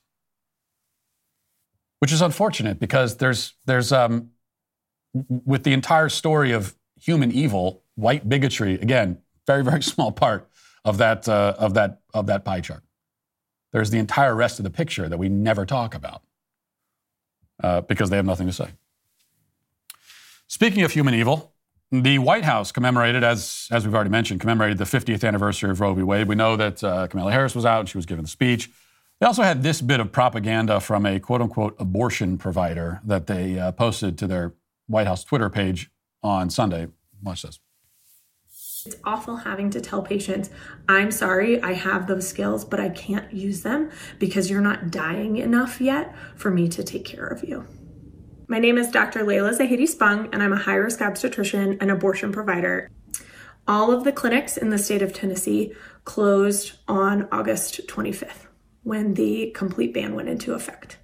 Which 1.99 2.11
is 2.11 2.21
unfortunate 2.21 2.79
because 2.79 3.17
there's, 3.17 3.53
there's 3.65 3.93
um, 3.93 4.31
with 5.13 5.63
the 5.63 5.71
entire 5.71 6.09
story 6.09 6.51
of 6.51 6.75
human 6.99 7.31
evil, 7.31 7.83
white 7.95 8.27
bigotry, 8.27 8.75
again, 8.75 9.19
very, 9.47 9.63
very 9.63 9.81
small 9.93 10.11
part 10.11 10.49
of 10.85 10.97
that, 10.97 11.27
uh, 11.27 11.55
of 11.57 11.73
that, 11.73 12.01
of 12.13 12.27
that 12.27 12.43
pie 12.45 12.61
chart. 12.61 12.83
There's 13.71 13.89
the 13.89 13.97
entire 13.97 14.35
rest 14.35 14.59
of 14.59 14.63
the 14.63 14.69
picture 14.69 15.09
that 15.09 15.17
we 15.17 15.29
never 15.29 15.65
talk 15.65 15.95
about 15.95 16.21
uh, 17.63 17.81
because 17.81 18.09
they 18.09 18.15
have 18.17 18.25
nothing 18.25 18.47
to 18.47 18.53
say. 18.53 18.69
Speaking 20.47 20.83
of 20.83 20.91
human 20.91 21.13
evil, 21.13 21.53
the 21.91 22.19
White 22.19 22.43
House 22.43 22.71
commemorated, 22.71 23.23
as, 23.23 23.67
as 23.71 23.85
we've 23.85 23.93
already 23.93 24.09
mentioned, 24.09 24.39
commemorated 24.39 24.77
the 24.77 24.83
50th 24.83 25.27
anniversary 25.27 25.69
of 25.69 25.79
Roe 25.79 25.93
v. 25.93 26.03
Wade. 26.03 26.27
We 26.27 26.35
know 26.35 26.55
that 26.55 26.83
uh, 26.83 27.07
Kamala 27.07 27.31
Harris 27.31 27.55
was 27.55 27.65
out 27.65 27.81
and 27.81 27.89
she 27.89 27.97
was 27.97 28.05
giving 28.05 28.23
the 28.23 28.29
speech. 28.29 28.69
They 29.19 29.27
also 29.27 29.43
had 29.43 29.63
this 29.63 29.81
bit 29.81 29.99
of 29.99 30.11
propaganda 30.11 30.79
from 30.79 31.05
a 31.05 31.19
quote 31.19 31.41
unquote 31.41 31.75
abortion 31.79 32.37
provider 32.37 32.99
that 33.05 33.27
they 33.27 33.59
uh, 33.59 33.71
posted 33.71 34.17
to 34.19 34.27
their 34.27 34.53
White 34.87 35.07
House 35.07 35.23
Twitter 35.23 35.49
page 35.49 35.89
on 36.21 36.49
Sunday. 36.49 36.87
Watch 37.21 37.43
this. 37.43 37.59
It's 38.85 38.97
awful 39.05 39.37
having 39.37 39.69
to 39.69 39.79
tell 39.79 40.01
patients, 40.01 40.49
I'm 40.89 41.09
sorry, 41.09 41.61
I 41.63 41.71
have 41.71 42.05
those 42.05 42.27
skills, 42.27 42.65
but 42.65 42.81
I 42.81 42.89
can't 42.89 43.31
use 43.31 43.61
them 43.61 43.91
because 44.19 44.49
you're 44.49 44.59
not 44.59 44.91
dying 44.91 45.37
enough 45.37 45.79
yet 45.79 46.13
for 46.35 46.51
me 46.51 46.67
to 46.67 46.83
take 46.83 47.05
care 47.05 47.25
of 47.25 47.45
you. 47.45 47.65
My 48.49 48.59
name 48.59 48.77
is 48.77 48.91
Dr. 48.91 49.21
Layla 49.21 49.57
Zahedi 49.57 49.87
Spung, 49.87 50.27
and 50.33 50.43
I'm 50.43 50.51
a 50.51 50.57
high 50.57 50.75
risk 50.75 51.01
obstetrician 51.01 51.77
and 51.79 51.91
abortion 51.91 52.33
provider. 52.33 52.91
All 53.69 53.89
of 53.89 54.03
the 54.03 54.11
clinics 54.11 54.57
in 54.57 54.69
the 54.69 54.77
state 54.77 55.01
of 55.01 55.13
Tennessee 55.13 55.73
closed 56.03 56.73
on 56.85 57.29
August 57.31 57.87
25th 57.87 58.47
when 58.83 59.13
the 59.13 59.51
complete 59.51 59.93
ban 59.93 60.13
went 60.13 60.27
into 60.27 60.53
effect. 60.53 60.97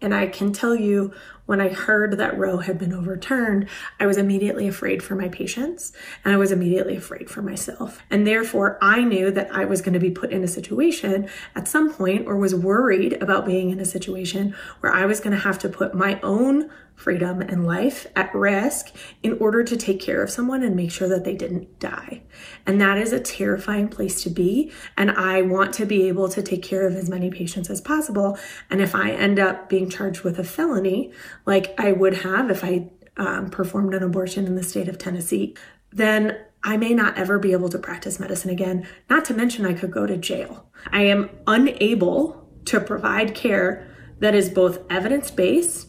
And 0.00 0.12
I 0.12 0.26
can 0.26 0.52
tell 0.52 0.74
you, 0.74 1.12
when 1.46 1.60
I 1.60 1.68
heard 1.68 2.18
that 2.18 2.38
Roe 2.38 2.58
had 2.58 2.78
been 2.78 2.92
overturned, 2.92 3.68
I 3.98 4.06
was 4.06 4.16
immediately 4.16 4.68
afraid 4.68 5.02
for 5.02 5.14
my 5.14 5.28
patients 5.28 5.92
and 6.24 6.32
I 6.32 6.36
was 6.36 6.52
immediately 6.52 6.96
afraid 6.96 7.28
for 7.28 7.42
myself. 7.42 8.00
And 8.10 8.26
therefore, 8.26 8.78
I 8.80 9.02
knew 9.02 9.30
that 9.32 9.52
I 9.52 9.64
was 9.64 9.82
going 9.82 9.94
to 9.94 10.00
be 10.00 10.10
put 10.10 10.30
in 10.30 10.44
a 10.44 10.48
situation 10.48 11.28
at 11.54 11.68
some 11.68 11.92
point 11.92 12.26
or 12.26 12.36
was 12.36 12.54
worried 12.54 13.14
about 13.22 13.46
being 13.46 13.70
in 13.70 13.80
a 13.80 13.84
situation 13.84 14.54
where 14.80 14.92
I 14.92 15.06
was 15.06 15.20
going 15.20 15.32
to 15.32 15.42
have 15.42 15.58
to 15.60 15.68
put 15.68 15.94
my 15.94 16.20
own 16.22 16.70
freedom 17.02 17.40
and 17.40 17.66
life 17.66 18.06
at 18.14 18.32
risk 18.34 18.94
in 19.22 19.36
order 19.40 19.64
to 19.64 19.76
take 19.76 20.00
care 20.00 20.22
of 20.22 20.30
someone 20.30 20.62
and 20.62 20.76
make 20.76 20.90
sure 20.90 21.08
that 21.08 21.24
they 21.24 21.34
didn't 21.34 21.80
die. 21.80 22.22
And 22.64 22.80
that 22.80 22.96
is 22.96 23.12
a 23.12 23.18
terrifying 23.18 23.88
place 23.88 24.22
to 24.22 24.30
be. 24.30 24.72
And 24.96 25.10
I 25.10 25.42
want 25.42 25.74
to 25.74 25.84
be 25.84 26.06
able 26.08 26.28
to 26.28 26.42
take 26.42 26.62
care 26.62 26.86
of 26.86 26.94
as 26.94 27.10
many 27.10 27.30
patients 27.30 27.68
as 27.68 27.80
possible. 27.80 28.38
And 28.70 28.80
if 28.80 28.94
I 28.94 29.10
end 29.10 29.40
up 29.40 29.68
being 29.68 29.90
charged 29.90 30.22
with 30.22 30.38
a 30.38 30.44
felony, 30.44 31.12
like 31.44 31.74
I 31.78 31.92
would 31.92 32.18
have 32.18 32.50
if 32.50 32.62
I 32.62 32.90
um, 33.16 33.50
performed 33.50 33.94
an 33.94 34.02
abortion 34.02 34.46
in 34.46 34.54
the 34.54 34.62
state 34.62 34.88
of 34.88 34.96
Tennessee, 34.96 35.56
then 35.90 36.38
I 36.64 36.76
may 36.76 36.94
not 36.94 37.18
ever 37.18 37.38
be 37.38 37.52
able 37.52 37.68
to 37.70 37.78
practice 37.78 38.20
medicine 38.20 38.50
again. 38.50 38.86
Not 39.10 39.24
to 39.26 39.34
mention, 39.34 39.66
I 39.66 39.74
could 39.74 39.90
go 39.90 40.06
to 40.06 40.16
jail. 40.16 40.70
I 40.90 41.02
am 41.02 41.28
unable 41.46 42.48
to 42.66 42.80
provide 42.80 43.34
care 43.34 43.88
that 44.20 44.34
is 44.34 44.48
both 44.48 44.78
evidence 44.88 45.32
based 45.32 45.88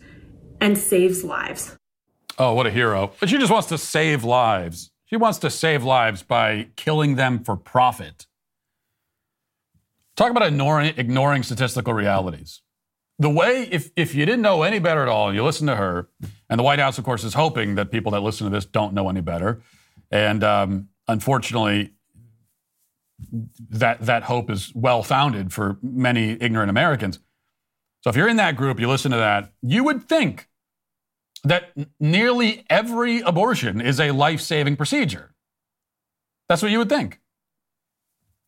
and 0.63 0.78
saves 0.78 1.26
lives. 1.26 1.78
Oh, 2.39 2.54
what 2.54 2.65
a 2.65 2.71
hero. 2.71 3.12
But 3.19 3.28
she 3.28 3.38
just 3.38 3.52
wants 3.52 3.67
to 3.67 3.78
save 3.78 4.23
lives. 4.23 4.91
She 5.06 5.17
wants 5.17 5.38
to 5.39 5.49
save 5.49 5.84
lives 5.84 6.23
by 6.23 6.69
killing 6.78 7.15
them 7.15 7.43
for 7.43 7.58
profit. 7.58 8.28
Talk 10.15 10.32
about 10.32 10.47
ignoring, 10.47 10.93
ignoring 10.95 11.43
statistical 11.43 11.93
realities. 11.93 12.62
The 13.19 13.30
way, 13.30 13.67
if, 13.69 13.91
if 13.97 14.15
you 14.15 14.26
didn't 14.26 14.41
know 14.41 14.63
any 14.63 14.80
better 14.80 15.02
at 15.02 15.10
all, 15.10 15.28
and 15.28 15.36
you 15.36 15.43
listen 15.43 15.67
to 15.67 15.76
her, 15.76 16.08
and 16.49 16.58
the 16.58 16.63
White 16.63 16.80
House, 16.80 16.97
of 16.97 17.04
course, 17.04 17.26
is 17.26 17.34
hoping 17.34 17.76
that 17.76 17.91
people 17.91 18.13
that 18.13 18.21
listen 18.21 18.45
to 18.45 18.49
this 18.49 18.65
don't 18.65 18.93
know 18.93 19.10
any 19.10 19.21
better. 19.21 19.62
And 20.12 20.45
um, 20.45 20.88
unfortunately, 21.10 21.91
that, 23.69 23.99
that 23.99 24.23
hope 24.23 24.49
is 24.49 24.71
well 24.73 25.04
founded 25.04 25.52
for 25.52 25.78
many 25.82 26.38
ignorant 26.39 26.69
Americans. 26.69 27.19
So 28.02 28.10
if 28.10 28.15
you're 28.15 28.30
in 28.30 28.38
that 28.38 28.56
group, 28.56 28.80
you 28.80 28.88
listen 28.88 29.12
to 29.12 29.17
that, 29.17 29.52
you 29.62 29.84
would 29.84 30.04
think 30.04 30.47
that 31.43 31.73
nearly 31.99 32.65
every 32.69 33.19
abortion 33.21 33.82
is 33.82 33.99
a 33.99 34.12
life 34.12 34.41
saving 34.41 34.77
procedure. 34.77 35.34
That's 36.47 36.62
what 36.62 36.71
you 36.71 36.77
would 36.79 36.89
think. 36.89 37.19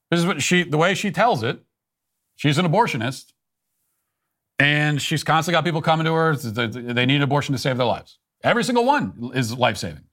This 0.10 0.19
is 0.19 0.25
what 0.25 0.41
she, 0.41 0.63
the 0.63 0.77
way 0.77 0.93
she 0.93 1.12
tells 1.12 1.43
it. 1.43 1.60
She's 2.36 2.58
an 2.58 2.65
abortionist, 2.65 3.34
and 4.60 5.01
she's 5.01 5.23
constantly 5.23 5.58
got 5.58 5.65
people 5.65 5.81
coming 5.81 6.05
to 6.05 6.13
her. 6.13 6.36
They 6.36 7.05
need 7.05 7.17
an 7.17 7.21
abortion 7.21 7.53
to 7.53 7.60
save 7.60 7.77
their 7.77 7.86
lives. 7.86 8.19
Every 8.43 8.63
single 8.63 8.86
one 8.86 9.31
is 9.34 9.53
life 9.58 9.77
saving. 9.77 10.03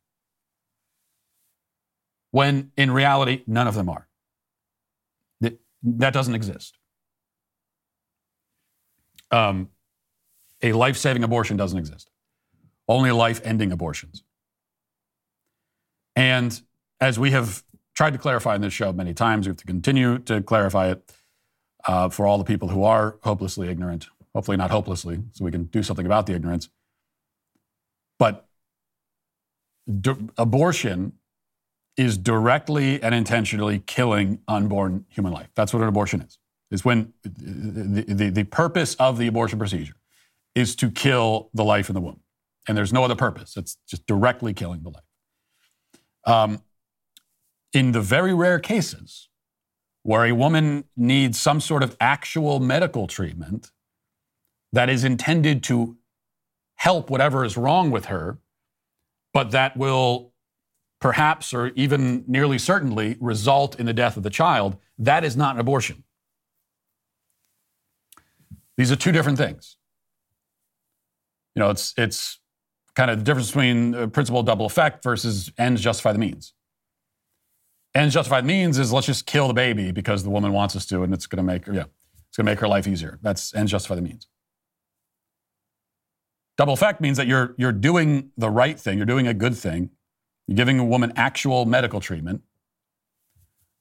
When 2.31 2.73
in 2.77 2.91
reality, 2.91 3.43
none 3.47 3.67
of 3.67 3.75
them 3.75 3.89
are. 3.89 4.09
That 5.85 6.13
doesn't 6.13 6.37
exist. 6.37 6.79
Um, 9.33 9.71
a 10.63 10.73
life 10.73 10.97
saving 10.97 11.25
abortion 11.25 11.57
doesn't 11.57 11.79
exist 11.79 12.12
only 12.93 13.11
life 13.11 13.41
ending 13.43 13.73
abortions. 13.73 14.23
And 16.15 16.61
as 17.01 17.19
we 17.19 17.31
have 17.31 17.65
tried 17.95 18.13
to 18.13 18.19
clarify 18.19 18.55
in 18.55 18.61
this 18.61 18.73
show 18.73 18.93
many 18.93 19.15
times, 19.15 19.47
we 19.47 19.51
have 19.51 19.57
to 19.59 19.65
continue 19.65 20.19
to 20.19 20.43
clarify 20.43 20.91
it 20.91 21.13
uh, 21.87 22.11
for 22.11 22.27
all 22.27 22.39
the 22.39 22.45
people 22.45 22.69
who 22.69 22.85
are 22.85 23.17
hopelessly 23.23 23.69
ignorant, 23.69 24.09
hopefully 24.35 24.59
not 24.59 24.71
hopelessly, 24.71 25.23
so 25.33 25.45
we 25.45 25.51
can 25.51 25.65
do 25.65 25.83
something 25.83 26.07
about 26.07 26.27
the 26.27 26.35
ignorance. 26.35 26.69
But 28.19 28.47
abortion 30.37 31.15
is 31.97 32.17
directly 32.17 33.03
and 33.03 33.15
intentionally 33.15 33.83
killing 33.87 34.41
unborn 34.47 35.07
human 35.09 35.33
life. 35.33 35.49
That's 35.55 35.73
what 35.73 35.83
an 35.83 35.89
abortion 35.89 36.21
is. 36.21 36.39
Is 36.71 36.85
when 36.85 37.13
the, 37.23 38.05
the, 38.07 38.31
the 38.31 38.45
purpose 38.45 38.95
of 38.95 39.19
the 39.19 39.27
abortion 39.27 39.59
procedure 39.59 39.97
is 40.55 40.77
to 40.77 40.91
kill 40.91 41.51
the 41.53 41.65
life 41.65 41.91
in 41.91 41.95
the 41.95 42.01
womb 42.01 42.22
and 42.69 42.77
there's 42.77 42.93
no 42.93 43.05
other 43.05 43.17
purpose. 43.17 43.57
It's 43.57 43.77
just 43.89 44.07
directly 44.07 44.55
killing 44.55 44.83
the 44.83 44.91
life. 44.91 45.03
Um, 46.25 46.63
in 47.73 47.93
the 47.93 48.01
very 48.01 48.35
rare 48.35 48.59
cases 48.59 49.29
where 50.03 50.25
a 50.25 50.33
woman 50.33 50.85
needs 50.97 51.41
some 51.41 51.61
sort 51.61 51.83
of 51.83 51.97
actual 52.01 52.61
medical 52.61 53.07
treatment 53.07 53.71
that 54.73 54.89
is 54.89 55.05
intended 55.05 55.63
to 55.65 55.97
help 56.77 57.11
whatever 57.11 57.45
is 57.45 57.57
wrong 57.57 57.91
with 57.91 58.07
her, 58.07 58.39
but 59.33 59.51
that 59.53 59.77
will 59.77 60.33
perhaps 61.01 61.53
or 61.53 61.69
even 61.75 62.25
nearly 62.27 62.59
certainly 62.59 63.17
result 63.21 63.79
in 63.79 63.87
the 63.87 63.93
death 63.93 64.17
of 64.17 64.23
the 64.23 64.31
child, 64.31 64.77
that 64.99 65.25
is 65.25 65.37
not 65.37 65.57
an 65.57 65.61
abortion. 65.61 66.05
These 68.77 68.91
are 68.93 68.97
two 68.97 69.13
different 69.13 69.37
things. 69.37 69.77
You 71.55 71.61
know, 71.61 71.71
it's 71.71 71.93
it's 71.99 72.39
kind 72.95 73.11
of 73.11 73.19
the 73.19 73.25
difference 73.25 73.49
between 73.49 73.93
the 73.93 74.09
principle 74.09 74.43
double 74.43 74.67
effect 74.67 75.03
versus 75.03 75.51
ends 75.59 75.81
justify 75.81 76.13
the 76.13 76.19
means. 76.19 76.53
Ends 77.95 78.15
justify 78.15 78.41
the 78.41 78.47
means 78.47 78.79
is 78.79 78.93
let's 78.93 79.07
just 79.07 79.27
kill 79.27 79.49
the 79.49 79.55
baby 79.55 79.93
because 79.93 80.25
the 80.25 80.31
woman 80.31 80.53
wants 80.53 80.77
us 80.77 80.87
to, 80.87 81.03
and 81.03 81.13
it's 81.13 81.27
going 81.27 81.39
to 81.39 81.43
make 81.43 81.67
her, 81.67 81.75
yeah, 81.75 81.85
it's 82.29 82.37
going 82.37 82.47
to 82.47 82.53
make 82.53 82.61
her 82.61 82.69
life 82.69 82.87
easier. 82.87 83.19
That's 83.23 83.55
ends 83.55 83.71
justify 83.71 83.95
the 83.97 84.03
means. 84.03 84.29
Double 86.59 86.75
effect 86.75 87.01
means 87.01 87.17
that 87.17 87.27
you're 87.27 87.55
you're 87.57 87.73
doing 87.73 88.31
the 88.37 88.51
right 88.51 88.79
thing, 88.79 88.99
you're 88.99 89.07
doing 89.07 89.27
a 89.27 89.35
good 89.35 89.57
thing, 89.57 89.91
you're 90.47 90.57
giving 90.57 90.79
a 90.79 90.85
woman 90.85 91.13
actual 91.17 91.65
medical 91.65 91.99
treatment, 91.99 92.43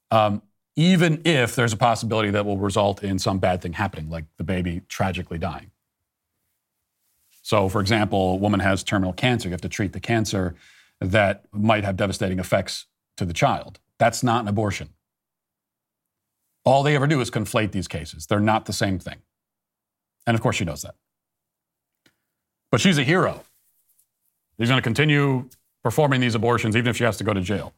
um, 0.10 0.41
even 0.76 1.21
if 1.26 1.56
there's 1.56 1.74
a 1.74 1.78
possibility 1.78 2.30
that 2.32 2.45
will 2.45 2.58
result 2.58 3.04
in 3.04 3.19
some 3.19 3.39
bad 3.39 3.62
thing 3.62 3.74
happening, 3.74 4.10
like 4.10 4.26
the 4.38 4.43
baby 4.43 4.82
tragically 4.88 5.38
dying. 5.38 5.70
So, 7.41 7.69
for 7.69 7.82
example, 7.82 8.34
a 8.34 8.36
woman 8.36 8.60
has 8.60 8.84
terminal 8.84 9.13
cancer. 9.13 9.47
You 9.47 9.54
have 9.54 9.62
to 9.62 9.69
treat 9.69 9.93
the 9.93 9.99
cancer 9.99 10.56
that 10.99 11.45
might 11.51 11.84
have 11.84 11.97
devastating 11.97 12.39
effects 12.39 12.86
to 13.17 13.25
the 13.25 13.34
child. 13.34 13.80
That's 13.97 14.23
not 14.23 14.43
an 14.43 14.47
abortion. 14.47 14.89
All 16.63 16.84
they 16.84 16.95
ever 16.95 17.08
do 17.08 17.19
is 17.21 17.32
conflate 17.32 17.71
these 17.71 17.88
cases. 17.88 18.27
They're 18.27 18.39
not 18.39 18.65
the 18.65 18.73
same 18.73 18.99
thing. 18.99 19.17
And 20.27 20.36
of 20.36 20.41
course, 20.41 20.56
she 20.56 20.65
knows 20.65 20.84
that. 20.84 20.95
But 22.69 22.82
she's 22.82 22.97
a 22.97 23.04
hero. 23.04 23.43
She's 24.60 24.69
going 24.69 24.77
to 24.77 24.84
continue 24.84 25.49
performing 25.84 26.21
these 26.21 26.36
abortions 26.36 26.75
even 26.75 26.89
if 26.89 26.97
she 26.97 27.04
has 27.04 27.17
to 27.17 27.23
go 27.23 27.34
to 27.34 27.41
jail. 27.41 27.73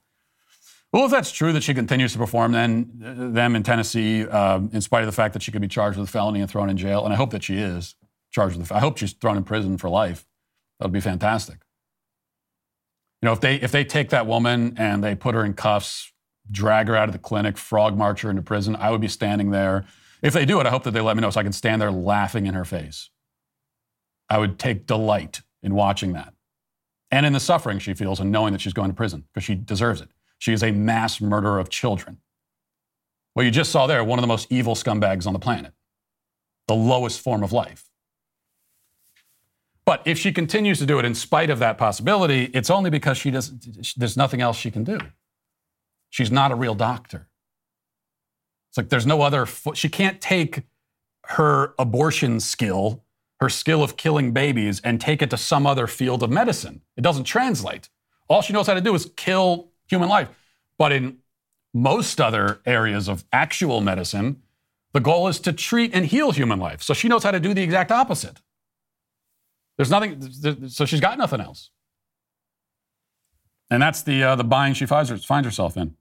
Well, 0.92 1.06
if 1.06 1.12
that's 1.12 1.32
true 1.32 1.54
that 1.54 1.64
she 1.64 1.74
continues 1.74 2.12
to 2.14 2.20
perform 2.20 2.52
then, 2.52 2.92
them 3.34 3.56
in 3.56 3.64
Tennessee, 3.64 4.28
um, 4.28 4.70
in 4.74 4.82
spite 4.82 5.02
of 5.02 5.08
the 5.08 5.14
fact 5.14 5.34
that 5.34 5.42
she 5.42 5.52
could 5.52 5.62
be 5.62 5.68
charged 5.68 5.98
with 5.98 6.08
a 6.08 6.12
felony 6.12 6.42
and 6.42 6.50
thrown 6.50 6.70
in 6.70 6.78
jail, 6.78 7.04
and 7.04 7.14
I 7.14 7.18
hope 7.18 7.32
that 7.32 7.44
she 7.44 7.58
is, 7.58 7.96
charged 8.34 8.58
with. 8.58 8.72
I 8.72 8.80
hope 8.80 8.98
she's 8.98 9.14
thrown 9.14 9.38
in 9.38 9.44
prison 9.44 9.78
for 9.78 9.90
life. 9.90 10.26
That 10.80 10.88
would 10.88 10.94
be 10.94 11.00
fantastic. 11.00 11.60
You 13.22 13.28
know, 13.28 13.34
if 13.34 13.40
they 13.40 13.56
if 13.56 13.72
they 13.72 13.86
take 13.86 14.10
that 14.10 14.28
woman 14.28 14.74
and 14.78 15.02
they 15.04 15.16
put 15.16 15.36
her 15.36 15.46
in 15.46 15.54
cuffs, 15.54 16.12
drag 16.52 16.90
her 16.90 16.96
out 16.96 17.08
of 17.08 17.14
the 17.14 17.20
clinic, 17.20 17.58
frog 17.58 17.98
march 17.98 18.22
her 18.22 18.30
into 18.30 18.42
prison, 18.42 18.76
I 18.76 18.92
would 18.92 19.00
be 19.00 19.08
standing 19.08 19.52
there. 19.52 19.86
If 20.22 20.34
they 20.34 20.46
do 20.46 20.60
it, 20.60 20.66
I 20.66 20.72
hope 20.72 20.84
that 20.84 20.92
they 20.92 21.02
let 21.02 21.16
me 21.16 21.22
know 21.22 21.30
so 21.30 21.40
I 21.40 21.44
can 21.44 21.54
stand 21.54 21.82
there 21.82 21.92
laughing 21.92 22.48
in 22.48 22.54
her 22.54 22.66
face. 22.66 23.10
I 24.30 24.40
would 24.40 24.60
take 24.60 24.88
delight 24.88 25.42
in 25.62 25.76
watching 25.76 26.14
that. 26.14 26.34
And 27.12 27.26
in 27.26 27.34
the 27.34 27.40
suffering 27.40 27.80
she 27.80 27.94
feels 27.94 28.20
and 28.20 28.32
knowing 28.32 28.52
that 28.54 28.62
she's 28.62 28.74
going 28.74 28.90
to 28.90 28.96
prison 28.96 29.26
because 29.34 29.46
she 29.46 29.56
deserves 29.56 30.02
it. 30.02 30.10
She 30.40 30.52
is 30.52 30.64
a 30.64 30.72
mass 30.72 31.22
murderer 31.22 31.60
of 31.60 31.70
children. 31.70 32.18
Well, 33.36 33.46
you 33.46 33.52
just 33.52 33.72
saw 33.72 33.88
there 33.88 34.04
one 34.04 34.20
of 34.20 34.24
the 34.24 34.28
most 34.28 34.52
evil 34.52 34.76
scumbags 34.76 35.26
on 35.26 35.34
the 35.34 35.40
planet, 35.40 35.74
the 36.68 36.76
lowest 36.76 37.22
form 37.22 37.44
of 37.44 37.54
life. 37.54 37.90
But 39.86 40.02
if 40.06 40.18
she 40.18 40.32
continues 40.32 40.80
to 40.80 40.86
do 40.86 40.98
it 41.00 41.06
in 41.06 41.14
spite 41.14 41.50
of 41.50 41.60
that 41.60 41.78
possibility, 41.78 42.46
it's 42.54 42.70
only 42.70 42.90
because 42.90 43.18
she 43.18 43.32
doesn't, 43.32 43.96
there's 43.98 44.16
nothing 44.16 44.42
else 44.42 44.58
she 44.58 44.72
can 44.72 44.84
do. 44.84 44.98
She's 46.10 46.32
not 46.32 46.52
a 46.52 46.56
real 46.56 46.76
doctor. 46.76 47.28
It's 48.70 48.78
like 48.78 48.90
there's 48.90 49.06
no 49.06 49.22
other, 49.22 49.46
she 49.74 49.90
can't 49.90 50.22
take 50.22 50.64
her 51.26 51.74
abortion 51.78 52.40
skill, 52.40 53.04
her 53.40 53.50
skill 53.50 53.84
of 53.84 53.98
killing 53.98 54.32
babies, 54.32 54.80
and 54.82 55.02
take 55.02 55.22
it 55.22 55.30
to 55.32 55.38
some 55.38 55.68
other 55.68 55.86
field 55.86 56.24
of 56.24 56.30
medicine. 56.30 56.82
It 56.96 57.02
doesn't 57.02 57.26
translate. 57.26 57.90
All 58.30 58.42
she 58.42 58.54
knows 58.54 58.68
how 58.68 58.74
to 58.74 58.82
do 58.82 58.96
is 58.96 59.12
kill 59.18 59.70
human 59.88 60.08
life. 60.08 60.30
But 60.78 60.92
in 60.92 61.18
most 61.74 62.22
other 62.22 62.62
areas 62.66 63.08
of 63.10 63.26
actual 63.34 63.82
medicine, 63.82 64.42
the 64.94 65.00
goal 65.00 65.28
is 65.28 65.40
to 65.42 65.52
treat 65.52 65.94
and 65.94 66.06
heal 66.06 66.32
human 66.32 66.60
life. 66.60 66.82
So 66.82 66.94
she 66.94 67.08
knows 67.08 67.24
how 67.24 67.32
to 67.32 67.40
do 67.40 67.54
the 67.54 67.64
exact 67.64 67.92
opposite. 67.92 68.42
There's 69.78 69.90
nothing, 69.90 70.70
so 70.70 70.86
she's 70.86 71.00
got 71.00 71.18
nothing 71.18 71.42
else. 71.42 71.72
And 73.70 73.82
that's 73.82 74.04
the, 74.04 74.24
uh, 74.24 74.36
the 74.36 74.44
bind 74.44 74.78
she 74.78 74.86
finds, 74.86 75.10
herself 75.10 75.78
in. 75.78 75.96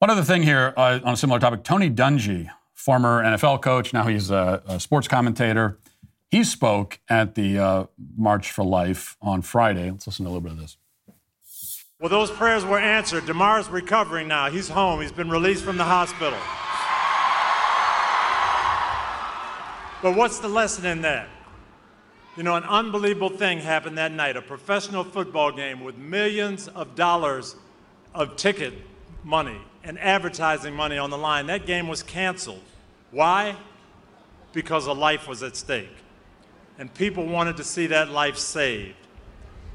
One 0.00 0.10
other 0.10 0.22
thing 0.22 0.42
here 0.42 0.74
uh, 0.76 1.00
on 1.02 1.14
a 1.14 1.16
similar 1.16 1.40
topic 1.40 1.64
Tony 1.64 1.90
Dungy, 1.90 2.50
former 2.74 3.22
NFL 3.22 3.62
coach, 3.62 3.92
now 3.92 4.06
he's 4.06 4.30
a, 4.30 4.62
a 4.66 4.78
sports 4.78 5.08
commentator. 5.08 5.78
He 6.30 6.44
spoke 6.44 7.00
at 7.08 7.34
the 7.34 7.58
uh, 7.58 7.84
March 8.16 8.50
for 8.52 8.64
Life 8.64 9.16
on 9.22 9.40
Friday. 9.40 9.90
Let's 9.90 10.06
listen 10.06 10.26
to 10.26 10.30
a 10.30 10.32
little 10.32 10.42
bit 10.42 10.52
of 10.52 10.58
this. 10.58 10.76
Well, 12.00 12.10
those 12.10 12.30
prayers 12.30 12.64
were 12.64 12.78
answered. 12.78 13.24
DeMar's 13.24 13.68
recovering 13.68 14.28
now. 14.28 14.50
He's 14.50 14.68
home. 14.68 15.00
He's 15.00 15.10
been 15.10 15.30
released 15.30 15.64
from 15.64 15.78
the 15.78 15.84
hospital. 15.84 16.38
But 20.00 20.16
what's 20.16 20.38
the 20.38 20.48
lesson 20.48 20.84
in 20.84 21.02
that? 21.02 21.28
You 22.38 22.44
know, 22.44 22.54
an 22.54 22.62
unbelievable 22.62 23.30
thing 23.30 23.58
happened 23.58 23.98
that 23.98 24.12
night 24.12 24.36
a 24.36 24.42
professional 24.42 25.02
football 25.02 25.50
game 25.50 25.82
with 25.82 25.98
millions 25.98 26.68
of 26.68 26.94
dollars 26.94 27.56
of 28.14 28.36
ticket 28.36 28.74
money 29.24 29.60
and 29.82 29.98
advertising 29.98 30.72
money 30.72 30.98
on 30.98 31.10
the 31.10 31.18
line. 31.18 31.48
That 31.48 31.66
game 31.66 31.88
was 31.88 32.04
canceled. 32.04 32.62
Why? 33.10 33.56
Because 34.52 34.86
a 34.86 34.92
life 34.92 35.26
was 35.26 35.42
at 35.42 35.56
stake. 35.56 35.90
And 36.78 36.94
people 36.94 37.26
wanted 37.26 37.56
to 37.56 37.64
see 37.64 37.88
that 37.88 38.10
life 38.10 38.38
saved. 38.38 38.94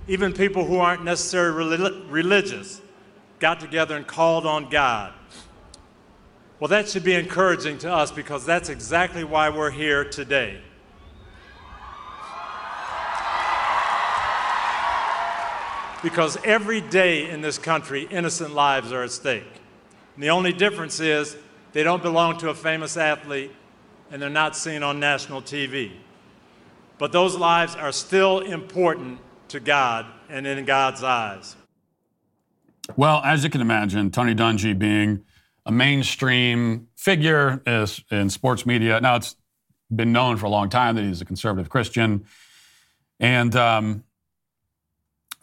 Even 0.07 0.31
people 0.31 0.63
who 0.63 0.77
aren't 0.77 1.03
necessarily 1.03 1.77
religious 2.07 2.79
got 3.39 3.59
together 3.59 3.97
and 3.97 4.07
called 4.07 4.45
on 4.45 4.69
God. 4.69 5.11
Well, 6.61 6.69
that 6.69 6.87
should 6.87 7.03
be 7.03 7.15
encouraging 7.15 7.79
to 7.79 7.93
us 7.93 8.09
because 8.09 8.45
that's 8.45 8.69
exactly 8.69 9.25
why 9.25 9.49
we're 9.49 9.69
here 9.69 10.05
today. 10.05 10.61
Because 16.03 16.37
every 16.43 16.81
day 16.81 17.29
in 17.29 17.41
this 17.41 17.57
country, 17.57 18.07
innocent 18.11 18.53
lives 18.53 18.91
are 18.91 19.03
at 19.03 19.11
stake. 19.11 19.47
And 20.15 20.23
the 20.23 20.29
only 20.29 20.53
difference 20.53 20.99
is 20.99 21.37
they 21.71 21.81
don't 21.81 22.03
belong 22.03 22.37
to 22.39 22.49
a 22.49 22.53
famous 22.53 22.97
athlete 22.97 23.51
and 24.11 24.21
they're 24.21 24.29
not 24.29 24.55
seen 24.55 24.83
on 24.83 24.99
national 24.99 25.41
TV. 25.41 25.91
But 26.99 27.11
those 27.11 27.35
lives 27.35 27.75
are 27.75 27.91
still 27.91 28.39
important 28.39 29.19
to 29.47 29.59
God 29.59 30.05
and 30.29 30.45
in 30.45 30.63
God's 30.65 31.03
eyes. 31.03 31.55
Well, 32.95 33.21
as 33.23 33.43
you 33.43 33.49
can 33.49 33.61
imagine, 33.61 34.11
Tony 34.11 34.35
Dungy 34.35 34.77
being 34.77 35.23
a 35.65 35.71
mainstream 35.71 36.89
figure 36.97 37.63
in 38.11 38.29
sports 38.29 38.65
media. 38.65 38.99
Now, 38.99 39.15
it's 39.15 39.35
been 39.93 40.11
known 40.11 40.37
for 40.37 40.47
a 40.47 40.49
long 40.49 40.69
time 40.69 40.95
that 40.95 41.03
he's 41.03 41.21
a 41.21 41.25
conservative 41.25 41.69
Christian. 41.69 42.25
And 43.19 43.55
um, 43.55 44.03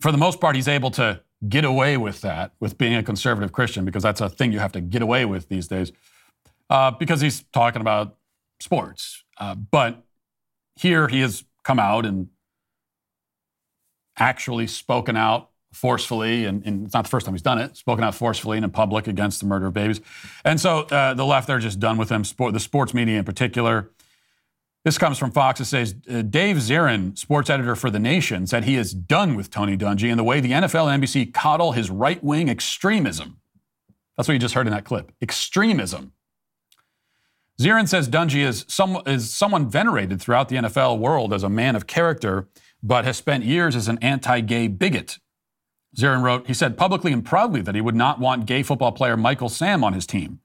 for 0.00 0.12
the 0.12 0.18
most 0.18 0.40
part, 0.40 0.56
he's 0.56 0.68
able 0.68 0.90
to 0.92 1.20
get 1.48 1.64
away 1.64 1.96
with 1.96 2.20
that, 2.20 2.52
with 2.60 2.76
being 2.76 2.94
a 2.94 3.02
conservative 3.02 3.52
Christian, 3.52 3.84
because 3.84 4.02
that's 4.02 4.20
a 4.20 4.28
thing 4.28 4.52
you 4.52 4.58
have 4.58 4.72
to 4.72 4.80
get 4.80 5.02
away 5.02 5.24
with 5.24 5.48
these 5.48 5.68
days, 5.68 5.92
uh, 6.68 6.90
because 6.90 7.20
he's 7.20 7.44
talking 7.52 7.80
about 7.80 8.16
sports. 8.60 9.24
Uh, 9.38 9.54
but 9.54 10.04
here 10.76 11.08
he 11.08 11.20
has 11.20 11.44
come 11.62 11.78
out 11.78 12.04
and 12.04 12.28
actually 14.18 14.66
spoken 14.66 15.16
out 15.16 15.50
forcefully, 15.72 16.44
and, 16.44 16.66
and, 16.66 16.84
it's 16.84 16.94
not 16.94 17.04
the 17.04 17.10
first 17.10 17.26
time 17.26 17.34
he's 17.34 17.42
done 17.42 17.58
it, 17.58 17.76
spoken 17.76 18.02
out 18.02 18.14
forcefully 18.14 18.56
and 18.58 18.64
in 18.64 18.70
public 18.70 19.06
against 19.06 19.40
the 19.40 19.46
murder 19.46 19.66
of 19.66 19.74
babies. 19.74 20.00
And 20.44 20.60
so 20.60 20.80
uh, 20.80 21.14
the 21.14 21.24
left, 21.24 21.46
they're 21.46 21.60
just 21.60 21.78
done 21.78 21.96
with 21.96 22.10
him, 22.10 22.24
sport, 22.24 22.52
the 22.52 22.60
sports 22.60 22.92
media 22.92 23.18
in 23.18 23.24
particular. 23.24 23.90
This 24.84 24.96
comes 24.96 25.18
from 25.18 25.30
Fox. 25.30 25.60
It 25.60 25.66
says 25.66 25.94
uh, 26.10 26.22
Dave 26.22 26.56
Zirin, 26.56 27.16
sports 27.18 27.50
editor 27.50 27.76
for 27.76 27.90
The 27.90 27.98
Nation, 27.98 28.46
said 28.46 28.64
he 28.64 28.76
is 28.76 28.94
done 28.94 29.34
with 29.34 29.50
Tony 29.50 29.76
Dungy 29.76 30.08
and 30.08 30.18
the 30.18 30.24
way 30.24 30.40
the 30.40 30.52
NFL 30.52 30.92
and 30.92 31.02
NBC 31.02 31.34
coddle 31.34 31.72
his 31.72 31.90
right 31.90 32.22
wing 32.24 32.48
extremism. 32.48 33.38
That's 34.16 34.26
what 34.26 34.32
you 34.32 34.40
just 34.40 34.54
heard 34.54 34.66
in 34.66 34.72
that 34.72 34.84
clip 34.84 35.12
extremism. 35.20 36.12
Zirin 37.60 37.88
says 37.88 38.08
Dungy 38.08 38.42
is, 38.42 38.64
some, 38.68 39.02
is 39.04 39.34
someone 39.34 39.68
venerated 39.68 40.20
throughout 40.20 40.48
the 40.48 40.56
NFL 40.56 40.98
world 40.98 41.34
as 41.34 41.42
a 41.42 41.50
man 41.50 41.76
of 41.76 41.86
character 41.86 42.48
but 42.82 43.04
has 43.04 43.18
spent 43.18 43.44
years 43.44 43.76
as 43.76 43.88
an 43.88 43.98
anti 44.00 44.40
gay 44.40 44.66
bigot. 44.66 45.18
Zirin 45.96 46.22
wrote, 46.22 46.46
he 46.46 46.54
said 46.54 46.78
publicly 46.78 47.12
and 47.12 47.24
proudly 47.24 47.60
that 47.60 47.74
he 47.74 47.80
would 47.80 47.96
not 47.96 48.18
want 48.18 48.46
gay 48.46 48.62
football 48.62 48.92
player 48.92 49.16
Michael 49.16 49.48
Sam 49.48 49.82
on 49.82 49.92
his 49.92 50.06
team. 50.06 50.40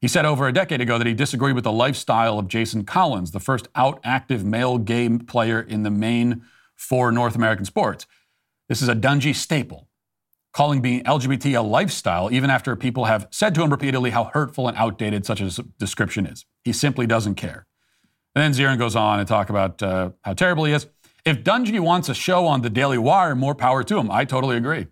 He 0.00 0.08
said 0.08 0.24
over 0.24 0.46
a 0.46 0.52
decade 0.52 0.80
ago 0.80 0.96
that 0.96 1.06
he 1.06 1.14
disagreed 1.14 1.54
with 1.54 1.64
the 1.64 1.72
lifestyle 1.72 2.38
of 2.38 2.46
Jason 2.46 2.84
Collins, 2.84 3.32
the 3.32 3.40
first 3.40 3.68
out 3.74 3.98
active 4.04 4.44
male 4.44 4.78
gay 4.78 5.08
player 5.08 5.60
in 5.60 5.82
the 5.82 5.90
main 5.90 6.42
four 6.76 7.10
North 7.10 7.34
American 7.34 7.64
sports. 7.64 8.06
This 8.68 8.80
is 8.80 8.88
a 8.88 8.94
Dungy 8.94 9.34
staple, 9.34 9.88
calling 10.52 10.80
being 10.80 11.02
LGBT 11.02 11.58
a 11.58 11.62
lifestyle, 11.62 12.30
even 12.30 12.48
after 12.48 12.76
people 12.76 13.06
have 13.06 13.26
said 13.32 13.54
to 13.56 13.62
him 13.62 13.70
repeatedly 13.70 14.10
how 14.10 14.24
hurtful 14.24 14.68
and 14.68 14.76
outdated 14.76 15.26
such 15.26 15.40
a 15.40 15.50
description 15.78 16.26
is. 16.26 16.46
He 16.62 16.72
simply 16.72 17.06
doesn't 17.06 17.34
care. 17.34 17.66
And 18.34 18.42
then 18.42 18.52
Zirin 18.52 18.78
goes 18.78 18.94
on 18.94 19.18
and 19.18 19.26
talk 19.26 19.50
about 19.50 19.82
uh, 19.82 20.10
how 20.22 20.34
terrible 20.34 20.64
he 20.64 20.72
is. 20.72 20.86
If 21.24 21.42
Dungy 21.42 21.80
wants 21.80 22.08
a 22.08 22.14
show 22.14 22.46
on 22.46 22.62
the 22.62 22.70
Daily 22.70 22.98
Wire, 22.98 23.34
more 23.34 23.54
power 23.54 23.82
to 23.82 23.98
him. 23.98 24.10
I 24.12 24.24
totally 24.24 24.56
agree. 24.56 24.86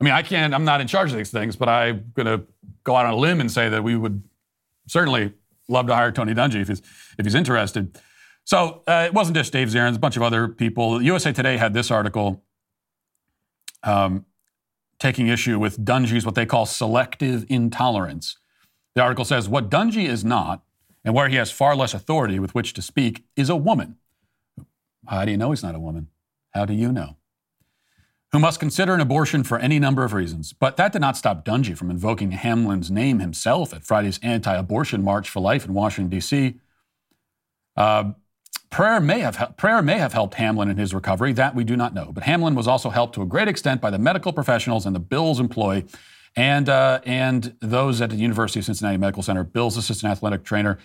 I 0.00 0.04
mean, 0.04 0.14
I 0.14 0.22
can't, 0.22 0.54
I'm 0.54 0.64
not 0.64 0.80
in 0.80 0.86
charge 0.86 1.10
of 1.10 1.16
these 1.16 1.30
things, 1.30 1.56
but 1.56 1.68
I'm 1.68 2.12
going 2.14 2.26
to 2.26 2.46
go 2.90 2.96
out 2.96 3.06
on 3.06 3.14
a 3.14 3.16
limb 3.16 3.40
and 3.40 3.50
say 3.50 3.68
that 3.68 3.82
we 3.82 3.96
would 3.96 4.22
certainly 4.86 5.32
love 5.68 5.86
to 5.86 5.94
hire 5.94 6.12
Tony 6.12 6.34
Dungy 6.34 6.60
if 6.60 6.68
he's, 6.68 6.80
if 7.18 7.24
he's 7.24 7.34
interested. 7.34 7.98
So 8.44 8.82
uh, 8.86 9.04
it 9.06 9.14
wasn't 9.14 9.36
just 9.36 9.52
Dave 9.52 9.68
Zirin, 9.68 9.94
a 9.94 9.98
bunch 9.98 10.16
of 10.16 10.22
other 10.22 10.48
people. 10.48 11.00
USA 11.02 11.32
Today 11.32 11.56
had 11.56 11.72
this 11.74 11.90
article 11.90 12.42
um, 13.82 14.26
taking 14.98 15.28
issue 15.28 15.58
with 15.58 15.84
Dungy's 15.84 16.26
what 16.26 16.34
they 16.34 16.46
call 16.46 16.66
selective 16.66 17.44
intolerance. 17.48 18.36
The 18.94 19.02
article 19.02 19.24
says 19.24 19.48
what 19.48 19.70
Dungy 19.70 20.06
is 20.08 20.24
not, 20.24 20.62
and 21.04 21.14
where 21.14 21.28
he 21.28 21.36
has 21.36 21.50
far 21.50 21.76
less 21.76 21.94
authority 21.94 22.38
with 22.38 22.54
which 22.54 22.74
to 22.74 22.82
speak, 22.82 23.24
is 23.36 23.48
a 23.48 23.56
woman 23.56 23.96
how 25.10 25.24
do 25.24 25.30
you 25.30 25.36
know 25.36 25.50
he's 25.50 25.62
not 25.62 25.74
a 25.74 25.80
woman? 25.80 26.08
How 26.50 26.64
do 26.64 26.74
you 26.74 26.92
know? 26.92 27.16
Who 28.32 28.38
must 28.38 28.60
consider 28.60 28.94
an 28.94 29.00
abortion 29.00 29.42
for 29.42 29.58
any 29.58 29.78
number 29.80 30.04
of 30.04 30.12
reasons. 30.12 30.52
But 30.52 30.76
that 30.76 30.92
did 30.92 31.00
not 31.00 31.16
stop 31.16 31.44
Dungy 31.44 31.76
from 31.76 31.90
invoking 31.90 32.30
Hamlin's 32.30 32.90
name 32.90 33.18
himself 33.18 33.74
at 33.74 33.84
Friday's 33.84 34.20
anti 34.22 34.54
abortion 34.54 35.02
March 35.02 35.28
for 35.28 35.40
Life 35.40 35.66
in 35.66 35.74
Washington, 35.74 36.10
D.C. 36.10 36.54
Uh, 37.76 38.12
prayer, 38.70 39.00
may 39.00 39.18
have, 39.18 39.54
prayer 39.56 39.82
may 39.82 39.98
have 39.98 40.12
helped 40.12 40.34
Hamlin 40.34 40.70
in 40.70 40.76
his 40.76 40.94
recovery. 40.94 41.32
That 41.32 41.56
we 41.56 41.64
do 41.64 41.76
not 41.76 41.92
know. 41.92 42.12
But 42.12 42.22
Hamlin 42.22 42.54
was 42.54 42.68
also 42.68 42.90
helped 42.90 43.16
to 43.16 43.22
a 43.22 43.26
great 43.26 43.48
extent 43.48 43.80
by 43.80 43.90
the 43.90 43.98
medical 43.98 44.32
professionals 44.32 44.86
and 44.86 44.94
the 44.94 45.00
Bills 45.00 45.40
employ 45.40 45.84
and, 46.36 46.68
uh, 46.68 47.00
and 47.04 47.56
those 47.60 48.00
at 48.00 48.10
the 48.10 48.16
University 48.16 48.60
of 48.60 48.64
Cincinnati 48.64 48.96
Medical 48.96 49.24
Center. 49.24 49.42
Bills 49.42 49.76
assistant 49.76 50.12
athletic 50.12 50.44
trainer 50.44 50.78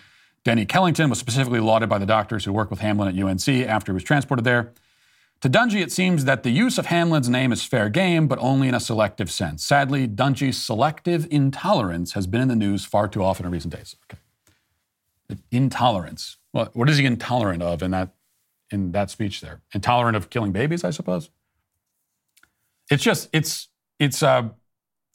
Denny 0.46 0.64
Kellington 0.64 1.10
was 1.10 1.18
specifically 1.18 1.58
lauded 1.58 1.88
by 1.88 1.98
the 1.98 2.06
doctors 2.06 2.44
who 2.44 2.52
worked 2.52 2.70
with 2.70 2.78
Hamlin 2.78 3.08
at 3.08 3.20
UNC 3.20 3.48
after 3.68 3.90
he 3.90 3.94
was 3.94 4.04
transported 4.04 4.44
there. 4.44 4.72
To 5.42 5.50
Dungy, 5.50 5.82
it 5.82 5.92
seems 5.92 6.24
that 6.24 6.42
the 6.42 6.50
use 6.50 6.78
of 6.78 6.86
Hamlin's 6.86 7.28
name 7.28 7.52
is 7.52 7.62
fair 7.62 7.88
game, 7.88 8.26
but 8.26 8.38
only 8.40 8.68
in 8.68 8.74
a 8.74 8.80
selective 8.80 9.30
sense. 9.30 9.62
Sadly, 9.62 10.08
Dungy's 10.08 10.62
selective 10.62 11.28
intolerance 11.30 12.14
has 12.14 12.26
been 12.26 12.40
in 12.40 12.48
the 12.48 12.56
news 12.56 12.84
far 12.84 13.06
too 13.06 13.22
often 13.22 13.44
in 13.44 13.52
recent 13.52 13.74
days. 13.74 13.96
Okay. 14.04 14.20
Intolerance. 15.50 16.38
What 16.52 16.88
is 16.88 16.96
he 16.96 17.04
intolerant 17.04 17.62
of 17.62 17.82
in 17.82 17.90
that 17.90 18.14
in 18.70 18.92
that 18.92 19.10
speech 19.10 19.42
there? 19.42 19.60
Intolerant 19.74 20.16
of 20.16 20.30
killing 20.30 20.52
babies, 20.52 20.84
I 20.84 20.90
suppose. 20.90 21.28
It's 22.90 23.02
just 23.02 23.28
it's 23.32 23.68
it's 23.98 24.22
uh, 24.22 24.50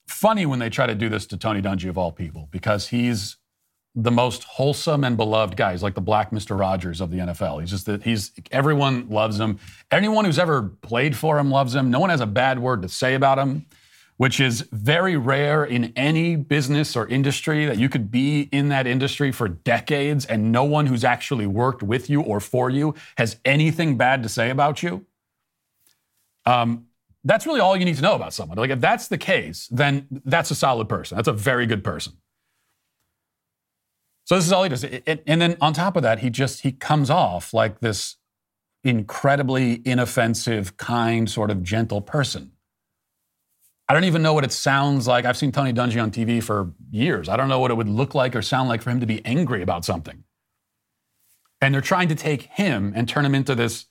funny 0.08 0.46
when 0.46 0.60
they 0.60 0.70
try 0.70 0.86
to 0.86 0.94
do 0.94 1.10
this 1.10 1.26
to 1.28 1.38
Tony 1.38 1.62
Dungy 1.62 1.90
of 1.90 1.98
all 1.98 2.12
people 2.12 2.48
because 2.52 2.90
he's 2.90 3.38
the 3.94 4.12
most 4.12 4.44
wholesome 4.44 5.04
and 5.04 5.18
beloved 5.18 5.58
guy. 5.58 5.72
He's 5.72 5.84
like 5.84 5.96
the 5.96 6.02
black 6.02 6.32
Mr. 6.32 6.58
Rogers 6.58 7.02
of 7.02 7.12
the 7.12 7.18
NFL. 7.18 7.60
He's 7.60 7.72
just 7.72 7.86
that 7.88 8.04
he's 8.04 8.32
everyone 8.52 9.10
loves 9.10 9.40
him. 9.40 9.60
Anyone 9.92 10.24
who's 10.26 10.40
ever 10.40 10.64
played 10.82 11.16
for 11.16 11.38
him 11.38 11.52
loves 11.52 11.76
him. 11.76 11.92
No 11.92 12.00
one 12.00 12.10
has 12.10 12.22
a 12.22 12.26
bad 12.26 12.60
word 12.60 12.82
to 12.84 12.90
say 12.90 13.16
about 13.16 13.38
him, 13.38 13.66
which 14.16 14.40
is 14.40 14.62
very 14.72 15.18
rare 15.18 15.66
in 15.66 15.92
any 15.98 16.38
business 16.38 16.96
or 16.96 17.06
industry 17.08 17.66
that 17.66 17.78
you 17.78 17.90
could 17.90 18.10
be 18.10 18.44
in 18.54 18.70
that 18.70 18.88
industry 18.88 19.32
for 19.32 19.50
decades 19.50 20.26
and 20.26 20.54
no 20.54 20.64
one 20.64 20.86
who's 20.86 21.04
actually 21.04 21.46
worked 21.46 21.84
with 21.84 22.10
you 22.10 22.22
or 22.22 22.40
for 22.40 22.70
you 22.70 22.96
has 23.18 23.38
anything 23.44 23.98
bad 23.98 24.24
to 24.24 24.30
say 24.30 24.50
about 24.50 24.82
you. 24.82 25.06
Um, 26.46 26.88
that's 27.26 27.46
really 27.46 27.60
all 27.60 27.76
you 27.76 27.86
need 27.86 27.98
to 27.98 28.02
know 28.02 28.16
about 28.16 28.34
someone. 28.34 28.58
Like 28.58 28.72
if 28.72 28.80
that's 28.80 29.10
the 29.10 29.18
case, 29.18 29.68
then 29.70 30.08
that's 30.26 30.50
a 30.50 30.56
solid 30.56 30.88
person. 30.88 31.18
That's 31.18 31.28
a 31.28 31.34
very 31.34 31.66
good 31.66 31.84
person. 31.84 32.14
So 34.32 34.38
this 34.38 34.46
is 34.46 34.54
all 34.54 34.64
he 34.64 34.70
does. 34.70 34.86
And 34.86 35.42
then 35.42 35.58
on 35.60 35.74
top 35.74 35.98
of 35.98 36.04
that, 36.04 36.20
he 36.20 36.30
just 36.30 36.62
he 36.62 36.72
comes 36.72 37.10
off 37.10 37.54
like 37.54 37.82
this 37.82 38.16
incredibly 38.82 39.82
inoffensive, 39.86 40.78
kind, 40.78 41.30
sort 41.30 41.52
of 41.52 41.62
gentle 41.62 42.00
person. 42.00 42.54
I 43.90 43.94
don't 43.94 44.06
even 44.06 44.22
know 44.22 44.32
what 44.32 44.46
it 44.46 44.54
sounds 44.54 45.06
like. 45.06 45.26
I've 45.26 45.36
seen 45.36 45.52
Tony 45.52 45.74
Dungy 45.74 46.02
on 46.02 46.12
TV 46.12 46.42
for 46.42 46.72
years. 46.92 47.28
I 47.28 47.36
don't 47.36 47.50
know 47.50 47.60
what 47.60 47.72
it 47.72 47.74
would 47.74 47.90
look 47.90 48.16
like 48.16 48.34
or 48.34 48.42
sound 48.42 48.70
like 48.70 48.82
for 48.82 48.90
him 48.90 49.02
to 49.02 49.06
be 49.06 49.20
angry 49.26 49.62
about 49.62 49.84
something. 49.84 50.24
And 51.60 51.74
they're 51.74 51.82
trying 51.82 52.08
to 52.08 52.16
take 52.16 52.44
him 52.44 52.94
and 52.96 53.10
turn 53.10 53.26
him 53.26 53.36
into 53.36 53.54
this 53.54 53.88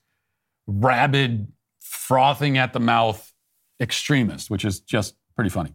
rabid, 0.67 1.53
frothing 1.81 2.57
at 2.57 2.73
the 2.73 2.81
mouth 2.81 3.35
extremist, 3.79 4.49
which 4.49 4.65
is 4.65 4.81
just 4.81 5.17
pretty 5.37 5.51
funny. 5.51 5.75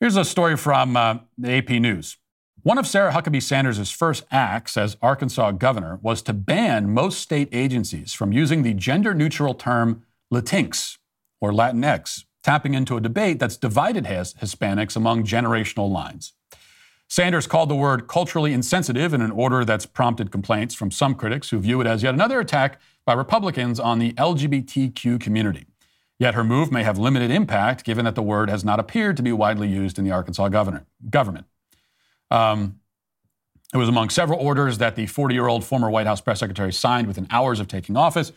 Here's 0.00 0.16
a 0.16 0.24
story 0.24 0.56
from 0.56 0.96
uh, 0.96 1.18
the 1.38 1.52
AP 1.52 1.70
News. 1.70 2.16
One 2.64 2.78
of 2.78 2.86
Sarah 2.86 3.12
Huckabee 3.12 3.42
Sanders' 3.42 3.90
first 3.90 4.24
acts 4.30 4.78
as 4.78 4.96
Arkansas 5.02 5.50
governor 5.50 5.98
was 6.00 6.22
to 6.22 6.32
ban 6.32 6.94
most 6.94 7.18
state 7.18 7.50
agencies 7.52 8.14
from 8.14 8.32
using 8.32 8.62
the 8.62 8.72
gender 8.72 9.12
neutral 9.12 9.52
term 9.52 10.02
Latinx 10.32 10.96
or 11.42 11.52
Latinx, 11.52 12.24
tapping 12.42 12.72
into 12.72 12.96
a 12.96 13.02
debate 13.02 13.38
that's 13.38 13.58
divided 13.58 14.04
Hispanics 14.06 14.96
along 14.96 15.24
generational 15.24 15.90
lines. 15.90 16.32
Sanders 17.06 17.46
called 17.46 17.68
the 17.68 17.74
word 17.74 18.08
culturally 18.08 18.54
insensitive 18.54 19.12
in 19.12 19.20
an 19.20 19.30
order 19.30 19.62
that's 19.66 19.84
prompted 19.84 20.32
complaints 20.32 20.74
from 20.74 20.90
some 20.90 21.14
critics 21.14 21.50
who 21.50 21.58
view 21.58 21.82
it 21.82 21.86
as 21.86 22.02
yet 22.02 22.14
another 22.14 22.40
attack 22.40 22.80
by 23.04 23.12
Republicans 23.12 23.78
on 23.78 23.98
the 23.98 24.14
LGBTQ 24.14 25.20
community. 25.20 25.66
Yet 26.18 26.32
her 26.32 26.42
move 26.42 26.72
may 26.72 26.82
have 26.82 26.96
limited 26.96 27.30
impact 27.30 27.84
given 27.84 28.06
that 28.06 28.14
the 28.14 28.22
word 28.22 28.48
has 28.48 28.64
not 28.64 28.80
appeared 28.80 29.18
to 29.18 29.22
be 29.22 29.32
widely 29.32 29.68
used 29.68 29.98
in 29.98 30.04
the 30.06 30.12
Arkansas 30.12 30.48
governor, 30.48 30.86
government. 31.10 31.44
Um, 32.34 32.80
it 33.72 33.76
was 33.76 33.88
among 33.88 34.10
several 34.10 34.40
orders 34.40 34.78
that 34.78 34.96
the 34.96 35.06
40 35.06 35.34
year 35.34 35.46
old 35.46 35.64
former 35.64 35.88
White 35.88 36.06
House 36.06 36.20
press 36.20 36.40
secretary 36.40 36.72
signed 36.72 37.06
within 37.06 37.28
hours 37.30 37.60
of 37.60 37.68
taking 37.68 37.96
office 37.96 38.32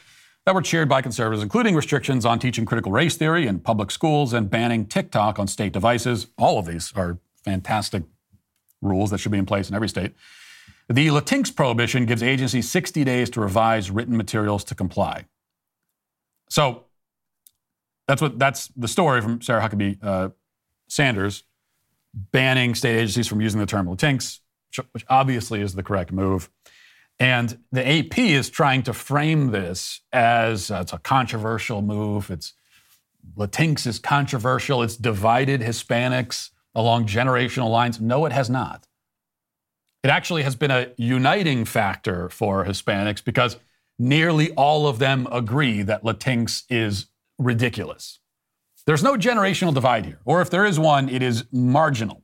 that 0.45 0.53
were 0.53 0.61
cheered 0.61 0.87
by 0.87 1.01
conservatives, 1.01 1.41
including 1.41 1.75
restrictions 1.75 2.25
on 2.25 2.37
teaching 2.37 2.63
critical 2.63 2.91
race 2.91 3.17
theory 3.17 3.47
in 3.47 3.59
public 3.59 3.89
schools 3.89 4.33
and 4.33 4.49
banning 4.49 4.85
TikTok 4.85 5.39
on 5.39 5.47
state 5.47 5.73
devices. 5.73 6.27
All 6.37 6.59
of 6.59 6.67
these 6.67 6.93
are 6.95 7.17
fantastic 7.43 8.03
rules 8.81 9.09
that 9.09 9.17
should 9.17 9.31
be 9.31 9.39
in 9.39 9.47
place 9.47 9.67
in 9.67 9.75
every 9.75 9.89
state. 9.89 10.13
The 10.89 11.07
Latinx 11.07 11.53
prohibition 11.55 12.05
gives 12.05 12.21
agencies 12.21 12.69
60 12.69 13.03
days 13.03 13.29
to 13.31 13.41
revise 13.41 13.89
written 13.89 14.15
materials 14.15 14.63
to 14.65 14.75
comply. 14.75 15.25
So 16.49 16.85
that's 18.07 18.21
what 18.21 18.37
that's 18.37 18.67
the 18.67 18.87
story 18.87 19.21
from 19.21 19.41
Sarah 19.41 19.67
Huckabee 19.67 19.97
uh, 20.01 20.29
Sanders 20.87 21.43
banning 22.31 22.75
state 22.75 22.97
agencies 22.97 23.27
from 23.27 23.41
using 23.41 23.59
the 23.59 23.65
term 23.65 23.87
Latinx, 23.87 24.39
which 24.91 25.05
obviously 25.09 25.61
is 25.61 25.75
the 25.75 25.83
correct 25.83 26.11
move. 26.11 26.49
And 27.19 27.59
the 27.71 27.87
AP 27.87 28.17
is 28.19 28.49
trying 28.49 28.83
to 28.83 28.93
frame 28.93 29.51
this 29.51 30.01
as 30.11 30.69
uh, 30.69 30.79
it's 30.81 30.93
a 30.93 30.99
controversial 30.99 31.81
move. 31.81 32.29
It's 32.29 32.53
Latinx 33.35 33.87
is 33.87 33.99
controversial. 33.99 34.83
It's 34.83 34.95
divided 34.95 35.61
Hispanics 35.61 36.51
along 36.75 37.07
generational 37.07 37.71
lines. 37.71 37.99
No, 37.99 38.25
it 38.25 38.31
has 38.31 38.49
not. 38.49 38.87
It 40.03 40.09
actually 40.09 40.43
has 40.43 40.55
been 40.55 40.71
a 40.71 40.91
uniting 40.97 41.65
factor 41.65 42.29
for 42.29 42.65
Hispanics 42.65 43.23
because 43.23 43.57
nearly 43.97 44.51
all 44.51 44.87
of 44.87 44.99
them 44.99 45.27
agree 45.31 45.81
that 45.81 46.03
Latinx 46.03 46.63
is 46.69 47.07
ridiculous. 47.39 48.19
There's 48.87 49.03
no 49.03 49.15
generational 49.15 49.73
divide 49.73 50.05
here, 50.05 50.19
or 50.23 50.41
if 50.41 50.49
there 50.49 50.65
is 50.65 50.79
one, 50.79 51.09
it 51.09 51.21
is 51.21 51.43
marginal. 51.51 52.23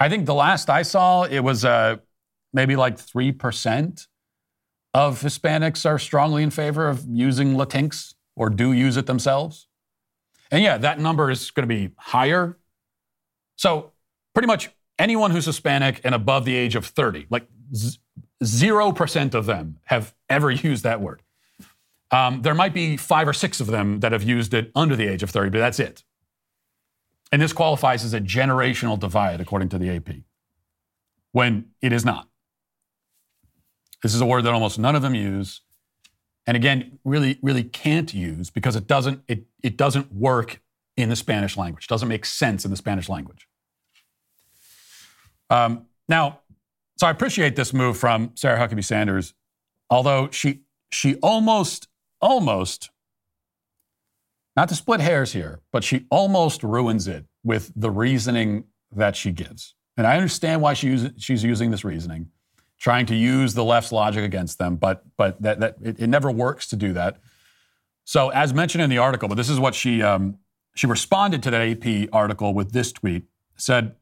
I 0.00 0.08
think 0.08 0.24
the 0.24 0.34
last 0.34 0.70
I 0.70 0.80
saw, 0.80 1.24
it 1.24 1.40
was 1.40 1.62
uh, 1.62 1.96
maybe 2.54 2.74
like 2.74 2.96
3% 2.96 4.06
of 4.94 5.20
Hispanics 5.20 5.84
are 5.84 5.98
strongly 5.98 6.42
in 6.42 6.50
favor 6.50 6.88
of 6.88 7.04
using 7.06 7.54
Latinx 7.54 8.14
or 8.34 8.48
do 8.48 8.72
use 8.72 8.96
it 8.96 9.04
themselves. 9.04 9.68
And 10.50 10.62
yeah, 10.62 10.78
that 10.78 10.98
number 11.00 11.30
is 11.30 11.50
going 11.50 11.68
to 11.68 11.74
be 11.74 11.92
higher. 11.98 12.56
So, 13.56 13.92
pretty 14.32 14.46
much 14.46 14.70
anyone 14.98 15.32
who's 15.32 15.44
Hispanic 15.44 16.00
and 16.02 16.14
above 16.14 16.46
the 16.46 16.56
age 16.56 16.76
of 16.76 16.86
30, 16.86 17.26
like 17.28 17.46
0% 18.42 19.34
of 19.34 19.44
them 19.44 19.80
have 19.84 20.14
ever 20.30 20.50
used 20.70 20.82
that 20.84 21.02
word. 21.02 21.20
Um, 22.10 22.42
there 22.42 22.54
might 22.54 22.72
be 22.72 22.96
five 22.96 23.26
or 23.26 23.32
six 23.32 23.60
of 23.60 23.66
them 23.66 24.00
that 24.00 24.12
have 24.12 24.22
used 24.22 24.54
it 24.54 24.70
under 24.74 24.94
the 24.94 25.06
age 25.06 25.22
of 25.22 25.30
30, 25.30 25.50
but 25.50 25.58
that's 25.58 25.80
it. 25.80 26.04
And 27.32 27.42
this 27.42 27.52
qualifies 27.52 28.04
as 28.04 28.14
a 28.14 28.20
generational 28.20 28.98
divide, 28.98 29.40
according 29.40 29.70
to 29.70 29.78
the 29.78 29.90
AP, 29.90 30.08
when 31.32 31.66
it 31.82 31.92
is 31.92 32.04
not. 32.04 32.28
This 34.02 34.14
is 34.14 34.20
a 34.20 34.26
word 34.26 34.42
that 34.42 34.54
almost 34.54 34.78
none 34.78 34.94
of 34.94 35.02
them 35.02 35.14
use. 35.14 35.62
And 36.46 36.56
again, 36.56 37.00
really, 37.04 37.38
really 37.42 37.64
can't 37.64 38.14
use 38.14 38.50
because 38.50 38.76
it 38.76 38.86
doesn't, 38.86 39.22
it, 39.26 39.46
it 39.62 39.76
doesn't 39.76 40.12
work 40.12 40.60
in 40.96 41.08
the 41.08 41.16
Spanish 41.16 41.56
language. 41.56 41.86
It 41.86 41.88
doesn't 41.88 42.08
make 42.08 42.24
sense 42.24 42.64
in 42.64 42.70
the 42.70 42.76
Spanish 42.76 43.08
language. 43.08 43.48
Um, 45.50 45.86
now, 46.08 46.40
so 46.96 47.06
I 47.06 47.10
appreciate 47.10 47.56
this 47.56 47.72
move 47.72 47.98
from 47.98 48.30
Sarah 48.34 48.58
Huckabee 48.58 48.84
Sanders, 48.84 49.34
although 49.90 50.30
she 50.30 50.60
she 50.90 51.16
almost 51.16 51.88
almost, 52.20 52.90
not 54.56 54.68
to 54.68 54.74
split 54.74 55.00
hairs 55.00 55.32
here, 55.32 55.60
but 55.72 55.84
she 55.84 56.06
almost 56.10 56.62
ruins 56.62 57.06
it 57.06 57.26
with 57.44 57.72
the 57.76 57.90
reasoning 57.90 58.64
that 58.92 59.16
she 59.16 59.32
gives. 59.32 59.74
And 59.96 60.06
I 60.06 60.16
understand 60.16 60.62
why 60.62 60.74
she 60.74 60.88
use, 60.88 61.10
she's 61.18 61.44
using 61.44 61.70
this 61.70 61.84
reasoning, 61.84 62.30
trying 62.78 63.06
to 63.06 63.14
use 63.14 63.54
the 63.54 63.64
left's 63.64 63.92
logic 63.92 64.24
against 64.24 64.58
them, 64.58 64.76
but, 64.76 65.04
but 65.16 65.40
that, 65.42 65.60
that 65.60 65.76
it, 65.82 66.00
it 66.00 66.06
never 66.08 66.30
works 66.30 66.66
to 66.68 66.76
do 66.76 66.92
that. 66.92 67.18
So, 68.04 68.28
as 68.28 68.54
mentioned 68.54 68.82
in 68.82 68.90
the 68.90 68.98
article, 68.98 69.28
but 69.28 69.36
this 69.36 69.48
is 69.48 69.58
what 69.58 69.74
she, 69.74 70.02
um, 70.02 70.38
she 70.74 70.86
responded 70.86 71.42
to 71.44 71.50
that 71.50 71.60
AP 71.84 72.08
article 72.12 72.54
with 72.54 72.72
this 72.72 72.92
tweet 72.92 73.24
said, 73.56 73.96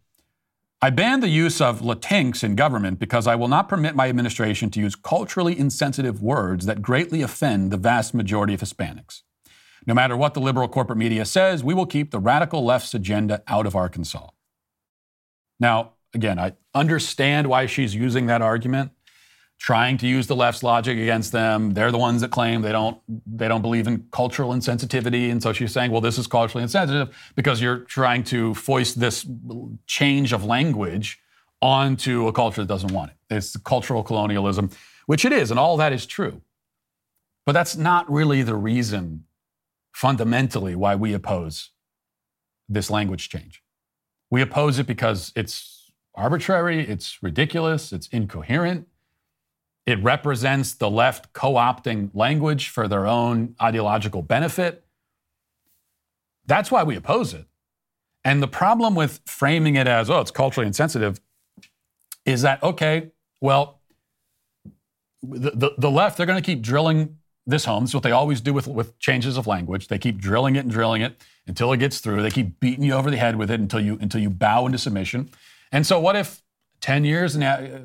I 0.84 0.90
ban 0.90 1.20
the 1.20 1.30
use 1.30 1.62
of 1.62 1.80
Latinx 1.80 2.44
in 2.44 2.56
government 2.56 2.98
because 2.98 3.26
I 3.26 3.36
will 3.36 3.48
not 3.48 3.70
permit 3.70 3.96
my 3.96 4.10
administration 4.10 4.68
to 4.68 4.80
use 4.80 4.94
culturally 4.94 5.58
insensitive 5.58 6.20
words 6.20 6.66
that 6.66 6.82
greatly 6.82 7.22
offend 7.22 7.70
the 7.70 7.78
vast 7.78 8.12
majority 8.12 8.52
of 8.52 8.60
Hispanics. 8.60 9.22
No 9.86 9.94
matter 9.94 10.14
what 10.14 10.34
the 10.34 10.42
liberal 10.42 10.68
corporate 10.68 10.98
media 10.98 11.24
says, 11.24 11.64
we 11.64 11.72
will 11.72 11.86
keep 11.86 12.10
the 12.10 12.18
radical 12.18 12.62
left's 12.62 12.92
agenda 12.92 13.42
out 13.48 13.64
of 13.64 13.74
Arkansas. 13.74 14.28
Now, 15.58 15.94
again, 16.12 16.38
I 16.38 16.52
understand 16.74 17.46
why 17.46 17.64
she's 17.64 17.94
using 17.94 18.26
that 18.26 18.42
argument 18.42 18.90
trying 19.58 19.96
to 19.98 20.06
use 20.06 20.26
the 20.26 20.36
left's 20.36 20.62
logic 20.62 20.98
against 20.98 21.32
them. 21.32 21.72
They're 21.72 21.92
the 21.92 21.98
ones 21.98 22.20
that 22.20 22.30
claim 22.30 22.62
they 22.62 22.72
don't 22.72 22.98
they 23.26 23.48
don't 23.48 23.62
believe 23.62 23.86
in 23.86 24.06
cultural 24.10 24.50
insensitivity, 24.50 25.30
and 25.30 25.42
so 25.42 25.52
she's 25.52 25.72
saying, 25.72 25.90
well, 25.90 26.00
this 26.00 26.18
is 26.18 26.26
culturally 26.26 26.62
insensitive 26.62 27.16
because 27.34 27.62
you're 27.62 27.78
trying 27.78 28.24
to 28.24 28.54
foist 28.54 29.00
this 29.00 29.26
change 29.86 30.32
of 30.32 30.44
language 30.44 31.20
onto 31.62 32.26
a 32.26 32.32
culture 32.32 32.60
that 32.62 32.68
doesn't 32.68 32.92
want 32.92 33.10
it. 33.10 33.16
It's 33.34 33.56
cultural 33.56 34.02
colonialism, 34.02 34.70
which 35.06 35.24
it 35.24 35.32
is, 35.32 35.50
and 35.50 35.58
all 35.58 35.76
that 35.78 35.92
is 35.92 36.04
true. 36.04 36.42
But 37.46 37.52
that's 37.52 37.76
not 37.76 38.10
really 38.10 38.42
the 38.42 38.56
reason 38.56 39.24
fundamentally 39.92 40.74
why 40.74 40.94
we 40.94 41.12
oppose 41.12 41.70
this 42.68 42.90
language 42.90 43.28
change. 43.28 43.62
We 44.30 44.42
oppose 44.42 44.78
it 44.78 44.86
because 44.86 45.32
it's 45.36 45.92
arbitrary, 46.14 46.80
it's 46.80 47.22
ridiculous, 47.22 47.92
it's 47.92 48.08
incoherent 48.08 48.88
it 49.86 50.02
represents 50.02 50.74
the 50.74 50.90
left 50.90 51.32
co 51.32 51.54
opting 51.54 52.10
language 52.14 52.68
for 52.68 52.88
their 52.88 53.06
own 53.06 53.54
ideological 53.60 54.22
benefit. 54.22 54.84
That's 56.46 56.70
why 56.70 56.82
we 56.82 56.96
oppose 56.96 57.34
it. 57.34 57.46
And 58.24 58.42
the 58.42 58.48
problem 58.48 58.94
with 58.94 59.20
framing 59.26 59.76
it 59.76 59.86
as, 59.86 60.08
oh, 60.08 60.20
it's 60.20 60.30
culturally 60.30 60.66
insensitive, 60.66 61.20
is 62.24 62.42
that, 62.42 62.62
okay, 62.62 63.10
well, 63.40 63.80
the, 65.22 65.50
the, 65.50 65.70
the 65.76 65.90
left, 65.90 66.16
they're 66.16 66.26
going 66.26 66.42
to 66.42 66.46
keep 66.46 66.62
drilling 66.62 67.18
this 67.46 67.66
home. 67.66 67.84
Is 67.84 67.92
what 67.92 68.02
they 68.02 68.12
always 68.12 68.40
do 68.40 68.54
with, 68.54 68.66
with 68.66 68.98
changes 68.98 69.36
of 69.36 69.46
language. 69.46 69.88
They 69.88 69.98
keep 69.98 70.18
drilling 70.18 70.56
it 70.56 70.60
and 70.60 70.70
drilling 70.70 71.02
it 71.02 71.22
until 71.46 71.72
it 71.72 71.78
gets 71.78 72.00
through. 72.00 72.22
They 72.22 72.30
keep 72.30 72.58
beating 72.60 72.84
you 72.84 72.94
over 72.94 73.10
the 73.10 73.18
head 73.18 73.36
with 73.36 73.50
it 73.50 73.60
until 73.60 73.80
you, 73.80 73.98
until 74.00 74.22
you 74.22 74.30
bow 74.30 74.64
into 74.64 74.78
submission. 74.78 75.30
And 75.70 75.86
so, 75.86 76.00
what 76.00 76.16
if 76.16 76.42
10 76.80 77.04
years 77.04 77.36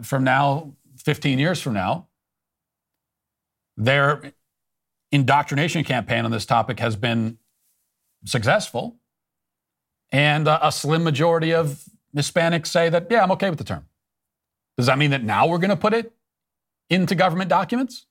from 0.03 0.23
now, 0.23 0.73
15 1.03 1.39
years 1.39 1.61
from 1.61 1.73
now, 1.73 2.07
their 3.77 4.33
indoctrination 5.11 5.83
campaign 5.83 6.25
on 6.25 6.31
this 6.31 6.45
topic 6.45 6.79
has 6.79 6.95
been 6.95 7.37
successful. 8.25 8.97
And 10.11 10.47
uh, 10.47 10.59
a 10.61 10.71
slim 10.71 11.03
majority 11.03 11.53
of 11.53 11.83
Hispanics 12.15 12.67
say 12.67 12.89
that, 12.89 13.07
yeah, 13.09 13.23
I'm 13.23 13.31
okay 13.31 13.49
with 13.49 13.59
the 13.59 13.65
term. 13.65 13.85
Does 14.77 14.87
that 14.87 14.97
mean 14.97 15.11
that 15.11 15.23
now 15.23 15.47
we're 15.47 15.57
going 15.57 15.69
to 15.69 15.75
put 15.75 15.93
it 15.93 16.13
into 16.89 17.15
government 17.15 17.49
documents? 17.49 18.05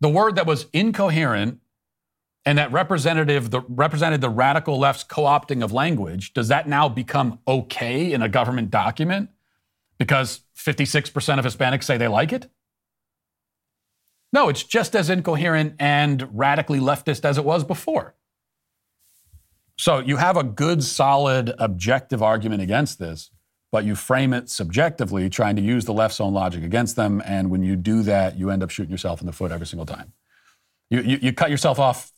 The 0.00 0.08
word 0.08 0.36
that 0.36 0.46
was 0.46 0.66
incoherent 0.72 1.60
and 2.44 2.58
that 2.58 2.72
representative 2.72 3.50
the, 3.50 3.60
represented 3.68 4.20
the 4.20 4.28
radical 4.28 4.78
left's 4.78 5.04
co 5.04 5.22
opting 5.22 5.62
of 5.62 5.72
language, 5.72 6.32
does 6.32 6.48
that 6.48 6.68
now 6.68 6.88
become 6.88 7.38
okay 7.46 8.12
in 8.12 8.22
a 8.22 8.28
government 8.28 8.70
document? 8.70 9.30
Because 10.02 10.40
56% 10.58 11.38
of 11.38 11.44
Hispanics 11.44 11.84
say 11.84 11.96
they 11.96 12.08
like 12.08 12.32
it? 12.32 12.50
No, 14.32 14.48
it's 14.48 14.64
just 14.64 14.96
as 14.96 15.08
incoherent 15.08 15.76
and 15.78 16.28
radically 16.36 16.80
leftist 16.80 17.24
as 17.24 17.38
it 17.38 17.44
was 17.44 17.62
before. 17.62 18.16
So 19.78 20.00
you 20.00 20.16
have 20.16 20.36
a 20.36 20.42
good, 20.42 20.82
solid, 20.82 21.54
objective 21.56 22.20
argument 22.20 22.62
against 22.62 22.98
this, 22.98 23.30
but 23.70 23.84
you 23.84 23.94
frame 23.94 24.32
it 24.32 24.50
subjectively, 24.50 25.30
trying 25.30 25.54
to 25.54 25.62
use 25.62 25.84
the 25.84 25.92
left's 25.92 26.20
own 26.20 26.34
logic 26.34 26.64
against 26.64 26.96
them. 26.96 27.22
And 27.24 27.48
when 27.48 27.62
you 27.62 27.76
do 27.76 28.02
that, 28.02 28.36
you 28.36 28.50
end 28.50 28.64
up 28.64 28.70
shooting 28.70 28.90
yourself 28.90 29.20
in 29.20 29.28
the 29.28 29.32
foot 29.32 29.52
every 29.52 29.68
single 29.68 29.86
time. 29.86 30.14
You, 30.90 31.02
you, 31.02 31.18
you 31.22 31.32
cut 31.32 31.48
yourself 31.48 31.78
off 31.78 32.10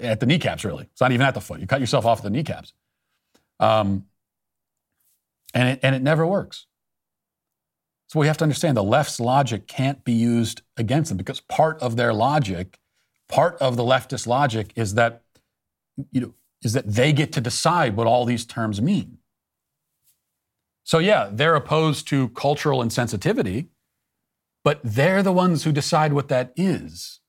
at 0.00 0.20
the 0.20 0.26
kneecaps, 0.26 0.64
really. 0.64 0.84
It's 0.84 1.02
not 1.02 1.12
even 1.12 1.26
at 1.26 1.34
the 1.34 1.42
foot. 1.42 1.60
You 1.60 1.66
cut 1.66 1.80
yourself 1.80 2.06
off 2.06 2.20
at 2.20 2.24
the 2.24 2.30
kneecaps. 2.30 2.72
Um, 3.58 4.06
and, 5.52 5.68
it, 5.68 5.80
and 5.82 5.94
it 5.94 6.00
never 6.00 6.26
works. 6.26 6.64
So 8.10 8.18
we 8.18 8.26
have 8.26 8.38
to 8.38 8.44
understand 8.44 8.76
the 8.76 8.82
left's 8.82 9.20
logic 9.20 9.68
can't 9.68 10.02
be 10.02 10.10
used 10.10 10.62
against 10.76 11.10
them 11.10 11.16
because 11.16 11.38
part 11.38 11.80
of 11.80 11.94
their 11.94 12.12
logic, 12.12 12.80
part 13.28 13.56
of 13.58 13.76
the 13.76 13.84
leftist 13.84 14.26
logic 14.26 14.72
is 14.74 14.94
that, 14.94 15.22
you 16.10 16.20
know, 16.20 16.34
is 16.60 16.72
that 16.72 16.92
they 16.92 17.12
get 17.12 17.32
to 17.34 17.40
decide 17.40 17.94
what 17.94 18.08
all 18.08 18.24
these 18.24 18.44
terms 18.44 18.82
mean. 18.82 19.18
So 20.82 20.98
yeah, 20.98 21.30
they're 21.30 21.54
opposed 21.54 22.08
to 22.08 22.30
cultural 22.30 22.80
insensitivity, 22.80 23.68
but 24.64 24.80
they're 24.82 25.22
the 25.22 25.30
ones 25.30 25.62
who 25.62 25.70
decide 25.70 26.12
what 26.12 26.26
that 26.30 26.52
is. 26.56 27.20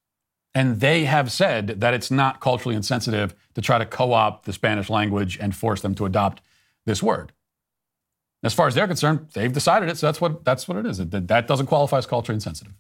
And 0.56 0.80
they 0.80 1.06
have 1.06 1.32
said 1.32 1.80
that 1.80 1.94
it's 1.94 2.10
not 2.10 2.40
culturally 2.40 2.76
insensitive 2.76 3.36
to 3.54 3.62
try 3.62 3.78
to 3.78 3.86
co 3.86 4.14
opt 4.14 4.46
the 4.46 4.54
Spanish 4.54 4.90
language 4.90 5.38
and 5.40 5.56
force 5.56 5.82
them 5.82 5.94
to 5.94 6.08
adopt 6.08 6.42
this 6.88 7.04
word. 7.04 7.34
As 8.44 8.54
far 8.54 8.68
as 8.68 8.76
they're 8.76 8.88
concerned, 8.88 9.28
they've 9.34 9.54
decided 9.54 9.90
it, 9.90 9.98
so 9.98 10.08
that's 10.08 10.20
what, 10.20 10.44
that's 10.44 10.68
what 10.68 10.78
it 10.78 10.86
is. 10.86 10.98
That 10.98 11.48
doesn't 11.48 11.68
qualify 11.68 12.00
as 12.00 12.06
culturally 12.06 12.38
insensitive. 12.38 12.74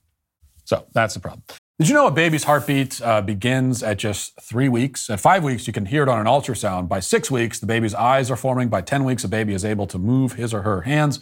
So 0.65 0.85
that's 0.93 1.13
the 1.13 1.19
problem. 1.19 1.43
Did 1.79 1.89
you 1.89 1.95
know 1.95 2.07
a 2.07 2.11
baby's 2.11 2.43
heartbeat 2.43 3.01
uh, 3.01 3.21
begins 3.21 3.81
at 3.81 3.97
just 3.97 4.39
three 4.41 4.69
weeks? 4.69 5.09
At 5.09 5.19
five 5.19 5.43
weeks, 5.43 5.65
you 5.65 5.73
can 5.73 5.87
hear 5.87 6.03
it 6.03 6.09
on 6.09 6.19
an 6.19 6.27
ultrasound. 6.27 6.87
By 6.87 6.99
six 6.99 7.31
weeks, 7.31 7.59
the 7.59 7.65
baby's 7.65 7.95
eyes 7.95 8.29
are 8.29 8.35
forming. 8.35 8.69
By 8.69 8.81
10 8.81 9.03
weeks, 9.03 9.23
a 9.23 9.27
baby 9.27 9.53
is 9.53 9.65
able 9.65 9.87
to 9.87 9.97
move 9.97 10.33
his 10.33 10.53
or 10.53 10.61
her 10.61 10.81
hands. 10.81 11.19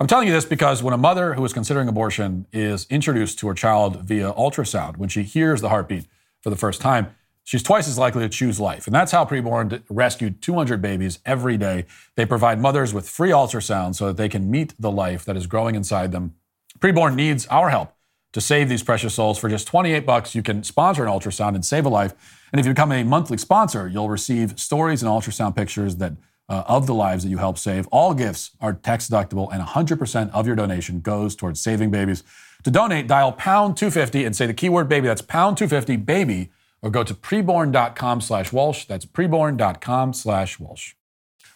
I'm 0.00 0.06
telling 0.06 0.26
you 0.26 0.34
this 0.34 0.44
because 0.44 0.82
when 0.82 0.92
a 0.92 0.98
mother 0.98 1.34
who 1.34 1.44
is 1.44 1.52
considering 1.52 1.88
abortion 1.88 2.46
is 2.52 2.86
introduced 2.90 3.38
to 3.38 3.48
her 3.48 3.54
child 3.54 4.02
via 4.02 4.32
ultrasound, 4.32 4.96
when 4.96 5.08
she 5.08 5.22
hears 5.22 5.60
the 5.60 5.68
heartbeat 5.68 6.06
for 6.42 6.50
the 6.50 6.56
first 6.56 6.80
time, 6.80 7.14
she's 7.44 7.62
twice 7.62 7.86
as 7.86 7.98
likely 7.98 8.22
to 8.22 8.28
choose 8.28 8.58
life. 8.58 8.86
And 8.86 8.94
that's 8.94 9.12
how 9.12 9.24
Preborn 9.24 9.82
rescued 9.88 10.42
200 10.42 10.82
babies 10.82 11.20
every 11.24 11.56
day. 11.56 11.86
They 12.16 12.26
provide 12.26 12.60
mothers 12.60 12.92
with 12.92 13.08
free 13.08 13.30
ultrasound 13.30 13.94
so 13.94 14.06
that 14.08 14.16
they 14.16 14.28
can 14.28 14.50
meet 14.50 14.74
the 14.78 14.90
life 14.90 15.24
that 15.26 15.36
is 15.36 15.46
growing 15.46 15.74
inside 15.74 16.10
them. 16.10 16.34
Preborn 16.80 17.14
needs 17.14 17.46
our 17.46 17.70
help 17.70 17.94
to 18.32 18.40
save 18.40 18.68
these 18.68 18.82
precious 18.82 19.14
souls 19.14 19.38
for 19.38 19.48
just 19.48 19.68
28 19.68 20.04
bucks. 20.04 20.34
You 20.34 20.42
can 20.42 20.64
sponsor 20.64 21.04
an 21.04 21.10
ultrasound 21.10 21.54
and 21.54 21.64
save 21.64 21.86
a 21.86 21.88
life. 21.88 22.14
And 22.52 22.58
if 22.58 22.66
you 22.66 22.72
become 22.72 22.90
a 22.90 23.04
monthly 23.04 23.38
sponsor, 23.38 23.86
you'll 23.88 24.08
receive 24.08 24.58
stories 24.58 25.02
and 25.02 25.10
ultrasound 25.10 25.54
pictures 25.54 25.96
that 25.96 26.14
uh, 26.48 26.62
of 26.66 26.86
the 26.86 26.94
lives 26.94 27.24
that 27.24 27.30
you 27.30 27.38
help 27.38 27.58
save. 27.58 27.86
All 27.88 28.12
gifts 28.12 28.50
are 28.60 28.74
tax 28.74 29.08
deductible, 29.08 29.48
and 29.52 29.62
100% 29.62 30.30
of 30.32 30.46
your 30.46 30.56
donation 30.56 31.00
goes 31.00 31.34
towards 31.34 31.60
saving 31.60 31.90
babies. 31.90 32.22
To 32.64 32.70
donate, 32.70 33.06
dial 33.06 33.32
pound 33.32 33.76
250 33.76 34.24
and 34.24 34.34
say 34.36 34.46
the 34.46 34.54
keyword 34.54 34.88
baby. 34.88 35.06
That's 35.06 35.22
pound 35.22 35.56
250 35.56 35.96
baby 35.96 36.50
or 36.84 36.90
go 36.90 37.02
to 37.02 37.14
preborn.com 37.14 38.20
slash 38.20 38.52
Walsh. 38.52 38.84
That's 38.84 39.06
preborn.com 39.06 40.12
slash 40.12 40.60
Walsh. 40.60 40.94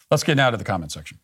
Let's 0.09 0.23
get 0.23 0.35
now 0.35 0.49
to 0.49 0.57
the 0.57 0.63
comment 0.63 0.91
section. 0.91 1.19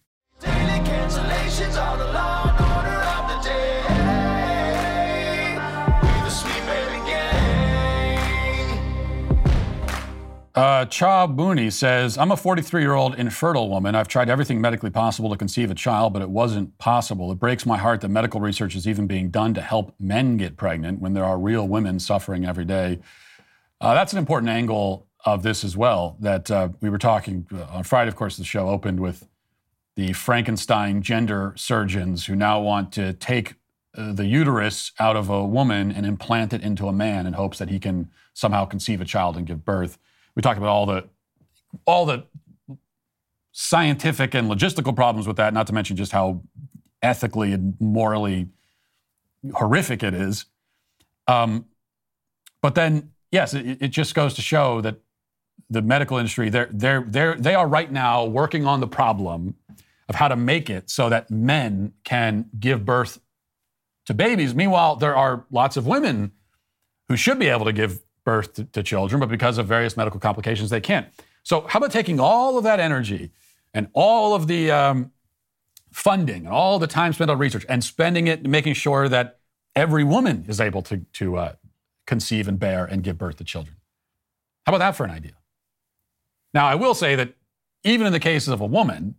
Uh, 10.53 10.85
Cha 10.85 11.27
Booney 11.27 11.69
says, 11.69 12.17
I'm 12.17 12.31
a 12.31 12.37
43 12.37 12.81
year 12.81 12.93
old 12.93 13.15
infertile 13.15 13.69
woman. 13.69 13.95
I've 13.95 14.07
tried 14.07 14.29
everything 14.29 14.61
medically 14.61 14.91
possible 14.91 15.29
to 15.31 15.35
conceive 15.35 15.69
a 15.69 15.75
child, 15.75 16.13
but 16.13 16.21
it 16.21 16.29
wasn't 16.29 16.77
possible. 16.77 17.31
It 17.31 17.39
breaks 17.39 17.65
my 17.65 17.77
heart 17.77 18.01
that 18.01 18.09
medical 18.09 18.39
research 18.39 18.75
is 18.75 18.87
even 18.87 19.05
being 19.07 19.31
done 19.31 19.53
to 19.55 19.61
help 19.61 19.95
men 19.99 20.37
get 20.37 20.55
pregnant 20.57 21.01
when 21.01 21.13
there 21.13 21.25
are 21.25 21.37
real 21.37 21.67
women 21.67 21.99
suffering 21.99 22.45
every 22.45 22.63
day. 22.63 22.99
Uh, 23.81 23.93
that's 23.93 24.13
an 24.13 24.19
important 24.19 24.49
angle 24.49 25.07
of 25.25 25.43
this 25.43 25.63
as 25.63 25.75
well. 25.75 26.17
That 26.19 26.49
uh, 26.49 26.69
we 26.81 26.89
were 26.89 26.97
talking 26.97 27.47
uh, 27.53 27.63
on 27.65 27.83
Friday, 27.83 28.09
of 28.09 28.15
course, 28.15 28.37
the 28.37 28.43
show 28.43 28.69
opened 28.69 28.99
with 28.99 29.27
the 29.95 30.13
Frankenstein 30.13 31.01
gender 31.01 31.53
surgeons 31.55 32.25
who 32.25 32.35
now 32.35 32.59
want 32.59 32.91
to 32.93 33.13
take 33.13 33.55
uh, 33.97 34.11
the 34.11 34.25
uterus 34.25 34.91
out 34.99 35.15
of 35.15 35.29
a 35.29 35.45
woman 35.45 35.91
and 35.91 36.05
implant 36.05 36.53
it 36.53 36.61
into 36.61 36.87
a 36.87 36.93
man 36.93 37.25
in 37.25 37.33
hopes 37.33 37.57
that 37.59 37.69
he 37.69 37.79
can 37.79 38.09
somehow 38.33 38.65
conceive 38.65 39.01
a 39.01 39.05
child 39.05 39.37
and 39.37 39.47
give 39.47 39.63
birth. 39.63 39.97
We 40.35 40.41
talked 40.41 40.57
about 40.57 40.69
all 40.69 40.85
the 40.85 41.07
all 41.85 42.05
the 42.05 42.25
scientific 43.51 44.33
and 44.33 44.49
logistical 44.49 44.95
problems 44.95 45.27
with 45.27 45.37
that, 45.37 45.53
not 45.53 45.67
to 45.67 45.73
mention 45.73 45.95
just 45.95 46.11
how 46.11 46.41
ethically 47.01 47.53
and 47.53 47.79
morally 47.79 48.49
horrific 49.53 50.03
it 50.03 50.13
is. 50.13 50.45
Um, 51.27 51.65
but 52.61 52.75
then 52.75 53.11
yes, 53.31 53.53
it, 53.53 53.81
it 53.81 53.87
just 53.89 54.15
goes 54.15 54.33
to 54.35 54.41
show 54.41 54.81
that 54.81 54.97
the 55.69 55.81
medical 55.81 56.17
industry, 56.17 56.49
they're, 56.49 56.69
they're, 56.71 57.03
they're, 57.07 57.35
they 57.35 57.55
are 57.55 57.67
right 57.67 57.91
now 57.91 58.25
working 58.25 58.65
on 58.65 58.79
the 58.79 58.87
problem 58.87 59.55
of 60.07 60.15
how 60.15 60.27
to 60.27 60.35
make 60.35 60.69
it 60.69 60.89
so 60.89 61.09
that 61.09 61.31
men 61.31 61.93
can 62.03 62.45
give 62.59 62.85
birth 62.85 63.19
to 64.05 64.13
babies. 64.13 64.53
Meanwhile, 64.53 64.97
there 64.97 65.15
are 65.15 65.45
lots 65.49 65.77
of 65.77 65.87
women 65.87 66.31
who 67.09 67.15
should 67.15 67.39
be 67.39 67.47
able 67.47 67.65
to 67.65 67.73
give 67.73 67.99
birth 68.23 68.53
to, 68.53 68.63
to, 68.65 68.83
children, 68.83 69.19
but 69.19 69.29
because 69.29 69.57
of 69.57 69.67
various 69.67 69.97
medical 69.97 70.19
complications, 70.19 70.69
they 70.69 70.81
can't. 70.81 71.07
So, 71.43 71.61
how 71.61 71.77
about 71.77 71.91
taking 71.91 72.19
all 72.19 72.57
of 72.57 72.63
that 72.63 72.79
energy 72.79 73.31
and 73.73 73.87
all 73.93 74.33
of 74.33 74.47
the 74.47 74.71
um, 74.71 75.11
funding 75.91 76.45
and 76.45 76.53
all 76.53 76.79
the 76.79 76.87
time 76.87 77.13
spent 77.13 77.29
on 77.29 77.37
research 77.37 77.65
and 77.69 77.83
spending 77.83 78.27
it 78.27 78.43
making 78.43 78.73
sure 78.73 79.07
that 79.09 79.39
every 79.75 80.03
woman 80.03 80.45
is 80.47 80.59
able 80.59 80.81
to, 80.83 80.97
to 81.13 81.37
uh, 81.37 81.53
conceive 82.05 82.47
and 82.47 82.59
bear 82.59 82.85
and 82.85 83.03
give 83.03 83.17
birth 83.17 83.37
to 83.37 83.43
children. 83.43 83.77
How 84.65 84.71
about 84.71 84.79
that 84.79 84.95
for 84.95 85.05
an 85.05 85.11
idea? 85.11 85.33
Now, 86.53 86.67
I 86.67 86.75
will 86.75 86.93
say 86.93 87.15
that 87.15 87.33
even 87.83 88.07
in 88.07 88.13
the 88.13 88.19
cases 88.19 88.49
of 88.49 88.61
a 88.61 88.65
woman, 88.65 89.15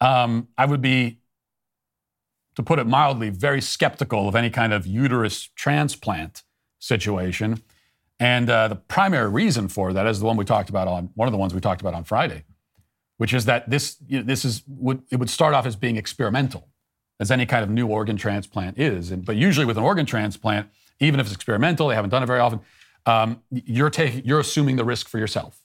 um, 0.00 0.48
I 0.58 0.66
would 0.66 0.80
be, 0.80 1.18
to 2.56 2.62
put 2.62 2.78
it 2.78 2.86
mildly, 2.86 3.30
very 3.30 3.60
skeptical 3.60 4.28
of 4.28 4.34
any 4.34 4.50
kind 4.50 4.72
of 4.72 4.86
uterus 4.86 5.48
transplant 5.54 6.42
situation. 6.78 7.62
And 8.18 8.50
uh, 8.50 8.68
the 8.68 8.76
primary 8.76 9.30
reason 9.30 9.68
for 9.68 9.92
that 9.92 10.06
is 10.06 10.20
the 10.20 10.26
one 10.26 10.36
we 10.36 10.44
talked 10.44 10.68
about 10.68 10.88
on 10.88 11.10
one 11.14 11.28
of 11.28 11.32
the 11.32 11.38
ones 11.38 11.54
we 11.54 11.60
talked 11.60 11.80
about 11.80 11.94
on 11.94 12.04
Friday, 12.04 12.44
which 13.16 13.32
is 13.32 13.44
that 13.46 13.70
this 13.70 13.96
you 14.06 14.18
know, 14.18 14.24
this 14.24 14.44
is 14.44 14.62
would 14.66 15.02
it 15.10 15.16
would 15.16 15.30
start 15.30 15.54
off 15.54 15.64
as 15.64 15.76
being 15.76 15.96
experimental, 15.96 16.68
as 17.18 17.30
any 17.30 17.46
kind 17.46 17.62
of 17.62 17.70
new 17.70 17.86
organ 17.86 18.16
transplant 18.16 18.78
is. 18.78 19.10
And, 19.10 19.24
but 19.24 19.36
usually 19.36 19.64
with 19.64 19.78
an 19.78 19.84
organ 19.84 20.04
transplant, 20.04 20.68
even 21.00 21.18
if 21.18 21.26
it's 21.26 21.34
experimental, 21.34 21.88
they 21.88 21.94
haven't 21.94 22.10
done 22.10 22.22
it 22.22 22.26
very 22.26 22.40
often. 22.40 22.60
Um, 23.06 23.42
you're 23.50 23.90
taking, 23.90 24.24
you're 24.24 24.40
assuming 24.40 24.76
the 24.76 24.84
risk 24.84 25.08
for 25.08 25.18
yourself, 25.18 25.60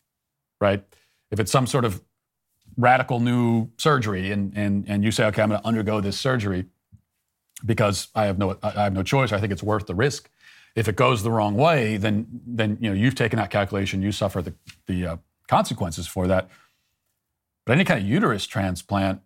right? 0.59 0.83
If 1.31 1.39
it's 1.39 1.51
some 1.51 1.67
sort 1.67 1.85
of 1.85 2.01
radical 2.77 3.19
new 3.19 3.69
surgery, 3.77 4.31
and 4.31 4.53
and 4.55 4.85
and 4.87 5.03
you 5.03 5.11
say, 5.11 5.25
okay, 5.25 5.41
I'm 5.41 5.49
going 5.49 5.61
to 5.61 5.67
undergo 5.67 6.01
this 6.01 6.19
surgery 6.19 6.65
because 7.65 8.07
I 8.15 8.25
have 8.25 8.37
no 8.37 8.57
I 8.63 8.83
have 8.83 8.93
no 8.93 9.03
choice. 9.03 9.31
I 9.31 9.39
think 9.39 9.51
it's 9.51 9.63
worth 9.63 9.85
the 9.85 9.95
risk. 9.95 10.29
If 10.75 10.87
it 10.87 10.95
goes 10.95 11.23
the 11.23 11.31
wrong 11.31 11.55
way, 11.55 11.97
then 11.97 12.27
then 12.45 12.77
you 12.79 12.89
know 12.89 12.95
you've 12.95 13.15
taken 13.15 13.37
that 13.37 13.49
calculation. 13.49 14.01
You 14.01 14.11
suffer 14.11 14.41
the 14.41 14.53
the 14.87 15.05
uh, 15.05 15.17
consequences 15.47 16.07
for 16.07 16.27
that. 16.27 16.49
But 17.65 17.73
any 17.73 17.83
kind 17.83 17.99
of 17.99 18.07
uterus 18.07 18.45
transplant, 18.45 19.21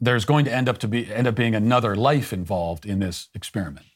there's 0.00 0.24
going 0.24 0.44
to 0.46 0.52
end 0.52 0.68
up 0.68 0.78
to 0.78 0.88
be 0.88 1.12
end 1.12 1.26
up 1.26 1.34
being 1.34 1.54
another 1.54 1.94
life 1.94 2.32
involved 2.32 2.86
in 2.86 2.98
this 2.98 3.28
experiment. 3.34 3.86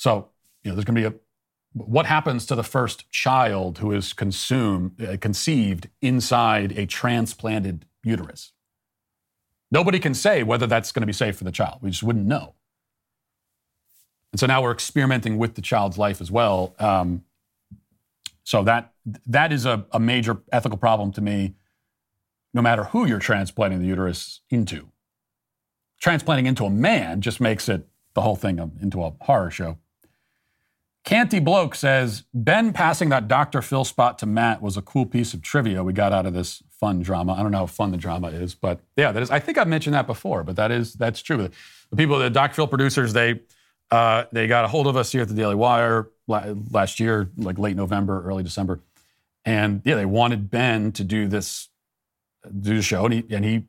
So, 0.00 0.30
you 0.62 0.70
know, 0.70 0.76
there's 0.76 0.86
going 0.86 0.94
to 0.94 1.10
be 1.10 1.14
a 1.14 1.20
what 1.74 2.06
happens 2.06 2.46
to 2.46 2.54
the 2.54 2.62
first 2.62 3.10
child 3.10 3.78
who 3.78 3.92
is 3.92 4.14
consumed, 4.14 5.00
uh, 5.00 5.18
conceived 5.18 5.90
inside 6.00 6.72
a 6.72 6.86
transplanted 6.86 7.84
uterus? 8.02 8.52
Nobody 9.70 9.98
can 9.98 10.14
say 10.14 10.42
whether 10.42 10.66
that's 10.66 10.90
going 10.90 11.02
to 11.02 11.06
be 11.06 11.12
safe 11.12 11.36
for 11.36 11.44
the 11.44 11.52
child. 11.52 11.80
We 11.82 11.90
just 11.90 12.02
wouldn't 12.02 12.24
know. 12.24 12.54
And 14.32 14.40
so 14.40 14.46
now 14.46 14.62
we're 14.62 14.72
experimenting 14.72 15.36
with 15.36 15.54
the 15.54 15.60
child's 15.60 15.98
life 15.98 16.22
as 16.22 16.30
well. 16.30 16.74
Um, 16.78 17.24
so 18.42 18.64
that 18.64 18.94
that 19.26 19.52
is 19.52 19.66
a, 19.66 19.84
a 19.92 20.00
major 20.00 20.38
ethical 20.50 20.78
problem 20.78 21.12
to 21.12 21.20
me, 21.20 21.56
no 22.54 22.62
matter 22.62 22.84
who 22.84 23.04
you're 23.04 23.18
transplanting 23.18 23.80
the 23.80 23.86
uterus 23.86 24.40
into. 24.48 24.88
Transplanting 26.00 26.46
into 26.46 26.64
a 26.64 26.70
man 26.70 27.20
just 27.20 27.38
makes 27.38 27.68
it 27.68 27.86
the 28.14 28.22
whole 28.22 28.36
thing 28.36 28.58
into 28.80 29.04
a 29.04 29.12
horror 29.20 29.50
show. 29.50 29.76
Canty 31.10 31.40
Bloke 31.40 31.74
says 31.74 32.22
Ben 32.32 32.72
passing 32.72 33.08
that 33.08 33.26
Dr. 33.26 33.62
Phil 33.62 33.82
spot 33.82 34.16
to 34.20 34.26
Matt 34.26 34.62
was 34.62 34.76
a 34.76 34.82
cool 34.82 35.04
piece 35.04 35.34
of 35.34 35.42
trivia 35.42 35.82
we 35.82 35.92
got 35.92 36.12
out 36.12 36.24
of 36.24 36.34
this 36.34 36.62
fun 36.70 37.02
drama. 37.02 37.32
I 37.32 37.42
don't 37.42 37.50
know 37.50 37.58
how 37.58 37.66
fun 37.66 37.90
the 37.90 37.96
drama 37.96 38.28
is, 38.28 38.54
but 38.54 38.78
yeah, 38.94 39.10
that 39.10 39.20
is. 39.20 39.28
I 39.28 39.40
think 39.40 39.58
I've 39.58 39.66
mentioned 39.66 39.94
that 39.94 40.06
before, 40.06 40.44
but 40.44 40.54
that 40.54 40.70
is 40.70 40.94
that's 40.94 41.20
true. 41.20 41.50
The 41.90 41.96
people, 41.96 42.20
the 42.20 42.30
Dr. 42.30 42.54
Phil 42.54 42.68
producers, 42.68 43.12
they 43.12 43.40
uh, 43.90 44.26
they 44.30 44.46
got 44.46 44.64
a 44.64 44.68
hold 44.68 44.86
of 44.86 44.96
us 44.96 45.10
here 45.10 45.22
at 45.22 45.26
the 45.26 45.34
Daily 45.34 45.56
Wire 45.56 46.10
last 46.28 47.00
year, 47.00 47.28
like 47.36 47.58
late 47.58 47.74
November, 47.74 48.22
early 48.24 48.44
December, 48.44 48.78
and 49.44 49.82
yeah, 49.84 49.96
they 49.96 50.06
wanted 50.06 50.48
Ben 50.48 50.92
to 50.92 51.02
do 51.02 51.26
this, 51.26 51.70
do 52.44 52.76
the 52.76 52.82
show, 52.82 53.04
and 53.04 53.14
he 53.14 53.24
and 53.30 53.44
he 53.44 53.64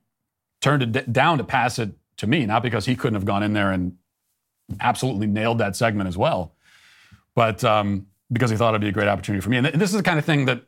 turned 0.62 0.96
it 0.96 1.12
down 1.12 1.40
to 1.40 1.44
pass 1.44 1.80
it 1.80 1.90
to 2.18 2.28
me, 2.28 2.46
not 2.46 2.62
because 2.62 2.86
he 2.86 2.96
couldn't 2.96 3.16
have 3.16 3.26
gone 3.26 3.42
in 3.42 3.54
there 3.54 3.72
and 3.72 3.98
absolutely 4.80 5.26
nailed 5.26 5.58
that 5.58 5.76
segment 5.76 6.08
as 6.08 6.20
well 6.20 6.54
but 7.36 7.64
um, 7.64 8.08
because 8.32 8.52
he 8.52 8.58
thought 8.58 8.70
it'd 8.70 8.82
be 8.82 8.90
a 8.90 8.92
great 8.92 9.08
opportunity 9.08 9.42
for 9.42 9.50
me. 9.50 9.58
And, 9.58 9.68
th- 9.68 9.78
this 9.78 9.92
is 9.92 9.98
the 9.98 10.04
kind 10.04 10.20
of 10.20 10.26
thing 10.26 10.46
that, 10.46 10.64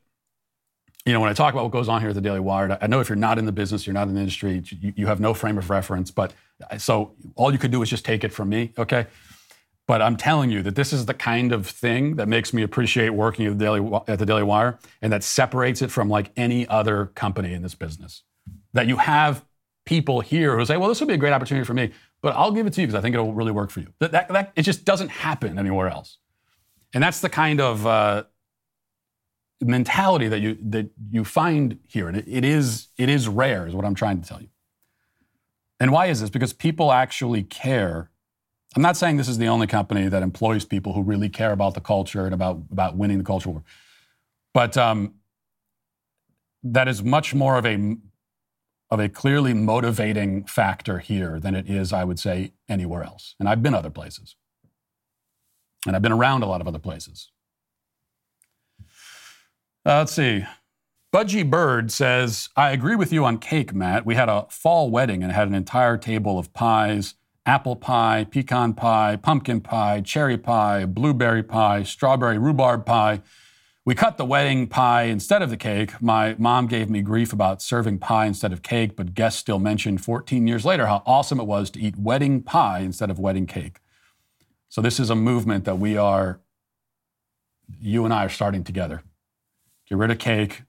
you 1.05 1.13
know, 1.13 1.19
when 1.19 1.29
I 1.29 1.33
talk 1.33 1.53
about 1.53 1.63
what 1.63 1.71
goes 1.71 1.89
on 1.89 2.01
here 2.01 2.09
at 2.09 2.15
the 2.15 2.21
Daily 2.21 2.39
Wire, 2.39 2.77
I 2.81 2.87
know 2.87 2.99
if 2.99 3.09
you're 3.09 3.15
not 3.15 3.37
in 3.37 3.45
the 3.45 3.51
business, 3.51 3.85
you're 3.85 3.93
not 3.93 4.07
in 4.07 4.13
the 4.13 4.19
industry, 4.19 4.63
you, 4.65 4.93
you 4.95 5.07
have 5.07 5.19
no 5.19 5.33
frame 5.33 5.57
of 5.57 5.69
reference. 5.69 6.11
But 6.11 6.33
so 6.77 7.15
all 7.35 7.51
you 7.51 7.57
could 7.57 7.71
do 7.71 7.81
is 7.81 7.89
just 7.89 8.05
take 8.05 8.23
it 8.23 8.31
from 8.31 8.49
me, 8.49 8.73
okay? 8.77 9.07
But 9.85 10.01
I'm 10.01 10.15
telling 10.15 10.49
you 10.49 10.63
that 10.63 10.75
this 10.75 10.93
is 10.93 11.05
the 11.05 11.13
kind 11.13 11.51
of 11.51 11.67
thing 11.67 12.15
that 12.15 12.29
makes 12.29 12.53
me 12.53 12.63
appreciate 12.63 13.09
working 13.09 13.45
at 13.47 13.57
the 13.59 13.65
Daily, 13.65 14.01
at 14.07 14.17
the 14.17 14.25
Daily 14.25 14.43
Wire 14.43 14.79
and 15.01 15.11
that 15.11 15.23
separates 15.23 15.81
it 15.81 15.91
from 15.91 16.09
like 16.09 16.31
any 16.37 16.65
other 16.67 17.07
company 17.07 17.53
in 17.53 17.61
this 17.63 17.75
business. 17.75 18.23
That 18.71 18.87
you 18.87 18.95
have 18.97 19.43
people 19.85 20.21
here 20.21 20.57
who 20.57 20.65
say, 20.65 20.77
well, 20.77 20.87
this 20.87 21.01
would 21.01 21.07
be 21.07 21.13
a 21.15 21.17
great 21.17 21.33
opportunity 21.33 21.65
for 21.65 21.73
me, 21.73 21.91
but 22.21 22.33
I'll 22.35 22.53
give 22.53 22.65
it 22.65 22.73
to 22.73 22.81
you 22.81 22.87
because 22.87 22.97
I 22.97 23.01
think 23.01 23.13
it'll 23.13 23.33
really 23.33 23.51
work 23.51 23.69
for 23.69 23.81
you. 23.81 23.93
That, 23.99 24.13
that, 24.13 24.29
that, 24.29 24.53
it 24.55 24.61
just 24.61 24.85
doesn't 24.85 25.09
happen 25.09 25.59
anywhere 25.59 25.89
else. 25.89 26.17
And 26.93 27.03
that's 27.03 27.21
the 27.21 27.29
kind 27.29 27.59
of 27.59 27.87
uh, 27.87 28.23
mentality 29.61 30.27
that 30.27 30.39
you 30.39 30.57
that 30.69 30.91
you 31.11 31.23
find 31.23 31.79
here, 31.87 32.07
and 32.07 32.17
it, 32.17 32.25
it 32.27 32.45
is 32.45 32.89
it 32.97 33.09
is 33.09 33.27
rare, 33.27 33.67
is 33.67 33.73
what 33.73 33.85
I'm 33.85 33.95
trying 33.95 34.21
to 34.21 34.27
tell 34.27 34.41
you. 34.41 34.49
And 35.79 35.91
why 35.91 36.07
is 36.07 36.21
this? 36.21 36.29
Because 36.29 36.53
people 36.53 36.91
actually 36.91 37.43
care. 37.43 38.09
I'm 38.75 38.81
not 38.81 38.97
saying 38.97 39.17
this 39.17 39.27
is 39.27 39.37
the 39.37 39.47
only 39.47 39.67
company 39.67 40.07
that 40.07 40.23
employs 40.23 40.65
people 40.65 40.93
who 40.93 41.03
really 41.03 41.29
care 41.29 41.51
about 41.51 41.73
the 41.73 41.81
culture 41.81 42.25
and 42.25 42.33
about 42.33 42.63
about 42.71 42.95
winning 42.95 43.17
the 43.17 43.23
culture 43.23 43.49
war, 43.49 43.63
but 44.53 44.77
um, 44.77 45.15
that 46.63 46.87
is 46.87 47.03
much 47.03 47.33
more 47.33 47.57
of 47.57 47.65
a 47.65 47.97
of 48.89 48.99
a 48.99 49.09
clearly 49.09 49.55
motivating 49.55 50.43
factor 50.43 50.99
here 50.99 51.39
than 51.39 51.55
it 51.55 51.67
is, 51.67 51.91
I 51.91 52.03
would 52.03 52.19
say, 52.19 52.53
anywhere 52.69 53.03
else. 53.03 53.35
And 53.39 53.49
I've 53.49 53.63
been 53.63 53.73
other 53.73 53.89
places. 53.89 54.35
And 55.85 55.95
I've 55.95 56.01
been 56.01 56.11
around 56.11 56.43
a 56.43 56.47
lot 56.47 56.61
of 56.61 56.67
other 56.67 56.79
places. 56.79 57.29
Uh, 59.85 59.99
let's 59.99 60.13
see. 60.13 60.45
Budgie 61.13 61.47
Bird 61.47 61.91
says, 61.91 62.49
I 62.55 62.71
agree 62.71 62.95
with 62.95 63.13
you 63.13 63.25
on 63.25 63.37
cake, 63.37 63.73
Matt. 63.73 64.05
We 64.05 64.15
had 64.15 64.29
a 64.29 64.47
fall 64.49 64.89
wedding 64.89 65.21
and 65.21 65.31
had 65.31 65.47
an 65.47 65.53
entire 65.53 65.97
table 65.97 66.39
of 66.39 66.53
pies 66.53 67.15
apple 67.45 67.75
pie, 67.75 68.25
pecan 68.29 68.73
pie, 68.73 69.17
pumpkin 69.17 69.61
pie, 69.61 70.01
cherry 70.01 70.37
pie, 70.37 70.85
blueberry 70.85 71.43
pie, 71.43 71.83
strawberry 71.83 72.37
rhubarb 72.37 72.85
pie. 72.85 73.21
We 73.85 73.95
cut 73.95 74.17
the 74.17 74.23
wedding 74.23 74.67
pie 74.67 75.03
instead 75.03 75.41
of 75.41 75.49
the 75.49 75.57
cake. 75.57 76.01
My 76.01 76.35
mom 76.39 76.67
gave 76.67 76.89
me 76.89 77.01
grief 77.01 77.33
about 77.33 77.61
serving 77.61 77.99
pie 77.99 78.27
instead 78.27 78.53
of 78.53 78.63
cake, 78.63 78.95
but 78.95 79.13
guests 79.13 79.41
still 79.41 79.59
mentioned 79.59 80.01
14 80.01 80.47
years 80.47 80.63
later 80.63 80.87
how 80.87 81.03
awesome 81.05 81.39
it 81.39 81.43
was 81.43 81.69
to 81.71 81.81
eat 81.81 81.97
wedding 81.97 82.41
pie 82.41 82.79
instead 82.79 83.09
of 83.09 83.19
wedding 83.19 83.45
cake. 83.45 83.79
So 84.73 84.81
this 84.81 84.99
is 84.99 85.11
a 85.11 85.15
movement 85.15 85.65
that 85.65 85.77
we 85.77 85.97
are, 85.97 86.39
you 87.79 88.05
and 88.05 88.11
I 88.11 88.25
are 88.25 88.29
starting 88.29 88.63
together. 88.63 89.03
Get 89.87 89.99
rid 89.99 90.09
of 90.09 90.17
cake, 90.17 90.63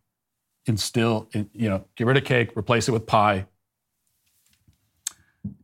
instill, 0.67 1.31
you 1.33 1.71
know, 1.71 1.87
get 1.97 2.07
rid 2.07 2.19
of 2.19 2.25
cake, 2.25 2.55
replace 2.55 2.87
it 2.87 2.93
with 2.93 3.07
pie. 3.07 3.47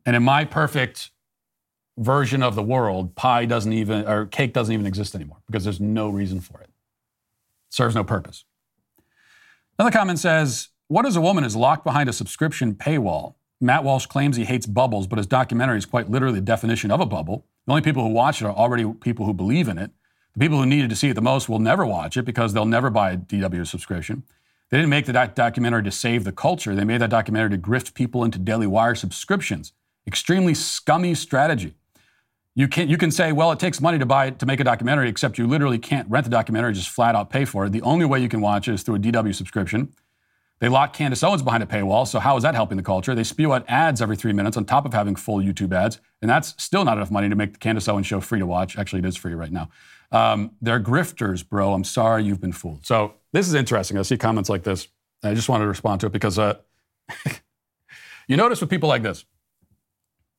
And 0.07 0.17
in 0.17 0.23
my 0.23 0.47
perfect 0.47 1.11
version 1.99 2.43
of 2.43 2.55
the 2.55 2.63
world, 2.63 3.15
pie 3.15 3.45
doesn't 3.45 3.75
even, 3.75 4.09
or 4.09 4.25
cake 4.25 4.55
doesn't 4.55 4.73
even 4.73 4.87
exist 4.87 5.15
anymore 5.15 5.43
because 5.45 5.65
there's 5.65 5.79
no 5.79 6.09
reason 6.09 6.41
for 6.41 6.63
it. 6.63 6.71
it 6.71 7.75
serves 7.75 7.95
no 7.95 8.05
purpose. 8.05 8.47
Another 9.79 9.93
comment 9.93 10.19
says, 10.19 10.69
What 10.89 11.05
is 11.05 11.15
a 11.15 11.21
woman 11.21 11.45
is 11.45 11.57
locked 11.57 11.85
behind 11.85 12.09
a 12.09 12.15
subscription 12.15 12.75
paywall? 12.75 13.35
Matt 13.61 13.85
Walsh 13.85 14.07
claims 14.07 14.39
he 14.39 14.47
hates 14.47 14.65
bubbles, 14.65 15.07
but 15.07 15.19
his 15.19 15.27
documentary 15.27 15.77
is 15.77 15.85
quite 15.85 16.09
literally 16.09 16.37
the 16.37 16.47
definition 16.47 16.91
of 16.91 17.01
a 17.01 17.07
bubble. 17.07 17.45
The 17.71 17.75
only 17.75 17.83
people 17.83 18.03
who 18.03 18.09
watch 18.09 18.43
it 18.43 18.47
are 18.47 18.53
already 18.53 18.85
people 18.95 19.27
who 19.27 19.33
believe 19.33 19.69
in 19.69 19.79
it. 19.79 19.93
The 20.33 20.41
people 20.41 20.59
who 20.59 20.67
needed 20.67 20.91
to 20.91 20.97
see 20.97 21.09
it 21.11 21.15
the 21.15 21.21
most 21.21 21.49
will 21.49 21.61
never 21.61 21.87
watch 21.87 22.17
it 22.17 22.25
because 22.25 22.53
they'll 22.53 22.65
never 22.65 22.91
buy 22.91 23.13
a 23.13 23.17
DW 23.17 23.65
subscription. 23.65 24.25
They 24.71 24.79
didn't 24.79 24.91
make 24.91 25.07
the 25.07 25.13
doc- 25.13 25.37
documentary 25.37 25.85
to 25.85 25.93
save 25.93 26.25
the 26.25 26.33
culture. 26.33 26.75
They 26.75 26.83
made 26.83 27.01
that 27.01 27.11
documentary 27.11 27.51
to 27.51 27.59
grift 27.59 27.95
people 27.95 28.25
into 28.25 28.41
Daily 28.41 28.67
Wire 28.67 28.97
subscriptions. 28.97 29.73
Extremely 30.05 30.53
scummy 30.53 31.15
strategy. 31.15 31.75
You 32.57 32.67
can 32.67 32.89
you 32.89 32.99
can 32.99 33.13
say, 33.13 33.31
well, 33.31 33.53
it 33.53 33.61
takes 33.61 33.81
money 33.81 34.01
to 34.01 34.07
buy 34.07 34.31
to 34.31 34.47
make 34.47 34.59
a 34.59 34.65
documentary, 34.65 35.09
except 35.09 35.39
you 35.39 35.47
literally 35.47 35.79
can't 35.79 36.11
rent 36.11 36.25
the 36.25 36.31
documentary, 36.31 36.73
just 36.73 36.89
flat 36.89 37.15
out 37.15 37.31
pay 37.31 37.45
for 37.45 37.67
it. 37.67 37.71
The 37.71 37.83
only 37.83 38.05
way 38.05 38.19
you 38.19 38.29
can 38.29 38.41
watch 38.41 38.67
it 38.67 38.75
is 38.75 38.83
through 38.83 38.97
a 38.97 38.99
DW 38.99 39.33
subscription. 39.33 39.93
They 40.61 40.69
lock 40.69 40.93
Candace 40.93 41.23
Owens 41.23 41.43
behind 41.43 41.63
a 41.63 41.67
paywall, 41.67 42.07
so 42.07 42.19
how 42.19 42.37
is 42.37 42.43
that 42.43 42.55
helping 42.55 42.77
the 42.77 42.83
culture? 42.83 43.15
They 43.15 43.25
spew 43.25 43.55
out 43.55 43.65
ads 43.67 44.03
every 44.03 44.15
three 44.15 44.35
minutes 44.35 44.59
on 44.59 44.67
top 44.67 44.85
of 44.85 44.93
having 44.93 45.17
full 45.17 45.39
YouTube 45.39 45.75
ads, 45.75 46.01
and 46.21 46.31
that's 46.31 46.55
still 46.63 46.85
not 46.85 46.99
enough 46.99 47.11
money 47.11 47.31
to 47.31 47.35
make 47.35 47.55
the 47.55 47.59
Candace 47.59 47.89
Owens 47.89 48.07
show 48.07 48.21
free 48.21 48.39
to 48.39 48.47
watch. 48.47 48.77
Actually, 48.77 48.99
it 48.99 49.07
is 49.07 49.17
free 49.17 49.33
right 49.33 49.51
now. 49.51 49.71
Um, 50.13 50.53
they're 50.61 50.81
grifters, 50.81 51.49
bro. 51.49 51.73
I'm 51.73 51.85
sorry 51.85 52.25
you've 52.25 52.43
been 52.43 52.53
fooled. 52.53 52.85
So 52.85 53.15
this 53.33 53.49
is 53.49 53.55
interesting. 53.55 53.97
I 53.97 54.03
see 54.03 54.19
comments 54.19 54.51
like 54.51 54.63
this. 54.63 54.89
I 55.23 55.33
just 55.33 55.49
wanted 55.49 55.65
to 55.65 55.69
respond 55.69 56.03
to 56.03 56.09
it 56.09 56.13
because 56.13 56.39
uh, 56.39 56.59
you 58.29 58.37
notice 58.37 58.61
with 58.61 58.69
people 58.69 58.89
like 58.89 59.03
this, 59.03 59.25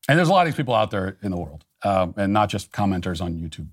and 0.08 0.20
there's 0.20 0.30
a 0.30 0.32
lot 0.32 0.46
of 0.46 0.54
these 0.54 0.58
people 0.58 0.76
out 0.76 0.92
there 0.92 1.18
in 1.24 1.32
the 1.32 1.38
world, 1.38 1.66
um, 1.84 2.14
and 2.16 2.32
not 2.32 2.50
just 2.50 2.72
commenters 2.72 3.22
on 3.22 3.34
YouTube, 3.34 3.70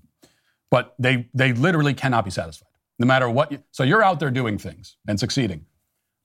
but 0.71 0.95
they 0.97 1.27
they 1.35 1.53
literally 1.53 1.93
cannot 1.93 2.25
be 2.25 2.31
satisfied, 2.31 2.69
no 2.97 3.05
matter 3.05 3.29
what. 3.29 3.51
You, 3.51 3.63
so 3.69 3.83
you're 3.83 4.01
out 4.01 4.19
there 4.19 4.31
doing 4.31 4.57
things 4.57 4.97
and 5.07 5.19
succeeding 5.19 5.67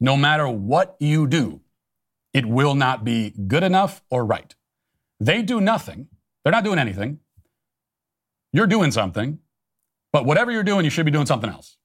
no 0.05 0.17
matter 0.19 0.47
what 0.47 0.97
you 1.01 1.27
do, 1.27 1.63
it 2.35 2.45
will 2.45 2.75
not 2.75 3.05
be 3.05 3.31
good 3.31 3.63
enough 3.63 4.03
or 4.11 4.25
right. 4.27 4.55
They 5.19 5.41
do 5.41 5.61
nothing. 5.61 6.09
They're 6.43 6.53
not 6.53 6.65
doing 6.65 6.79
anything. 6.79 7.21
You're 8.53 8.67
doing 8.67 8.91
something, 8.91 9.39
but 10.13 10.27
whatever 10.27 10.53
you're 10.53 10.63
doing, 10.63 10.85
you 10.85 10.91
should 10.91 11.07
be 11.07 11.11
doing 11.11 11.27
something 11.27 11.49
else. 11.49 11.79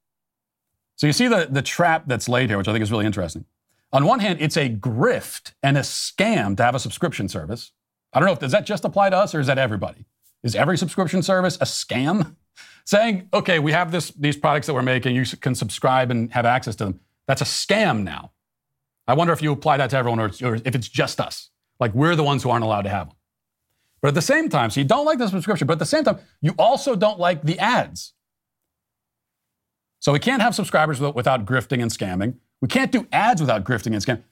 So 0.97 1.07
you 1.07 1.13
see 1.13 1.29
the, 1.29 1.47
the 1.49 1.61
trap 1.61 2.03
that's 2.07 2.27
laid 2.27 2.49
here, 2.49 2.57
which 2.57 2.67
I 2.67 2.73
think 2.73 2.83
is 2.83 2.91
really 2.91 3.05
interesting. 3.05 3.45
On 3.93 4.05
one 4.05 4.19
hand, 4.19 4.39
it's 4.41 4.57
a 4.57 4.69
grift 4.69 5.53
and 5.63 5.77
a 5.77 5.81
scam 5.81 6.57
to 6.57 6.63
have 6.63 6.75
a 6.75 6.79
subscription 6.79 7.29
service. 7.29 7.71
I 8.11 8.19
don't 8.19 8.27
know 8.27 8.33
if 8.33 8.39
does 8.39 8.51
that 8.51 8.65
just 8.65 8.83
apply 8.83 9.11
to 9.11 9.17
us 9.17 9.33
or 9.33 9.39
is 9.39 9.47
that 9.47 9.57
everybody? 9.57 10.05
Is 10.43 10.55
every 10.55 10.77
subscription 10.77 11.23
service 11.23 11.55
a 11.55 11.65
scam? 11.65 12.35
Saying, 12.85 13.29
okay, 13.33 13.59
we 13.59 13.71
have 13.71 13.91
this, 13.91 14.09
these 14.11 14.35
products 14.35 14.65
that 14.67 14.73
we're 14.73 14.81
making, 14.81 15.15
you 15.15 15.23
can 15.23 15.53
subscribe 15.53 16.09
and 16.09 16.33
have 16.33 16.45
access 16.45 16.75
to 16.77 16.85
them. 16.85 16.99
That's 17.29 17.41
a 17.41 17.45
scam 17.45 18.01
now. 18.01 18.31
I 19.07 19.13
wonder 19.13 19.31
if 19.33 19.43
you 19.43 19.51
apply 19.51 19.77
that 19.77 19.91
to 19.91 19.97
everyone 19.97 20.19
or, 20.19 20.31
or 20.41 20.55
if 20.55 20.73
it's 20.73 20.89
just 20.89 21.21
us. 21.21 21.51
Like 21.79 21.93
we're 21.93 22.15
the 22.15 22.23
ones 22.23 22.41
who 22.41 22.49
aren't 22.49 22.63
allowed 22.63 22.81
to 22.81 22.89
have 22.89 23.09
them. 23.09 23.17
But 24.01 24.07
at 24.07 24.13
the 24.15 24.21
same 24.23 24.49
time, 24.49 24.71
so 24.71 24.79
you 24.79 24.87
don't 24.87 25.05
like 25.05 25.19
the 25.19 25.27
subscription, 25.27 25.67
but 25.67 25.73
at 25.73 25.79
the 25.79 25.85
same 25.85 26.03
time, 26.03 26.17
you 26.41 26.55
also 26.57 26.95
don't 26.95 27.19
like 27.19 27.43
the 27.43 27.59
ads. 27.59 28.13
So 29.99 30.11
we 30.11 30.17
can't 30.17 30.41
have 30.41 30.55
subscribers 30.55 30.99
without 30.99 31.45
grifting 31.45 31.83
and 31.83 31.91
scamming. 31.91 32.33
We 32.61 32.67
can't 32.67 32.91
do 32.91 33.07
ads 33.11 33.41
without 33.41 33.63
grifting 33.63 33.93
and 33.93 34.03
scamming. 34.03 34.23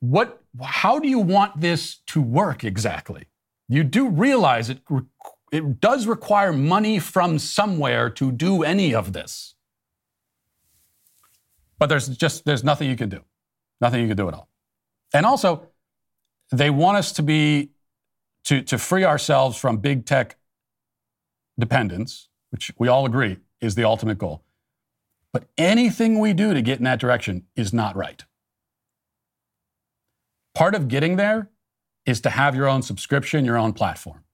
What, 0.00 0.42
how 0.60 0.98
do 0.98 1.08
you 1.08 1.20
want 1.20 1.60
this 1.60 1.98
to 2.08 2.20
work 2.20 2.64
exactly? 2.64 3.26
You 3.68 3.84
do 3.84 4.08
realize 4.08 4.70
it, 4.70 4.80
it 5.52 5.80
does 5.80 6.08
require 6.08 6.52
money 6.52 6.98
from 6.98 7.38
somewhere 7.38 8.10
to 8.10 8.32
do 8.32 8.64
any 8.64 8.92
of 8.92 9.12
this. 9.12 9.54
But 11.78 11.88
there's 11.88 12.08
just 12.08 12.44
there's 12.44 12.64
nothing 12.64 12.88
you 12.88 12.96
can 12.96 13.08
do. 13.08 13.22
Nothing 13.80 14.02
you 14.02 14.08
can 14.08 14.16
do 14.16 14.28
at 14.28 14.34
all. 14.34 14.48
And 15.12 15.24
also, 15.24 15.68
they 16.50 16.70
want 16.70 16.98
us 16.98 17.12
to 17.12 17.22
be 17.22 17.70
to, 18.44 18.62
to 18.62 18.78
free 18.78 19.04
ourselves 19.04 19.56
from 19.56 19.78
big 19.78 20.06
tech 20.06 20.36
dependence, 21.58 22.28
which 22.50 22.72
we 22.78 22.88
all 22.88 23.06
agree 23.06 23.38
is 23.60 23.74
the 23.74 23.84
ultimate 23.84 24.18
goal. 24.18 24.42
But 25.32 25.44
anything 25.58 26.18
we 26.18 26.32
do 26.32 26.54
to 26.54 26.62
get 26.62 26.78
in 26.78 26.84
that 26.84 27.00
direction 27.00 27.44
is 27.54 27.72
not 27.72 27.94
right. 27.96 28.24
Part 30.54 30.74
of 30.74 30.88
getting 30.88 31.16
there 31.16 31.50
is 32.06 32.20
to 32.22 32.30
have 32.30 32.54
your 32.54 32.66
own 32.66 32.82
subscription, 32.82 33.44
your 33.44 33.58
own 33.58 33.72
platform. 33.72 34.24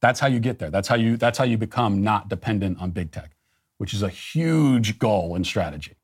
That's 0.00 0.20
how 0.20 0.28
you 0.28 0.38
get 0.38 0.58
there. 0.58 0.70
That's 0.70 0.88
how 0.88 0.94
you, 0.94 1.16
that's 1.16 1.38
how 1.38 1.44
you 1.44 1.58
become 1.58 2.02
not 2.02 2.28
dependent 2.28 2.80
on 2.80 2.90
big 2.90 3.10
tech, 3.10 3.32
which 3.78 3.92
is 3.92 4.02
a 4.02 4.08
huge 4.08 4.98
goal 4.98 5.34
and 5.34 5.46
strategy 5.46 5.96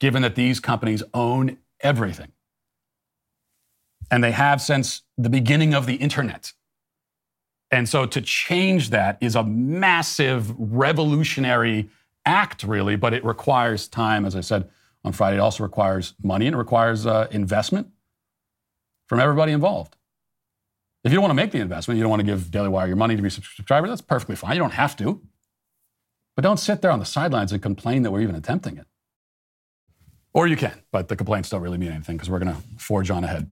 given 0.00 0.22
that 0.22 0.34
these 0.34 0.60
companies 0.60 1.02
own 1.14 1.58
everything. 1.80 2.32
And 4.10 4.22
they 4.22 4.32
have 4.32 4.60
since 4.60 5.02
the 5.18 5.30
beginning 5.30 5.74
of 5.74 5.86
the 5.86 5.96
internet. 5.96 6.52
And 7.70 7.88
so 7.88 8.06
to 8.06 8.20
change 8.20 8.90
that 8.90 9.18
is 9.20 9.34
a 9.34 9.42
massive 9.42 10.54
revolutionary 10.58 11.90
act, 12.24 12.62
really, 12.62 12.96
but 12.96 13.12
it 13.12 13.24
requires 13.24 13.88
time. 13.88 14.24
As 14.24 14.36
I 14.36 14.40
said 14.40 14.68
on 15.04 15.12
Friday, 15.12 15.38
it 15.38 15.40
also 15.40 15.64
requires 15.64 16.14
money 16.22 16.46
and 16.46 16.54
it 16.54 16.58
requires 16.58 17.06
uh, 17.06 17.26
investment 17.30 17.88
from 19.06 19.20
everybody 19.20 19.52
involved. 19.52 19.96
If 21.04 21.12
you 21.12 21.16
don't 21.16 21.22
want 21.22 21.30
to 21.30 21.42
make 21.42 21.52
the 21.52 21.60
investment, 21.60 21.98
you 21.98 22.02
don't 22.02 22.10
want 22.10 22.20
to 22.20 22.26
give 22.26 22.50
Daily 22.50 22.68
Wire 22.68 22.88
your 22.88 22.96
money 22.96 23.14
to 23.14 23.22
be 23.22 23.28
a 23.28 23.30
subscriber, 23.30 23.88
that's 23.88 24.00
perfectly 24.00 24.34
fine. 24.34 24.56
You 24.56 24.62
don't 24.62 24.72
have 24.72 24.96
to. 24.96 25.20
But 26.34 26.42
don't 26.42 26.58
sit 26.58 26.82
there 26.82 26.90
on 26.90 26.98
the 26.98 27.04
sidelines 27.04 27.52
and 27.52 27.62
complain 27.62 28.02
that 28.02 28.10
we're 28.10 28.20
even 28.20 28.34
attempting 28.34 28.76
it. 28.76 28.86
Or 30.36 30.46
you 30.46 30.54
can, 30.54 30.82
but 30.92 31.08
the 31.08 31.16
complaints 31.16 31.48
don't 31.48 31.62
really 31.62 31.78
mean 31.78 31.90
anything 31.90 32.18
because 32.18 32.28
we're 32.28 32.38
going 32.38 32.54
to 32.54 32.60
forge 32.76 33.10
on 33.10 33.24
ahead. 33.24 33.50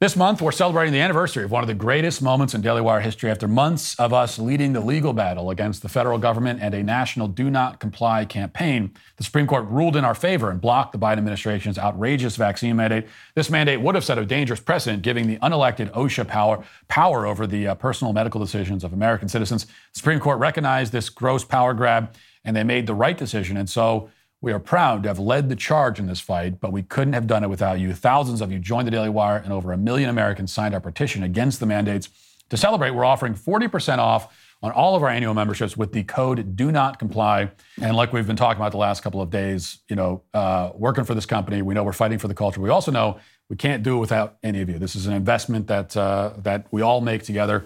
This 0.00 0.16
month, 0.16 0.42
we're 0.42 0.50
celebrating 0.50 0.92
the 0.92 0.98
anniversary 0.98 1.44
of 1.44 1.52
one 1.52 1.62
of 1.62 1.68
the 1.68 1.74
greatest 1.74 2.20
moments 2.20 2.52
in 2.52 2.62
Daily 2.62 2.80
Wire 2.80 2.98
history 2.98 3.30
after 3.30 3.46
months 3.46 3.94
of 4.00 4.12
us 4.12 4.36
leading 4.36 4.72
the 4.72 4.80
legal 4.80 5.12
battle 5.12 5.50
against 5.50 5.82
the 5.82 5.88
federal 5.88 6.18
government 6.18 6.60
and 6.60 6.74
a 6.74 6.82
national 6.82 7.28
do 7.28 7.48
not 7.48 7.78
comply 7.78 8.24
campaign. 8.24 8.92
The 9.18 9.22
Supreme 9.22 9.46
Court 9.46 9.66
ruled 9.68 9.94
in 9.94 10.04
our 10.04 10.16
favor 10.16 10.50
and 10.50 10.60
blocked 10.60 10.90
the 10.90 10.98
Biden 10.98 11.18
administration's 11.18 11.78
outrageous 11.78 12.34
vaccine 12.34 12.74
mandate. 12.74 13.06
This 13.36 13.48
mandate 13.48 13.80
would 13.80 13.94
have 13.94 14.04
set 14.04 14.18
a 14.18 14.26
dangerous 14.26 14.58
precedent, 14.58 15.04
giving 15.04 15.28
the 15.28 15.36
unelected 15.36 15.92
OSHA 15.92 16.26
power, 16.26 16.64
power 16.88 17.24
over 17.24 17.46
the 17.46 17.68
uh, 17.68 17.74
personal 17.76 18.12
medical 18.12 18.40
decisions 18.40 18.82
of 18.82 18.92
American 18.92 19.28
citizens. 19.28 19.66
The 19.66 19.70
Supreme 19.92 20.18
Court 20.18 20.40
recognized 20.40 20.90
this 20.90 21.08
gross 21.08 21.44
power 21.44 21.72
grab 21.72 22.16
and 22.44 22.56
they 22.56 22.64
made 22.64 22.88
the 22.88 22.94
right 22.94 23.16
decision. 23.16 23.56
And 23.56 23.70
so 23.70 24.10
we 24.44 24.52
are 24.52 24.58
proud 24.58 25.02
to 25.02 25.08
have 25.08 25.18
led 25.18 25.48
the 25.48 25.56
charge 25.56 25.98
in 25.98 26.06
this 26.06 26.20
fight, 26.20 26.60
but 26.60 26.70
we 26.70 26.82
couldn't 26.82 27.14
have 27.14 27.26
done 27.26 27.42
it 27.42 27.48
without 27.48 27.80
you. 27.80 27.94
Thousands 27.94 28.42
of 28.42 28.52
you 28.52 28.58
joined 28.58 28.86
the 28.86 28.90
Daily 28.90 29.08
Wire, 29.08 29.38
and 29.38 29.52
over 29.54 29.72
a 29.72 29.78
million 29.78 30.10
Americans 30.10 30.52
signed 30.52 30.74
our 30.74 30.80
petition 30.80 31.22
against 31.22 31.60
the 31.60 31.66
mandates. 31.66 32.10
To 32.50 32.58
celebrate, 32.58 32.90
we're 32.90 33.06
offering 33.06 33.34
40% 33.34 33.98
off 33.98 34.28
on 34.62 34.70
all 34.72 34.96
of 34.96 35.02
our 35.02 35.08
annual 35.08 35.32
memberships 35.32 35.78
with 35.78 35.92
the 35.92 36.04
code 36.04 36.56
do 36.56 36.70
not 36.70 36.98
comply 36.98 37.50
and 37.82 37.96
like 37.96 38.14
we've 38.14 38.26
been 38.26 38.36
talking 38.36 38.58
about 38.58 38.72
the 38.72 38.78
last 38.78 39.02
couple 39.02 39.20
of 39.20 39.28
days 39.28 39.80
you 39.90 39.96
know 39.96 40.22
uh, 40.32 40.70
working 40.74 41.04
for 41.04 41.14
this 41.14 41.26
company 41.26 41.60
we 41.60 41.74
know 41.74 41.84
we're 41.84 41.92
fighting 41.92 42.18
for 42.18 42.28
the 42.28 42.34
culture 42.34 42.62
we 42.62 42.70
also 42.70 42.90
know 42.90 43.18
we 43.50 43.56
can't 43.56 43.82
do 43.82 43.96
it 43.98 44.00
without 44.00 44.38
any 44.42 44.62
of 44.62 44.70
you 44.70 44.78
this 44.78 44.96
is 44.96 45.06
an 45.06 45.12
investment 45.12 45.66
that 45.66 45.94
uh, 45.98 46.32
that 46.38 46.66
we 46.70 46.80
all 46.80 47.02
make 47.02 47.22
together 47.22 47.62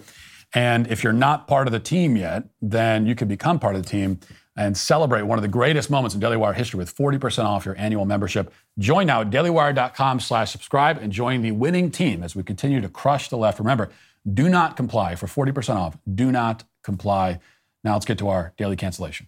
and 0.53 0.87
if 0.87 1.01
you're 1.01 1.13
not 1.13 1.47
part 1.47 1.67
of 1.67 1.71
the 1.71 1.79
team 1.79 2.17
yet 2.17 2.43
then 2.61 3.05
you 3.05 3.15
can 3.15 3.29
become 3.29 3.59
part 3.59 3.75
of 3.75 3.83
the 3.83 3.87
team 3.87 4.19
and 4.59 4.75
celebrate 4.75 5.21
one 5.21 5.37
of 5.37 5.41
the 5.41 5.47
greatest 5.47 5.89
moments 5.89 6.13
in 6.13 6.19
Daily 6.19 6.35
Wire 6.35 6.51
history 6.51 6.77
with 6.79 6.93
40% 6.93 7.45
off 7.45 7.65
your 7.65 7.77
annual 7.77 8.03
membership. 8.03 8.53
Join 8.77 9.07
now 9.07 9.21
at 9.21 9.29
dailywire.com 9.29 10.19
slash 10.19 10.51
subscribe 10.51 10.97
and 10.97 11.13
join 11.13 11.41
the 11.41 11.51
winning 11.51 11.89
team 11.89 12.23
as 12.23 12.35
we 12.35 12.43
continue 12.43 12.81
to 12.81 12.89
crush 12.89 13.29
the 13.29 13.37
left. 13.37 13.57
Remember, 13.59 13.89
do 14.31 14.49
not 14.49 14.75
comply 14.75 15.15
for 15.15 15.27
40% 15.27 15.77
off. 15.77 15.97
Do 16.13 16.29
not 16.29 16.65
comply. 16.83 17.39
Now 17.85 17.93
let's 17.93 18.05
get 18.05 18.17
to 18.17 18.27
our 18.27 18.53
daily 18.57 18.75
cancellation. 18.75 19.27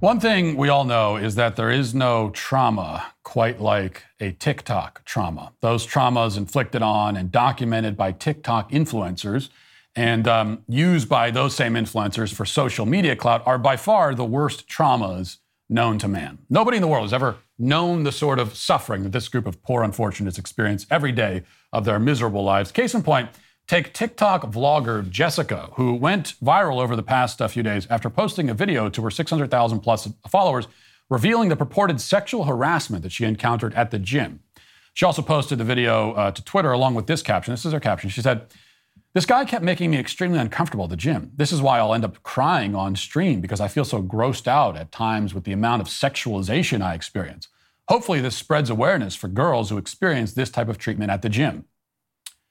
One 0.00 0.20
thing 0.20 0.58
we 0.58 0.68
all 0.68 0.84
know 0.84 1.16
is 1.16 1.36
that 1.36 1.56
there 1.56 1.70
is 1.70 1.94
no 1.94 2.28
trauma 2.34 3.14
quite 3.22 3.62
like 3.62 4.02
a 4.20 4.32
TikTok 4.32 5.02
trauma. 5.06 5.54
Those 5.62 5.86
traumas 5.86 6.36
inflicted 6.36 6.82
on 6.82 7.16
and 7.16 7.32
documented 7.32 7.96
by 7.96 8.12
TikTok 8.12 8.70
influencers– 8.70 9.48
and 9.96 10.26
um, 10.26 10.64
used 10.68 11.08
by 11.08 11.30
those 11.30 11.54
same 11.54 11.74
influencers 11.74 12.32
for 12.32 12.44
social 12.44 12.86
media 12.86 13.14
clout 13.14 13.42
are 13.46 13.58
by 13.58 13.76
far 13.76 14.14
the 14.14 14.24
worst 14.24 14.68
traumas 14.68 15.38
known 15.68 15.98
to 15.98 16.08
man. 16.08 16.38
Nobody 16.50 16.76
in 16.76 16.82
the 16.82 16.88
world 16.88 17.04
has 17.04 17.12
ever 17.12 17.36
known 17.58 18.02
the 18.02 18.12
sort 18.12 18.38
of 18.38 18.54
suffering 18.54 19.04
that 19.04 19.12
this 19.12 19.28
group 19.28 19.46
of 19.46 19.62
poor 19.62 19.82
unfortunates 19.82 20.38
experience 20.38 20.86
every 20.90 21.12
day 21.12 21.42
of 21.72 21.84
their 21.84 21.98
miserable 21.98 22.42
lives. 22.42 22.72
Case 22.72 22.94
in 22.94 23.02
point, 23.02 23.30
take 23.66 23.94
TikTok 23.94 24.42
vlogger 24.42 25.08
Jessica, 25.08 25.70
who 25.74 25.94
went 25.94 26.34
viral 26.42 26.82
over 26.82 26.96
the 26.96 27.02
past 27.02 27.40
uh, 27.40 27.48
few 27.48 27.62
days 27.62 27.86
after 27.88 28.10
posting 28.10 28.50
a 28.50 28.54
video 28.54 28.88
to 28.88 29.02
her 29.02 29.10
600,000 29.10 29.80
plus 29.80 30.08
followers 30.28 30.66
revealing 31.08 31.48
the 31.48 31.56
purported 31.56 32.00
sexual 32.00 32.44
harassment 32.44 33.02
that 33.02 33.12
she 33.12 33.24
encountered 33.24 33.74
at 33.74 33.90
the 33.90 33.98
gym. 33.98 34.40
She 34.94 35.04
also 35.04 35.22
posted 35.22 35.58
the 35.58 35.64
video 35.64 36.12
uh, 36.12 36.30
to 36.30 36.44
Twitter 36.44 36.72
along 36.72 36.94
with 36.94 37.06
this 37.06 37.22
caption. 37.22 37.52
This 37.52 37.64
is 37.64 37.72
her 37.72 37.80
caption. 37.80 38.10
She 38.10 38.22
said, 38.22 38.46
this 39.14 39.26
guy 39.26 39.44
kept 39.44 39.64
making 39.64 39.92
me 39.92 39.98
extremely 39.98 40.40
uncomfortable 40.40 40.84
at 40.84 40.90
the 40.90 40.96
gym. 40.96 41.30
This 41.36 41.52
is 41.52 41.62
why 41.62 41.78
I'll 41.78 41.94
end 41.94 42.04
up 42.04 42.22
crying 42.24 42.74
on 42.74 42.96
stream 42.96 43.40
because 43.40 43.60
I 43.60 43.68
feel 43.68 43.84
so 43.84 44.02
grossed 44.02 44.48
out 44.48 44.76
at 44.76 44.90
times 44.90 45.32
with 45.32 45.44
the 45.44 45.52
amount 45.52 45.82
of 45.82 45.88
sexualization 45.88 46.82
I 46.82 46.94
experience. 46.94 47.46
Hopefully, 47.88 48.20
this 48.20 48.36
spreads 48.36 48.70
awareness 48.70 49.14
for 49.14 49.28
girls 49.28 49.70
who 49.70 49.78
experience 49.78 50.32
this 50.32 50.50
type 50.50 50.68
of 50.68 50.78
treatment 50.78 51.12
at 51.12 51.22
the 51.22 51.28
gym. 51.28 51.64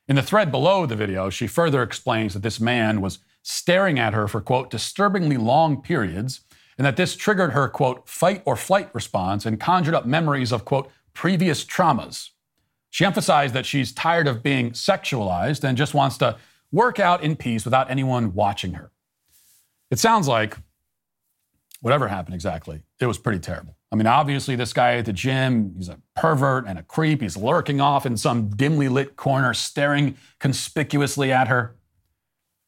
In 0.07 0.15
the 0.15 0.21
thread 0.21 0.51
below 0.51 0.85
the 0.85 0.95
video, 0.95 1.29
she 1.29 1.47
further 1.47 1.83
explains 1.83 2.33
that 2.33 2.43
this 2.43 2.59
man 2.59 3.01
was 3.01 3.19
staring 3.41 3.99
at 3.99 4.13
her 4.13 4.27
for, 4.27 4.39
quote, 4.39 4.69
disturbingly 4.69 5.37
long 5.37 5.81
periods, 5.81 6.41
and 6.77 6.85
that 6.85 6.95
this 6.95 7.15
triggered 7.15 7.51
her, 7.51 7.67
quote, 7.67 8.07
fight 8.07 8.41
or 8.45 8.55
flight 8.55 8.89
response 8.93 9.45
and 9.45 9.59
conjured 9.59 9.95
up 9.95 10.05
memories 10.05 10.53
of, 10.53 10.63
quote, 10.63 10.89
previous 11.13 11.65
traumas. 11.65 12.29
She 12.89 13.05
emphasized 13.05 13.53
that 13.53 13.65
she's 13.65 13.91
tired 13.91 14.27
of 14.27 14.43
being 14.43 14.71
sexualized 14.71 15.63
and 15.63 15.77
just 15.77 15.93
wants 15.93 16.17
to 16.19 16.37
work 16.73 16.99
out 16.99 17.23
in 17.23 17.37
peace 17.37 17.63
without 17.63 17.89
anyone 17.89 18.33
watching 18.33 18.73
her. 18.73 18.91
It 19.89 19.99
sounds 19.99 20.27
like 20.27 20.57
whatever 21.79 22.07
happened 22.09 22.33
exactly, 22.33 22.81
it 22.99 23.05
was 23.05 23.17
pretty 23.17 23.39
terrible. 23.39 23.77
I 23.91 23.95
mean, 23.95 24.07
obviously, 24.07 24.55
this 24.55 24.73
guy 24.73 24.95
at 24.95 25.05
the 25.05 25.13
gym, 25.13 25.75
he's 25.77 25.87
a 25.87 25.99
pervert 26.15 26.65
and 26.65 26.79
a 26.79 26.83
creep. 26.83 27.21
He's 27.21 27.37
lurking 27.37 27.79
off 27.79 28.07
in 28.07 28.17
some 28.17 28.49
dimly 28.49 28.89
lit 28.89 29.15
corner, 29.15 29.53
staring 29.53 30.17
conspicuously 30.39 31.31
at 31.31 31.47
her. 31.47 31.75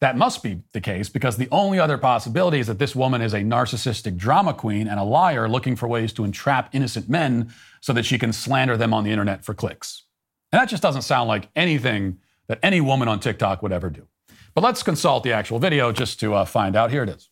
That 0.02 0.18
must 0.18 0.44
be 0.44 0.62
the 0.74 0.82
case 0.82 1.10
because 1.10 1.38
the 1.38 1.48
only 1.52 1.80
other 1.80 1.98
possibility 1.98 2.60
is 2.60 2.68
that 2.68 2.78
this 2.78 2.96
woman 2.96 3.24
is 3.24 3.34
a 3.34 3.40
narcissistic 3.40 4.18
drama 4.18 4.54
queen 4.54 4.88
and 4.88 5.00
a 5.00 5.04
liar 5.04 5.50
looking 5.50 5.76
for 5.76 5.88
ways 5.88 6.14
to 6.14 6.24
entrap 6.24 6.76
innocent 6.76 7.10
men 7.10 7.52
so 7.82 7.92
that 7.94 8.06
she 8.06 8.20
can 8.20 8.32
slander 8.32 8.78
them 8.78 8.94
on 8.94 9.04
the 9.04 9.10
internet 9.10 9.44
for 9.44 9.56
clicks. 9.56 10.04
And 10.52 10.62
that 10.62 10.70
just 10.70 10.84
doesn't 10.84 11.02
sound 11.02 11.28
like 11.28 11.50
anything 11.56 12.20
that 12.48 12.60
any 12.64 12.82
woman 12.82 13.08
on 13.08 13.20
TikTok 13.20 13.62
would 13.62 13.72
ever 13.72 13.90
do. 13.90 14.08
But 14.54 14.64
let's 14.64 14.84
consult 14.84 15.24
the 15.24 15.34
actual 15.34 15.60
video 15.60 15.92
just 15.92 16.20
to 16.22 16.34
uh, 16.34 16.46
find 16.46 16.76
out. 16.76 16.92
Here 16.92 17.04
it 17.04 17.10
is. 17.10 17.30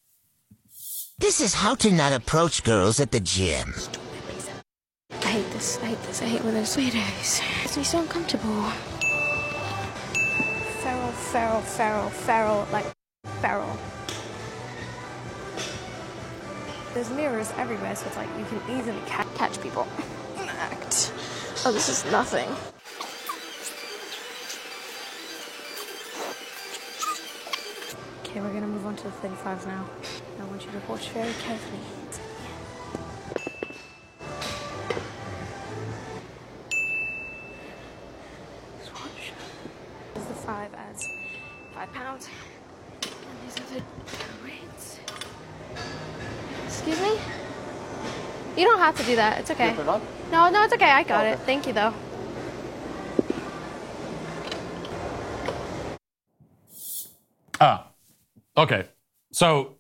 This 1.20 1.40
is 1.40 1.54
how 1.54 1.76
to 1.76 1.92
not 1.92 2.12
approach 2.12 2.64
girls 2.64 3.00
at 3.00 3.12
the 3.12 3.20
gym. 3.20 3.74
I 5.12 5.26
hate 5.28 5.50
this. 5.52 5.80
I 5.82 5.86
hate 5.86 6.04
this. 6.04 6.22
I 6.22 6.26
hate 6.26 6.44
when 6.44 6.54
there's 6.54 6.70
sweet 6.70 6.94
days. 6.94 7.42
It 7.42 7.58
makes 7.60 7.78
me 7.78 7.84
so 7.84 8.00
uncomfortable. 8.00 8.64
Feral, 10.82 11.12
feral, 11.12 11.62
feral, 11.62 12.10
feral, 12.10 12.68
like 12.72 12.86
feral. 13.42 13.78
There's 16.94 17.10
mirrors 17.12 17.52
everywhere, 17.58 17.96
so 17.96 18.06
it's 18.08 18.18
like 18.18 18.30
you 18.38 18.46
can 18.46 18.78
easily 18.78 19.00
ca- 19.08 19.28
catch 19.36 19.62
people. 19.62 19.88
Act. 20.38 21.14
Oh, 21.66 21.72
this 21.72 21.90
is 21.90 22.06
nothing. 22.12 22.50
Okay, 28.34 28.42
we're 28.42 28.52
gonna 28.52 28.66
move 28.66 28.88
on 28.88 28.96
to 28.96 29.04
the 29.04 29.12
35 29.12 29.68
now. 29.68 29.86
I 30.42 30.44
want 30.46 30.66
you 30.66 30.72
to 30.72 30.80
watch 30.90 31.10
very 31.10 31.32
carefully. 31.34 31.80
Just 38.80 38.92
watch. 38.92 39.34
There's 40.16 40.26
the 40.26 40.34
five 40.34 40.74
as 40.74 41.08
five 41.76 41.94
pounds. 41.94 42.28
And 43.04 43.14
these 43.46 43.60
are 43.60 43.76
the 43.76 43.84
weights. 44.44 44.98
Excuse 46.66 47.02
me? 47.02 47.20
You 48.58 48.66
don't 48.68 48.80
have 48.80 48.98
to 48.98 49.04
do 49.04 49.16
that. 49.16 49.42
It's 49.42 49.52
okay. 49.52 49.76
No, 50.32 50.50
no, 50.50 50.64
it's 50.64 50.74
okay. 50.74 50.90
I 50.90 51.04
got 51.04 51.28
it. 51.28 51.38
Thank 51.42 51.68
you, 51.68 51.74
though. 51.74 51.94
Ah, 57.62 57.93
okay. 58.58 58.86
So 59.32 59.78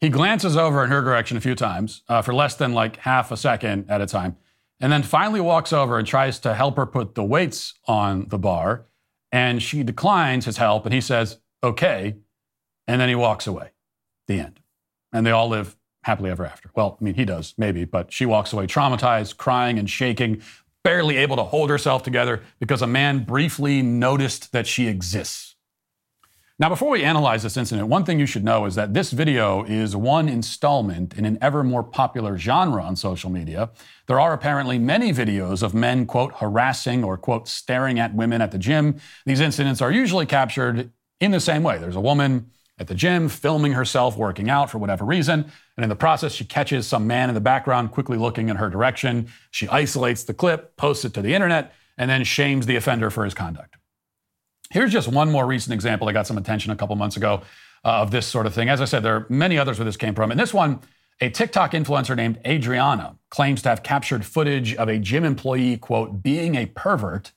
he 0.00 0.08
glances 0.08 0.56
over 0.56 0.84
in 0.84 0.90
her 0.90 1.00
direction 1.02 1.36
a 1.36 1.40
few 1.40 1.54
times 1.54 2.02
uh, 2.08 2.22
for 2.22 2.34
less 2.34 2.56
than 2.56 2.72
like 2.72 2.96
half 2.98 3.30
a 3.30 3.36
second 3.36 3.90
at 3.90 4.00
a 4.00 4.06
time, 4.06 4.36
and 4.80 4.92
then 4.92 5.02
finally 5.02 5.40
walks 5.40 5.72
over 5.72 5.98
and 5.98 6.06
tries 6.06 6.38
to 6.40 6.54
help 6.54 6.76
her 6.76 6.86
put 6.86 7.14
the 7.14 7.24
weights 7.24 7.74
on 7.86 8.28
the 8.28 8.38
bar. 8.38 8.86
And 9.32 9.62
she 9.62 9.82
declines 9.82 10.44
his 10.44 10.58
help, 10.58 10.84
and 10.84 10.94
he 10.94 11.00
says, 11.00 11.38
okay. 11.62 12.16
And 12.86 13.00
then 13.00 13.08
he 13.08 13.14
walks 13.14 13.46
away. 13.46 13.70
The 14.28 14.38
end. 14.38 14.60
And 15.12 15.26
they 15.26 15.30
all 15.30 15.48
live 15.48 15.76
happily 16.04 16.30
ever 16.30 16.44
after. 16.46 16.70
Well, 16.74 16.98
I 17.00 17.04
mean, 17.04 17.14
he 17.14 17.24
does, 17.24 17.54
maybe, 17.56 17.84
but 17.84 18.12
she 18.12 18.26
walks 18.26 18.52
away 18.52 18.66
traumatized, 18.66 19.36
crying 19.36 19.78
and 19.78 19.88
shaking, 19.88 20.42
barely 20.82 21.16
able 21.16 21.36
to 21.36 21.42
hold 21.42 21.70
herself 21.70 22.02
together 22.02 22.42
because 22.60 22.82
a 22.82 22.86
man 22.86 23.24
briefly 23.24 23.80
noticed 23.82 24.52
that 24.52 24.66
she 24.66 24.86
exists. 24.86 25.53
Now, 26.56 26.68
before 26.68 26.90
we 26.90 27.02
analyze 27.02 27.42
this 27.42 27.56
incident, 27.56 27.88
one 27.88 28.04
thing 28.04 28.20
you 28.20 28.26
should 28.26 28.44
know 28.44 28.64
is 28.64 28.76
that 28.76 28.94
this 28.94 29.10
video 29.10 29.64
is 29.64 29.96
one 29.96 30.28
installment 30.28 31.12
in 31.14 31.24
an 31.24 31.36
ever 31.42 31.64
more 31.64 31.82
popular 31.82 32.38
genre 32.38 32.80
on 32.80 32.94
social 32.94 33.28
media. 33.28 33.70
There 34.06 34.20
are 34.20 34.32
apparently 34.32 34.78
many 34.78 35.12
videos 35.12 35.64
of 35.64 35.74
men, 35.74 36.06
quote, 36.06 36.34
harassing 36.34 37.02
or, 37.02 37.16
quote, 37.16 37.48
staring 37.48 37.98
at 37.98 38.14
women 38.14 38.40
at 38.40 38.52
the 38.52 38.58
gym. 38.58 39.00
These 39.26 39.40
incidents 39.40 39.82
are 39.82 39.90
usually 39.90 40.26
captured 40.26 40.92
in 41.18 41.32
the 41.32 41.40
same 41.40 41.64
way. 41.64 41.78
There's 41.78 41.96
a 41.96 42.00
woman 42.00 42.52
at 42.78 42.86
the 42.86 42.94
gym 42.94 43.28
filming 43.28 43.72
herself 43.72 44.16
working 44.16 44.48
out 44.48 44.70
for 44.70 44.78
whatever 44.78 45.04
reason, 45.04 45.50
and 45.76 45.82
in 45.82 45.88
the 45.88 45.96
process, 45.96 46.30
she 46.30 46.44
catches 46.44 46.86
some 46.86 47.04
man 47.04 47.30
in 47.30 47.34
the 47.34 47.40
background 47.40 47.90
quickly 47.90 48.16
looking 48.16 48.48
in 48.48 48.56
her 48.56 48.70
direction. 48.70 49.28
She 49.50 49.66
isolates 49.70 50.22
the 50.22 50.34
clip, 50.34 50.76
posts 50.76 51.04
it 51.04 51.14
to 51.14 51.22
the 51.22 51.34
internet, 51.34 51.74
and 51.98 52.08
then 52.08 52.22
shames 52.22 52.66
the 52.66 52.76
offender 52.76 53.10
for 53.10 53.24
his 53.24 53.34
conduct. 53.34 53.76
Here's 54.74 54.90
just 54.90 55.06
one 55.06 55.30
more 55.30 55.46
recent 55.46 55.72
example 55.72 56.08
that 56.08 56.14
got 56.14 56.26
some 56.26 56.36
attention 56.36 56.72
a 56.72 56.76
couple 56.76 56.96
months 56.96 57.16
ago 57.16 57.42
uh, 57.84 58.02
of 58.02 58.10
this 58.10 58.26
sort 58.26 58.44
of 58.44 58.54
thing. 58.54 58.68
As 58.68 58.80
I 58.80 58.86
said, 58.86 59.04
there 59.04 59.14
are 59.14 59.26
many 59.28 59.56
others 59.56 59.78
where 59.78 59.84
this 59.84 59.96
came 59.96 60.16
from. 60.16 60.32
And 60.32 60.40
this 60.40 60.52
one, 60.52 60.80
a 61.20 61.30
TikTok 61.30 61.70
influencer 61.74 62.16
named 62.16 62.40
Adriana 62.44 63.16
claims 63.30 63.62
to 63.62 63.68
have 63.68 63.84
captured 63.84 64.26
footage 64.26 64.74
of 64.74 64.88
a 64.88 64.98
gym 64.98 65.22
employee, 65.22 65.76
quote, 65.76 66.24
being 66.24 66.56
a 66.56 66.66
pervert 66.66 67.30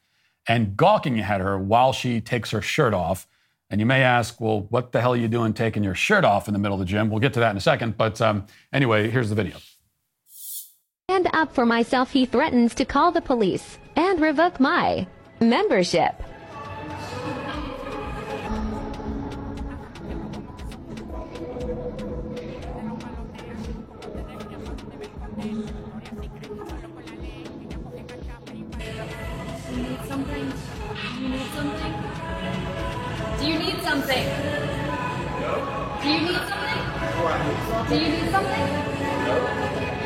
and 0.47 0.75
gawking 0.75 1.19
at 1.19 1.39
her 1.39 1.59
while 1.59 1.93
she 1.93 2.21
takes 2.21 2.49
her 2.49 2.61
shirt 2.61 2.95
off. 2.95 3.27
And 3.69 3.79
you 3.79 3.85
may 3.85 4.01
ask, 4.01 4.41
well, 4.41 4.61
what 4.69 4.91
the 4.91 4.99
hell 4.99 5.13
are 5.13 5.17
you 5.17 5.27
doing 5.27 5.53
taking 5.53 5.83
your 5.83 5.93
shirt 5.93 6.25
off 6.25 6.47
in 6.47 6.53
the 6.53 6.59
middle 6.59 6.73
of 6.73 6.79
the 6.79 6.91
gym? 6.91 7.11
We'll 7.11 7.19
get 7.19 7.35
to 7.35 7.39
that 7.41 7.51
in 7.51 7.57
a 7.57 7.61
second. 7.61 7.97
But 7.97 8.19
um, 8.19 8.47
anyway, 8.73 9.11
here's 9.11 9.29
the 9.29 9.35
video. 9.35 9.57
Stand 10.27 11.29
up 11.33 11.53
for 11.53 11.67
myself, 11.67 12.09
he 12.11 12.25
threatens 12.25 12.73
to 12.73 12.83
call 12.83 13.11
the 13.11 13.21
police 13.21 13.77
and 13.95 14.19
revoke 14.19 14.59
my 14.59 15.05
membership. 15.39 16.19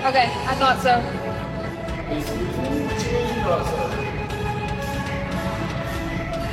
Okay, 0.04 0.32
I 0.48 0.56
thought 0.56 0.82
so. 0.82 1.00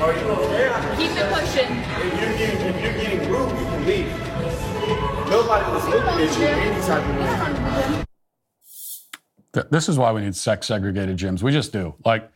Are 0.01 0.13
you 0.13 0.21
okay? 0.21 0.97
Keep 0.97 1.11
it 1.11 1.33
pushing. 1.33 1.71
If 1.77 2.21
you're 2.21 2.39
getting, 2.39 2.67
if 2.69 2.83
you're 2.85 2.93
getting 2.93 3.29
rude, 3.29 3.51
you 3.51 3.65
can 3.67 3.85
leave. 3.85 4.07
Nobody 5.29 5.73
was 5.73 5.89
looking 5.89 6.09
at 6.09 6.39
you 6.39 6.47
any 6.47 6.81
type 6.87 7.05
of 7.05 7.17
way. 9.55 9.65
This 9.71 9.89
is 9.89 9.99
why 9.99 10.13
we 10.13 10.21
need 10.21 10.37
sex 10.37 10.69
segregated 10.69 11.17
gyms. 11.17 11.43
We 11.43 11.51
just 11.51 11.73
do. 11.73 11.97
Like 12.05 12.31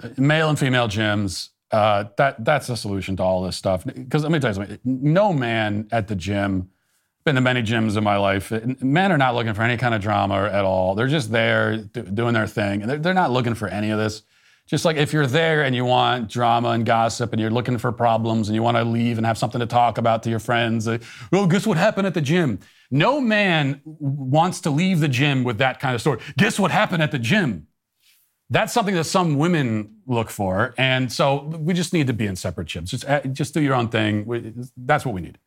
uh, 0.00 0.10
male 0.16 0.48
and 0.48 0.56
female 0.56 0.86
gyms, 0.86 1.48
uh, 1.72 2.04
that 2.18 2.44
that's 2.44 2.68
the 2.68 2.76
solution 2.76 3.16
to 3.16 3.22
all 3.24 3.42
this 3.42 3.56
stuff. 3.56 3.84
Because 3.84 4.22
let 4.22 4.30
me 4.30 4.38
tell 4.38 4.50
you 4.50 4.54
something. 4.54 4.78
No 4.84 5.32
man 5.32 5.88
at 5.90 6.06
the 6.06 6.14
gym, 6.14 6.70
been 7.24 7.34
to 7.34 7.40
many 7.40 7.62
gyms 7.62 7.96
in 7.96 8.04
my 8.04 8.16
life, 8.16 8.52
men 8.80 9.10
are 9.10 9.18
not 9.18 9.34
looking 9.34 9.54
for 9.54 9.62
any 9.62 9.76
kind 9.76 9.92
of 9.92 10.00
drama 10.00 10.44
at 10.44 10.64
all. 10.64 10.94
They're 10.94 11.08
just 11.08 11.32
there 11.32 11.78
do- 11.78 12.02
doing 12.02 12.34
their 12.34 12.46
thing. 12.46 12.82
And 12.82 12.88
they're, 12.88 12.98
they're 12.98 13.12
not 13.12 13.32
looking 13.32 13.54
for 13.54 13.66
any 13.66 13.90
of 13.90 13.98
this. 13.98 14.22
Just 14.66 14.84
like 14.84 14.96
if 14.96 15.12
you're 15.12 15.26
there 15.26 15.64
and 15.64 15.74
you 15.74 15.84
want 15.84 16.30
drama 16.30 16.70
and 16.70 16.86
gossip 16.86 17.32
and 17.32 17.40
you're 17.40 17.50
looking 17.50 17.78
for 17.78 17.92
problems 17.92 18.48
and 18.48 18.54
you 18.54 18.62
want 18.62 18.76
to 18.76 18.84
leave 18.84 19.18
and 19.18 19.26
have 19.26 19.36
something 19.36 19.58
to 19.58 19.66
talk 19.66 19.98
about 19.98 20.22
to 20.22 20.30
your 20.30 20.38
friends, 20.38 20.88
uh, 20.88 20.98
well, 21.30 21.46
guess 21.46 21.66
what 21.66 21.76
happened 21.76 22.06
at 22.06 22.14
the 22.14 22.20
gym? 22.20 22.58
No 22.90 23.20
man 23.20 23.80
wants 23.84 24.60
to 24.60 24.70
leave 24.70 25.00
the 25.00 25.08
gym 25.08 25.44
with 25.44 25.58
that 25.58 25.80
kind 25.80 25.94
of 25.94 26.00
story. 26.00 26.20
Guess 26.38 26.58
what 26.58 26.70
happened 26.70 27.02
at 27.02 27.10
the 27.10 27.18
gym? 27.18 27.66
That's 28.50 28.72
something 28.72 28.94
that 28.94 29.04
some 29.04 29.38
women 29.38 29.96
look 30.06 30.28
for, 30.28 30.74
and 30.76 31.10
so 31.10 31.44
we 31.44 31.72
just 31.72 31.94
need 31.94 32.06
to 32.08 32.12
be 32.12 32.26
in 32.26 32.36
separate 32.36 32.68
gyms. 32.68 32.88
Just, 32.88 33.06
uh, 33.06 33.22
just 33.22 33.54
do 33.54 33.62
your 33.62 33.74
own 33.74 33.88
thing. 33.88 34.68
That's 34.76 35.06
what 35.06 35.14
we 35.14 35.22
need. 35.22 35.38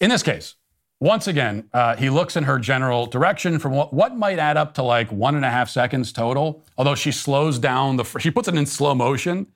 In 0.00 0.08
this 0.08 0.22
case, 0.22 0.54
once 1.00 1.26
again, 1.26 1.68
uh, 1.72 1.96
he 1.96 2.10
looks 2.10 2.36
in 2.36 2.44
her 2.44 2.58
general 2.58 3.06
direction 3.06 3.58
from 3.58 3.72
what, 3.72 3.92
what 3.92 4.16
might 4.16 4.38
add 4.38 4.58
up 4.58 4.74
to 4.74 4.82
like 4.82 5.10
one 5.10 5.34
and 5.34 5.44
a 5.46 5.50
half 5.50 5.70
seconds 5.70 6.12
total. 6.12 6.62
Although 6.76 6.94
she 6.94 7.10
slows 7.10 7.58
down 7.58 7.96
the, 7.96 8.04
she 8.04 8.30
puts 8.30 8.48
it 8.48 8.54
in 8.54 8.66
slow 8.66 8.94
motion 8.94 9.46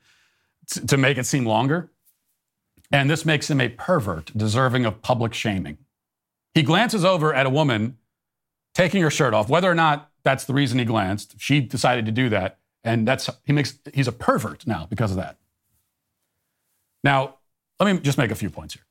t- 0.70 0.80
to 0.80 0.96
make 0.96 1.18
it 1.18 1.26
seem 1.26 1.44
longer, 1.44 1.90
and 2.90 3.10
this 3.10 3.26
makes 3.26 3.50
him 3.50 3.60
a 3.60 3.68
pervert 3.68 4.32
deserving 4.36 4.86
of 4.86 5.02
public 5.02 5.34
shaming. 5.34 5.76
He 6.54 6.62
glances 6.62 7.04
over 7.04 7.34
at 7.34 7.44
a 7.44 7.50
woman 7.50 7.98
taking 8.74 9.02
her 9.02 9.10
shirt 9.10 9.34
off, 9.34 9.48
whether 9.48 9.70
or 9.70 9.74
not 9.74 10.10
that's 10.22 10.44
the 10.44 10.54
reason 10.54 10.78
he 10.78 10.84
glanced. 10.86 11.34
She 11.38 11.60
decided 11.60 12.06
to 12.06 12.12
do 12.12 12.30
that, 12.30 12.58
and 12.82 13.06
that's 13.06 13.28
he 13.44 13.52
makes 13.52 13.78
he's 13.92 14.08
a 14.08 14.12
pervert 14.12 14.66
now 14.66 14.86
because 14.88 15.10
of 15.10 15.18
that. 15.18 15.36
Now, 17.02 17.36
let 17.78 17.92
me 17.92 18.00
just 18.00 18.16
make 18.16 18.30
a 18.30 18.34
few 18.34 18.48
points 18.48 18.74
here. 18.74 18.84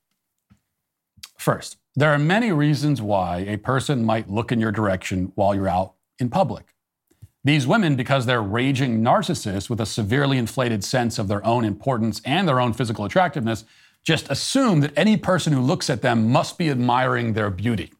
First, 1.37 1.77
there 1.95 2.11
are 2.11 2.19
many 2.19 2.51
reasons 2.51 3.01
why 3.01 3.39
a 3.39 3.57
person 3.57 4.03
might 4.03 4.29
look 4.29 4.51
in 4.51 4.59
your 4.59 4.71
direction 4.71 5.31
while 5.35 5.53
you're 5.53 5.67
out 5.67 5.93
in 6.19 6.29
public. 6.29 6.73
These 7.43 7.67
women, 7.67 7.95
because 7.95 8.25
they're 8.25 8.41
raging 8.41 9.01
narcissists 9.01 9.69
with 9.69 9.81
a 9.81 9.85
severely 9.85 10.37
inflated 10.37 10.83
sense 10.83 11.19
of 11.19 11.27
their 11.27 11.45
own 11.45 11.65
importance 11.65 12.21
and 12.25 12.47
their 12.47 12.59
own 12.59 12.73
physical 12.73 13.05
attractiveness, 13.05 13.65
just 14.03 14.29
assume 14.29 14.79
that 14.79 14.93
any 14.97 15.17
person 15.17 15.53
who 15.53 15.61
looks 15.61 15.89
at 15.89 16.01
them 16.01 16.31
must 16.31 16.57
be 16.57 16.69
admiring 16.69 17.33
their 17.33 17.49
beauty. 17.49 17.91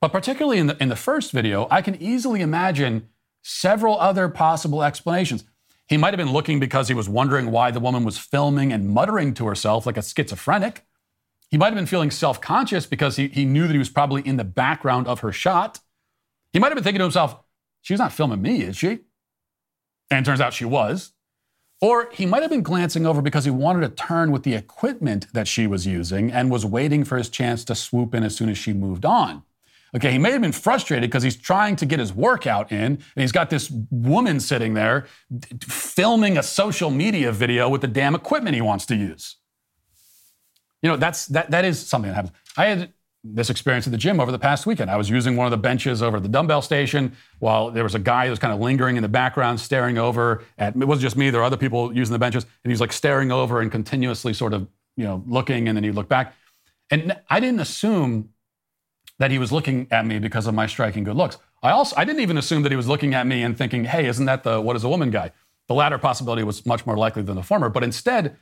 But 0.00 0.12
particularly 0.12 0.58
in 0.58 0.66
the, 0.66 0.76
in 0.82 0.90
the 0.90 0.96
first 0.96 1.32
video, 1.32 1.66
I 1.70 1.80
can 1.82 2.00
easily 2.00 2.40
imagine 2.40 3.08
several 3.42 3.98
other 3.98 4.28
possible 4.28 4.82
explanations. 4.82 5.44
He 5.86 5.96
might 5.96 6.14
have 6.14 6.18
been 6.18 6.32
looking 6.32 6.60
because 6.60 6.88
he 6.88 6.94
was 6.94 7.08
wondering 7.08 7.50
why 7.50 7.70
the 7.70 7.80
woman 7.80 8.04
was 8.04 8.18
filming 8.18 8.72
and 8.72 8.88
muttering 8.88 9.34
to 9.34 9.46
herself 9.46 9.86
like 9.86 9.96
a 9.96 10.02
schizophrenic. 10.02 10.86
He 11.54 11.58
might 11.58 11.66
have 11.66 11.76
been 11.76 11.86
feeling 11.86 12.10
self 12.10 12.40
conscious 12.40 12.84
because 12.84 13.14
he, 13.14 13.28
he 13.28 13.44
knew 13.44 13.68
that 13.68 13.72
he 13.72 13.78
was 13.78 13.88
probably 13.88 14.22
in 14.22 14.38
the 14.38 14.42
background 14.42 15.06
of 15.06 15.20
her 15.20 15.30
shot. 15.30 15.78
He 16.52 16.58
might 16.58 16.66
have 16.66 16.74
been 16.74 16.82
thinking 16.82 16.98
to 16.98 17.04
himself, 17.04 17.36
she's 17.80 18.00
not 18.00 18.12
filming 18.12 18.42
me, 18.42 18.62
is 18.62 18.76
she? 18.76 18.98
And 20.10 20.18
it 20.18 20.24
turns 20.24 20.40
out 20.40 20.52
she 20.52 20.64
was. 20.64 21.12
Or 21.80 22.10
he 22.10 22.26
might 22.26 22.42
have 22.42 22.50
been 22.50 22.64
glancing 22.64 23.06
over 23.06 23.22
because 23.22 23.44
he 23.44 23.52
wanted 23.52 23.82
to 23.82 23.88
turn 23.90 24.32
with 24.32 24.42
the 24.42 24.54
equipment 24.54 25.28
that 25.32 25.46
she 25.46 25.68
was 25.68 25.86
using 25.86 26.32
and 26.32 26.50
was 26.50 26.66
waiting 26.66 27.04
for 27.04 27.16
his 27.16 27.28
chance 27.28 27.64
to 27.66 27.76
swoop 27.76 28.16
in 28.16 28.24
as 28.24 28.34
soon 28.34 28.48
as 28.48 28.58
she 28.58 28.72
moved 28.72 29.04
on. 29.04 29.44
Okay, 29.94 30.10
he 30.10 30.18
may 30.18 30.32
have 30.32 30.42
been 30.42 30.50
frustrated 30.50 31.08
because 31.08 31.22
he's 31.22 31.36
trying 31.36 31.76
to 31.76 31.86
get 31.86 32.00
his 32.00 32.12
workout 32.12 32.72
in, 32.72 32.80
and 32.80 33.00
he's 33.14 33.30
got 33.30 33.48
this 33.48 33.70
woman 33.92 34.40
sitting 34.40 34.74
there 34.74 35.06
filming 35.60 36.36
a 36.36 36.42
social 36.42 36.90
media 36.90 37.30
video 37.30 37.68
with 37.68 37.80
the 37.80 37.86
damn 37.86 38.16
equipment 38.16 38.56
he 38.56 38.60
wants 38.60 38.86
to 38.86 38.96
use. 38.96 39.36
You 40.84 40.90
know, 40.90 40.96
that's 40.98 41.26
that 41.28 41.50
that 41.50 41.64
is 41.64 41.84
something 41.84 42.10
that 42.10 42.14
happens. 42.14 42.36
I 42.58 42.66
had 42.66 42.92
this 43.24 43.48
experience 43.48 43.86
at 43.86 43.90
the 43.90 43.96
gym 43.98 44.20
over 44.20 44.30
the 44.30 44.38
past 44.38 44.66
weekend. 44.66 44.90
I 44.90 44.96
was 44.96 45.08
using 45.08 45.34
one 45.34 45.46
of 45.46 45.50
the 45.50 45.56
benches 45.56 46.02
over 46.02 46.18
at 46.18 46.22
the 46.22 46.28
dumbbell 46.28 46.60
station 46.60 47.16
while 47.38 47.70
there 47.70 47.82
was 47.82 47.94
a 47.94 47.98
guy 47.98 48.26
who 48.26 48.30
was 48.30 48.38
kind 48.38 48.52
of 48.52 48.60
lingering 48.60 48.96
in 48.96 49.02
the 49.02 49.08
background, 49.08 49.58
staring 49.58 49.96
over 49.96 50.44
at 50.58 50.76
it 50.76 50.84
wasn't 50.84 51.04
just 51.04 51.16
me, 51.16 51.30
there 51.30 51.40
were 51.40 51.46
other 51.46 51.56
people 51.56 51.96
using 51.96 52.12
the 52.12 52.18
benches, 52.18 52.44
and 52.44 52.52
he 52.64 52.68
was 52.68 52.82
like 52.82 52.92
staring 52.92 53.32
over 53.32 53.62
and 53.62 53.72
continuously 53.72 54.34
sort 54.34 54.52
of, 54.52 54.68
you 54.98 55.04
know, 55.04 55.24
looking, 55.26 55.68
and 55.68 55.76
then 55.76 55.84
he'd 55.84 55.94
look 55.94 56.10
back. 56.10 56.34
And 56.90 57.18
I 57.30 57.40
didn't 57.40 57.60
assume 57.60 58.28
that 59.18 59.30
he 59.30 59.38
was 59.38 59.50
looking 59.52 59.88
at 59.90 60.04
me 60.04 60.18
because 60.18 60.46
of 60.46 60.52
my 60.52 60.66
striking 60.66 61.02
good 61.02 61.16
looks. 61.16 61.38
I 61.62 61.70
also 61.70 61.96
I 61.96 62.04
didn't 62.04 62.20
even 62.20 62.36
assume 62.36 62.62
that 62.62 62.72
he 62.72 62.76
was 62.76 62.88
looking 62.88 63.14
at 63.14 63.26
me 63.26 63.42
and 63.42 63.56
thinking, 63.56 63.84
"Hey, 63.86 64.04
isn't 64.04 64.26
that 64.26 64.42
the 64.42 64.60
what 64.60 64.76
is 64.76 64.84
a 64.84 64.88
woman 64.90 65.10
guy?" 65.10 65.32
The 65.66 65.74
latter 65.74 65.96
possibility 65.96 66.42
was 66.42 66.66
much 66.66 66.84
more 66.84 66.98
likely 66.98 67.22
than 67.22 67.36
the 67.36 67.42
former, 67.42 67.70
but 67.70 67.82
instead, 67.82 68.36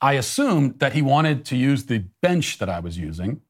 I 0.00 0.14
assumed 0.14 0.80
that 0.80 0.92
he 0.92 1.02
wanted 1.02 1.44
to 1.46 1.56
use 1.56 1.86
the 1.86 2.04
bench 2.20 2.58
that 2.58 2.68
I 2.68 2.80
was 2.80 2.98
using. 2.98 3.40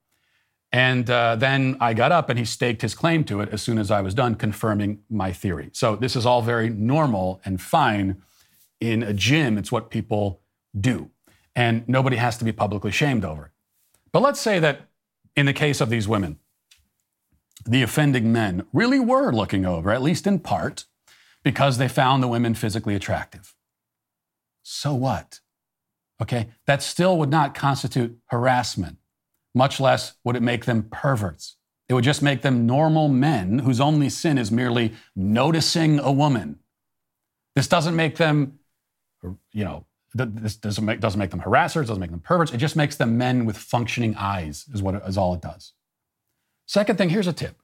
And 0.73 1.09
uh, 1.09 1.37
then 1.37 1.77
I 1.81 1.95
got 1.95 2.11
up 2.11 2.29
and 2.29 2.39
he 2.39 2.45
staked 2.45 2.83
his 2.83 2.95
claim 2.95 3.23
to 3.25 3.41
it 3.41 3.49
as 3.51 3.63
soon 3.63 3.79
as 3.79 3.91
I 3.91 4.01
was 4.01 4.13
done, 4.13 4.35
confirming 4.35 5.01
my 5.09 5.33
theory. 5.33 5.71
So 5.73 5.95
this 5.95 6.17
is 6.17 6.27
all 6.27 6.43
very 6.43 6.69
normal 6.69 7.41
and 7.45 7.61
fine 7.61 8.23
in 8.81 9.03
a 9.03 9.13
gym. 9.13 9.57
It's 9.57 9.71
what 9.71 9.91
people 9.91 10.41
do. 10.79 11.11
And 11.55 11.89
nobody 11.89 12.17
has 12.17 12.37
to 12.39 12.45
be 12.45 12.51
publicly 12.51 12.91
shamed 12.91 13.25
over 13.25 13.47
it. 13.47 13.51
But 14.11 14.23
let's 14.23 14.41
say 14.41 14.59
that 14.59 14.89
in 15.37 15.47
the 15.47 15.53
case 15.53 15.81
of 15.81 15.91
these 15.91 16.09
women, 16.09 16.39
the 17.65 17.83
offending 17.83 18.33
men 18.33 18.67
really 18.73 19.01
were 19.01 19.33
looking 19.33 19.65
over, 19.65 19.91
at 19.93 20.03
least 20.03 20.27
in 20.27 20.41
part, 20.41 20.87
because 21.43 21.79
they 21.79 21.89
found 21.89 22.23
the 22.23 22.29
women 22.29 22.55
physically 22.55 22.95
attractive. 22.95 23.55
So 24.63 24.95
what? 24.95 25.41
Okay, 26.23 26.49
that 26.67 26.83
still 26.83 27.19
would 27.19 27.31
not 27.31 27.55
constitute 27.55 28.19
harassment, 28.27 28.99
much 29.55 29.81
less 29.81 30.15
would 30.23 30.37
it 30.37 30.43
make 30.43 30.65
them 30.65 30.89
perverts. 30.91 31.57
It 31.89 31.95
would 31.95 32.05
just 32.05 32.23
make 32.23 32.43
them 32.43 32.67
normal 32.67 33.09
men 33.09 33.59
whose 33.59 33.81
only 33.81 34.09
sin 34.09 34.39
is 34.39 34.51
merely 34.51 34.95
noticing 35.15 35.99
a 35.99 36.13
woman. 36.13 36.61
This 37.55 37.69
doesn't 37.69 37.95
make 37.95 38.17
them, 38.17 38.59
you 39.53 39.65
know, 39.65 39.87
this 40.15 40.57
doesn't 40.57 40.85
make, 40.85 41.01
doesn't 41.01 41.19
make 41.19 41.31
them 41.31 41.41
harassers, 41.41 41.87
doesn't 41.87 42.01
make 42.01 42.11
them 42.11 42.21
perverts. 42.21 42.53
It 42.53 42.59
just 42.59 42.77
makes 42.77 42.97
them 42.97 43.19
men 43.19 43.45
with 43.45 43.57
functioning 43.57 44.15
eyes, 44.17 44.67
is 44.73 44.81
what 44.81 44.95
is 44.95 45.19
all 45.19 45.35
it 45.35 45.43
does. 45.43 45.73
Second 46.67 46.97
thing, 46.97 47.11
here's 47.11 47.27
a 47.27 47.33
tip. 47.33 47.57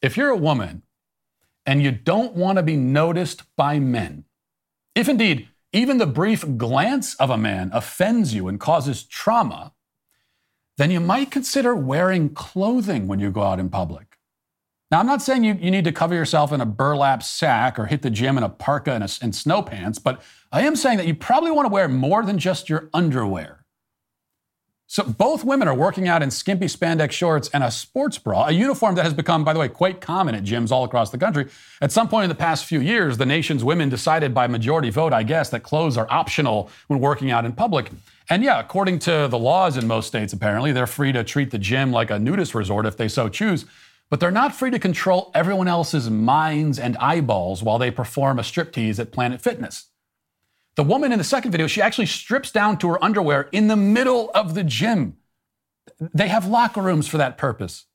If 0.00 0.16
you're 0.16 0.30
a 0.30 0.36
woman 0.36 0.82
and 1.66 1.82
you 1.82 1.90
don't 1.90 2.34
want 2.34 2.56
to 2.58 2.62
be 2.62 2.76
noticed 2.76 3.42
by 3.56 3.78
men, 3.78 4.24
if 4.94 5.08
indeed 5.08 5.48
even 5.74 5.98
the 5.98 6.06
brief 6.06 6.56
glance 6.56 7.14
of 7.16 7.30
a 7.30 7.36
man 7.36 7.70
offends 7.72 8.32
you 8.32 8.48
and 8.48 8.60
causes 8.60 9.02
trauma, 9.02 9.72
then 10.76 10.90
you 10.90 11.00
might 11.00 11.30
consider 11.30 11.74
wearing 11.74 12.30
clothing 12.30 13.06
when 13.06 13.18
you 13.18 13.30
go 13.30 13.42
out 13.42 13.60
in 13.60 13.68
public. 13.68 14.18
Now, 14.90 15.00
I'm 15.00 15.06
not 15.06 15.22
saying 15.22 15.44
you, 15.44 15.54
you 15.54 15.70
need 15.70 15.84
to 15.84 15.92
cover 15.92 16.14
yourself 16.14 16.52
in 16.52 16.60
a 16.60 16.66
burlap 16.66 17.22
sack 17.22 17.78
or 17.78 17.86
hit 17.86 18.02
the 18.02 18.10
gym 18.10 18.38
in 18.38 18.44
a 18.44 18.48
parka 18.48 18.92
and, 18.92 19.02
a, 19.02 19.08
and 19.22 19.34
snow 19.34 19.62
pants, 19.62 19.98
but 19.98 20.22
I 20.52 20.62
am 20.62 20.76
saying 20.76 20.98
that 20.98 21.06
you 21.06 21.14
probably 21.14 21.50
want 21.50 21.66
to 21.66 21.72
wear 21.72 21.88
more 21.88 22.24
than 22.24 22.38
just 22.38 22.68
your 22.68 22.90
underwear. 22.94 23.63
So 24.86 25.02
both 25.02 25.44
women 25.44 25.66
are 25.66 25.74
working 25.74 26.08
out 26.08 26.22
in 26.22 26.30
skimpy 26.30 26.66
spandex 26.66 27.12
shorts 27.12 27.48
and 27.54 27.64
a 27.64 27.70
sports 27.70 28.18
bra, 28.18 28.46
a 28.48 28.52
uniform 28.52 28.94
that 28.96 29.04
has 29.04 29.14
become, 29.14 29.42
by 29.42 29.54
the 29.54 29.58
way, 29.58 29.68
quite 29.68 30.00
common 30.00 30.34
at 30.34 30.44
gyms 30.44 30.70
all 30.70 30.84
across 30.84 31.10
the 31.10 31.18
country. 31.18 31.48
At 31.80 31.90
some 31.90 32.06
point 32.06 32.24
in 32.24 32.28
the 32.28 32.34
past 32.34 32.66
few 32.66 32.80
years, 32.80 33.16
the 33.16 33.26
nation's 33.26 33.64
women 33.64 33.88
decided 33.88 34.34
by 34.34 34.46
majority 34.46 34.90
vote, 34.90 35.12
I 35.12 35.22
guess, 35.22 35.48
that 35.50 35.60
clothes 35.62 35.96
are 35.96 36.06
optional 36.10 36.70
when 36.88 37.00
working 37.00 37.30
out 37.30 37.46
in 37.46 37.52
public. 37.52 37.90
And 38.28 38.42
yeah, 38.42 38.60
according 38.60 38.98
to 39.00 39.26
the 39.28 39.38
laws 39.38 39.76
in 39.78 39.86
most 39.86 40.06
states, 40.06 40.32
apparently, 40.32 40.70
they're 40.70 40.86
free 40.86 41.12
to 41.12 41.24
treat 41.24 41.50
the 41.50 41.58
gym 41.58 41.90
like 41.90 42.10
a 42.10 42.18
nudist 42.18 42.54
resort 42.54 42.84
if 42.84 42.96
they 42.96 43.08
so 43.08 43.28
choose. 43.28 43.64
But 44.10 44.20
they're 44.20 44.30
not 44.30 44.54
free 44.54 44.70
to 44.70 44.78
control 44.78 45.30
everyone 45.34 45.66
else's 45.66 46.10
minds 46.10 46.78
and 46.78 46.96
eyeballs 46.98 47.62
while 47.62 47.78
they 47.78 47.90
perform 47.90 48.38
a 48.38 48.42
striptease 48.42 48.98
at 48.98 49.12
Planet 49.12 49.40
Fitness. 49.40 49.86
The 50.76 50.84
woman 50.84 51.12
in 51.12 51.18
the 51.18 51.24
second 51.24 51.52
video, 51.52 51.66
she 51.66 51.80
actually 51.80 52.06
strips 52.06 52.50
down 52.50 52.78
to 52.78 52.88
her 52.88 53.04
underwear 53.04 53.48
in 53.52 53.68
the 53.68 53.76
middle 53.76 54.30
of 54.34 54.54
the 54.54 54.64
gym. 54.64 55.16
They 56.00 56.28
have 56.28 56.46
locker 56.46 56.82
rooms 56.82 57.06
for 57.06 57.18
that 57.18 57.38
purpose, 57.38 57.86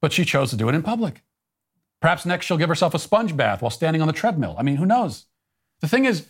but 0.00 0.12
she 0.12 0.24
chose 0.24 0.50
to 0.50 0.56
do 0.56 0.68
it 0.68 0.74
in 0.74 0.82
public. 0.82 1.22
Perhaps 2.00 2.24
next 2.24 2.46
she'll 2.46 2.56
give 2.56 2.68
herself 2.68 2.94
a 2.94 2.98
sponge 2.98 3.36
bath 3.36 3.62
while 3.62 3.70
standing 3.70 4.00
on 4.00 4.06
the 4.06 4.14
treadmill. 4.14 4.54
I 4.58 4.62
mean, 4.62 4.76
who 4.76 4.86
knows? 4.86 5.26
The 5.80 5.88
thing 5.88 6.04
is, 6.04 6.26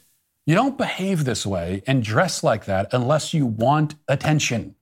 you 0.46 0.54
don't 0.54 0.78
behave 0.78 1.24
this 1.24 1.44
way 1.44 1.82
and 1.86 2.02
dress 2.02 2.42
like 2.42 2.64
that 2.64 2.92
unless 2.92 3.34
you 3.34 3.46
want 3.46 3.94
attention. 4.08 4.74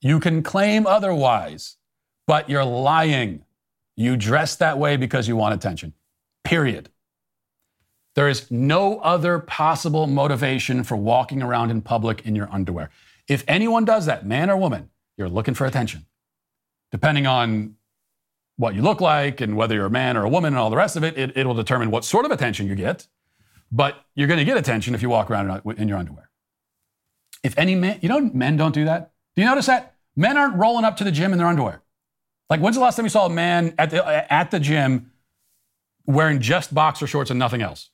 You 0.00 0.20
can 0.20 0.42
claim 0.42 0.86
otherwise, 0.86 1.76
but 2.26 2.50
you're 2.50 2.64
lying. 2.64 3.44
You 3.96 4.16
dress 4.16 4.56
that 4.56 4.78
way 4.78 4.96
because 4.96 5.28
you 5.28 5.36
want 5.36 5.54
attention. 5.54 5.94
Period. 6.44 6.90
There 8.14 8.28
is 8.28 8.50
no 8.50 8.98
other 8.98 9.38
possible 9.38 10.06
motivation 10.06 10.84
for 10.84 10.96
walking 10.96 11.42
around 11.42 11.70
in 11.70 11.80
public 11.80 12.26
in 12.26 12.36
your 12.36 12.48
underwear. 12.52 12.90
If 13.26 13.44
anyone 13.48 13.84
does 13.84 14.06
that, 14.06 14.26
man 14.26 14.50
or 14.50 14.56
woman, 14.56 14.90
you're 15.16 15.28
looking 15.28 15.54
for 15.54 15.66
attention. 15.66 16.06
Depending 16.90 17.26
on 17.26 17.76
what 18.56 18.74
you 18.74 18.82
look 18.82 19.00
like 19.00 19.40
and 19.40 19.56
whether 19.56 19.74
you're 19.74 19.86
a 19.86 19.90
man 19.90 20.16
or 20.16 20.24
a 20.24 20.28
woman 20.28 20.52
and 20.52 20.58
all 20.58 20.68
the 20.68 20.76
rest 20.76 20.96
of 20.96 21.04
it, 21.04 21.16
it 21.16 21.46
will 21.46 21.54
determine 21.54 21.90
what 21.90 22.04
sort 22.04 22.26
of 22.26 22.30
attention 22.30 22.66
you 22.66 22.74
get. 22.74 23.06
But 23.70 24.04
you're 24.14 24.28
going 24.28 24.38
to 24.38 24.44
get 24.44 24.58
attention 24.58 24.94
if 24.94 25.00
you 25.00 25.08
walk 25.08 25.30
around 25.30 25.48
in 25.48 25.84
uh, 25.84 25.86
your 25.86 25.96
underwear. 25.96 26.28
If 27.42 27.56
any 27.56 27.74
man, 27.74 27.98
you 28.02 28.08
know, 28.10 28.20
men 28.20 28.58
don't 28.58 28.74
do 28.74 28.84
that. 28.84 29.12
Do 29.34 29.40
you 29.40 29.48
notice 29.48 29.66
that? 29.66 29.94
Men 30.14 30.36
aren't 30.36 30.56
rolling 30.56 30.84
up 30.84 30.98
to 30.98 31.04
the 31.04 31.10
gym 31.10 31.32
in 31.32 31.38
their 31.38 31.46
underwear. 31.46 31.82
Like, 32.50 32.60
when's 32.60 32.76
the 32.76 32.82
last 32.82 32.96
time 32.96 33.06
you 33.06 33.10
saw 33.10 33.24
a 33.24 33.30
man 33.30 33.74
at 33.78 33.88
the, 33.88 34.04
uh, 34.04 34.26
at 34.28 34.50
the 34.50 34.60
gym 34.60 35.10
wearing 36.04 36.40
just 36.40 36.74
boxer 36.74 37.06
shorts 37.06 37.30
and 37.30 37.38
nothing 37.38 37.62
else? 37.62 37.88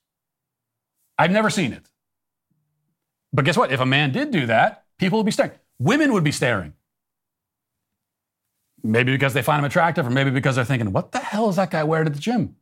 I've 1.18 1.30
never 1.30 1.50
seen 1.50 1.72
it. 1.72 1.90
But 3.32 3.44
guess 3.44 3.56
what? 3.56 3.72
If 3.72 3.80
a 3.80 3.86
man 3.86 4.12
did 4.12 4.30
do 4.30 4.46
that, 4.46 4.84
people 4.98 5.18
would 5.18 5.26
be 5.26 5.32
staring. 5.32 5.52
Women 5.78 6.12
would 6.12 6.24
be 6.24 6.32
staring. 6.32 6.74
Maybe 8.82 9.12
because 9.12 9.34
they 9.34 9.42
find 9.42 9.58
him 9.58 9.64
attractive, 9.64 10.06
or 10.06 10.10
maybe 10.10 10.30
because 10.30 10.56
they're 10.56 10.64
thinking, 10.64 10.92
what 10.92 11.12
the 11.12 11.18
hell 11.18 11.48
is 11.48 11.56
that 11.56 11.70
guy 11.70 11.82
wearing 11.82 12.06
at 12.06 12.14
the 12.14 12.20
gym? 12.20 12.56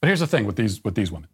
But 0.00 0.08
here's 0.08 0.20
the 0.20 0.26
thing 0.26 0.46
with 0.46 0.56
these, 0.56 0.82
with 0.82 0.94
these 0.94 1.12
women. 1.12 1.28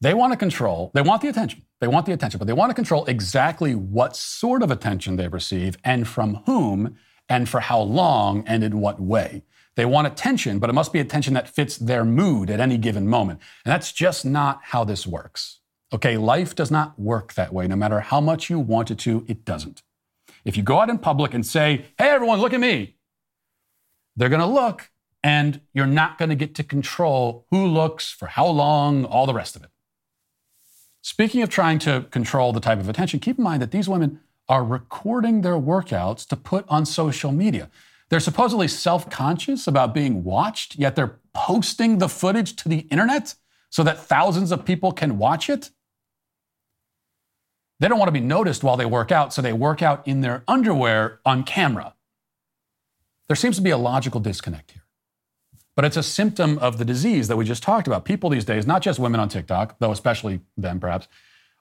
They 0.00 0.12
want 0.12 0.32
to 0.32 0.36
control, 0.36 0.90
they 0.92 1.00
want 1.00 1.22
the 1.22 1.28
attention. 1.28 1.62
They 1.80 1.86
want 1.86 2.06
the 2.06 2.12
attention, 2.12 2.38
but 2.38 2.46
they 2.46 2.52
want 2.52 2.70
to 2.70 2.74
control 2.74 3.04
exactly 3.06 3.74
what 3.74 4.16
sort 4.16 4.62
of 4.62 4.70
attention 4.70 5.16
they 5.16 5.28
receive 5.28 5.78
and 5.84 6.06
from 6.06 6.42
whom 6.46 6.96
and 7.28 7.48
for 7.48 7.60
how 7.60 7.80
long 7.80 8.44
and 8.46 8.62
in 8.62 8.80
what 8.80 9.00
way. 9.00 9.42
They 9.76 9.84
want 9.84 10.06
attention, 10.06 10.58
but 10.58 10.70
it 10.70 10.74
must 10.74 10.92
be 10.92 11.00
attention 11.00 11.34
that 11.34 11.48
fits 11.48 11.76
their 11.76 12.04
mood 12.04 12.50
at 12.50 12.60
any 12.60 12.78
given 12.78 13.08
moment. 13.08 13.40
And 13.64 13.72
that's 13.72 13.92
just 13.92 14.24
not 14.24 14.60
how 14.64 14.84
this 14.84 15.06
works. 15.06 15.60
Okay, 15.92 16.16
life 16.16 16.54
does 16.54 16.70
not 16.70 16.98
work 16.98 17.34
that 17.34 17.52
way. 17.52 17.66
No 17.66 17.76
matter 17.76 18.00
how 18.00 18.20
much 18.20 18.50
you 18.50 18.58
want 18.58 18.90
it 18.90 18.98
to, 19.00 19.24
it 19.28 19.44
doesn't. 19.44 19.82
If 20.44 20.56
you 20.56 20.62
go 20.62 20.80
out 20.80 20.90
in 20.90 20.98
public 20.98 21.34
and 21.34 21.44
say, 21.44 21.86
hey, 21.98 22.10
everyone, 22.10 22.40
look 22.40 22.52
at 22.52 22.60
me, 22.60 22.96
they're 24.16 24.28
going 24.28 24.40
to 24.40 24.46
look 24.46 24.90
and 25.22 25.60
you're 25.72 25.86
not 25.86 26.18
going 26.18 26.28
to 26.28 26.34
get 26.34 26.54
to 26.56 26.62
control 26.62 27.46
who 27.50 27.66
looks, 27.66 28.10
for 28.10 28.26
how 28.26 28.46
long, 28.46 29.04
all 29.04 29.26
the 29.26 29.34
rest 29.34 29.56
of 29.56 29.62
it. 29.62 29.70
Speaking 31.00 31.42
of 31.42 31.48
trying 31.48 31.78
to 31.80 32.06
control 32.10 32.52
the 32.52 32.60
type 32.60 32.78
of 32.78 32.88
attention, 32.88 33.20
keep 33.20 33.38
in 33.38 33.44
mind 33.44 33.62
that 33.62 33.70
these 33.70 33.88
women 33.88 34.20
are 34.48 34.62
recording 34.62 35.40
their 35.40 35.54
workouts 35.54 36.26
to 36.28 36.36
put 36.36 36.66
on 36.68 36.84
social 36.84 37.32
media. 37.32 37.70
They're 38.14 38.20
supposedly 38.20 38.68
self 38.68 39.10
conscious 39.10 39.66
about 39.66 39.92
being 39.92 40.22
watched, 40.22 40.76
yet 40.76 40.94
they're 40.94 41.18
posting 41.32 41.98
the 41.98 42.08
footage 42.08 42.54
to 42.54 42.68
the 42.68 42.86
internet 42.88 43.34
so 43.70 43.82
that 43.82 43.98
thousands 43.98 44.52
of 44.52 44.64
people 44.64 44.92
can 44.92 45.18
watch 45.18 45.50
it. 45.50 45.70
They 47.80 47.88
don't 47.88 47.98
want 47.98 48.06
to 48.06 48.12
be 48.12 48.20
noticed 48.20 48.62
while 48.62 48.76
they 48.76 48.86
work 48.86 49.10
out, 49.10 49.32
so 49.32 49.42
they 49.42 49.52
work 49.52 49.82
out 49.82 50.06
in 50.06 50.20
their 50.20 50.44
underwear 50.46 51.18
on 51.24 51.42
camera. 51.42 51.94
There 53.26 53.34
seems 53.34 53.56
to 53.56 53.62
be 53.62 53.70
a 53.70 53.76
logical 53.76 54.20
disconnect 54.20 54.70
here. 54.70 54.84
But 55.74 55.84
it's 55.84 55.96
a 55.96 56.02
symptom 56.04 56.56
of 56.58 56.78
the 56.78 56.84
disease 56.84 57.26
that 57.26 57.36
we 57.36 57.44
just 57.44 57.64
talked 57.64 57.88
about. 57.88 58.04
People 58.04 58.30
these 58.30 58.44
days, 58.44 58.64
not 58.64 58.80
just 58.80 59.00
women 59.00 59.18
on 59.18 59.28
TikTok, 59.28 59.80
though 59.80 59.90
especially 59.90 60.40
them 60.56 60.78
perhaps, 60.78 61.08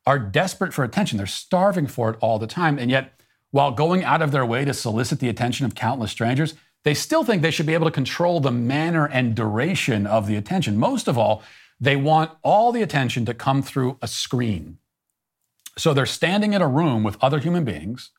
are 0.05 0.19
desperate 0.19 0.71
for 0.71 0.83
attention. 0.83 1.17
They're 1.17 1.25
starving 1.25 1.87
for 1.87 2.11
it 2.11 2.17
all 2.21 2.37
the 2.37 2.45
time. 2.45 2.77
And 2.77 2.91
yet, 2.91 3.22
while 3.53 3.71
going 3.71 4.03
out 4.03 4.23
of 4.23 4.31
their 4.31 4.43
way 4.43 4.65
to 4.65 4.73
solicit 4.73 5.19
the 5.19 5.29
attention 5.29 5.63
of 5.63 5.75
countless 5.75 6.09
strangers, 6.09 6.55
they 6.83 6.95
still 6.95 7.23
think 7.23 7.43
they 7.43 7.51
should 7.51 7.67
be 7.67 7.75
able 7.75 7.85
to 7.85 7.91
control 7.91 8.39
the 8.39 8.49
manner 8.49 9.05
and 9.05 9.35
duration 9.35 10.07
of 10.07 10.25
the 10.25 10.35
attention. 10.35 10.75
Most 10.75 11.07
of 11.07 11.19
all, 11.19 11.43
they 11.79 11.95
want 11.95 12.31
all 12.41 12.71
the 12.71 12.81
attention 12.81 13.25
to 13.25 13.33
come 13.35 13.61
through 13.61 13.99
a 14.01 14.07
screen. 14.07 14.79
So 15.77 15.93
they're 15.93 16.07
standing 16.07 16.53
in 16.53 16.63
a 16.63 16.67
room 16.67 17.03
with 17.03 17.23
other 17.23 17.37
human 17.37 17.63
beings, 17.63 18.09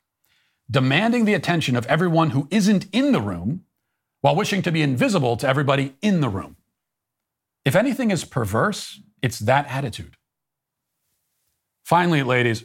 demanding 0.71 1.25
the 1.25 1.33
attention 1.33 1.75
of 1.75 1.85
everyone 1.87 2.29
who 2.29 2.47
isn't 2.49 2.85
in 2.93 3.11
the 3.11 3.19
room, 3.19 3.65
while 4.21 4.37
wishing 4.37 4.61
to 4.61 4.71
be 4.71 4.81
invisible 4.81 5.35
to 5.35 5.49
everybody 5.49 5.95
in 6.01 6.21
the 6.21 6.29
room. 6.29 6.55
If 7.65 7.75
anything 7.75 8.09
is 8.09 8.23
perverse, 8.23 9.01
it's 9.21 9.39
that 9.39 9.67
attitude. 9.67 10.15
Finally, 11.83 12.23
ladies, 12.23 12.63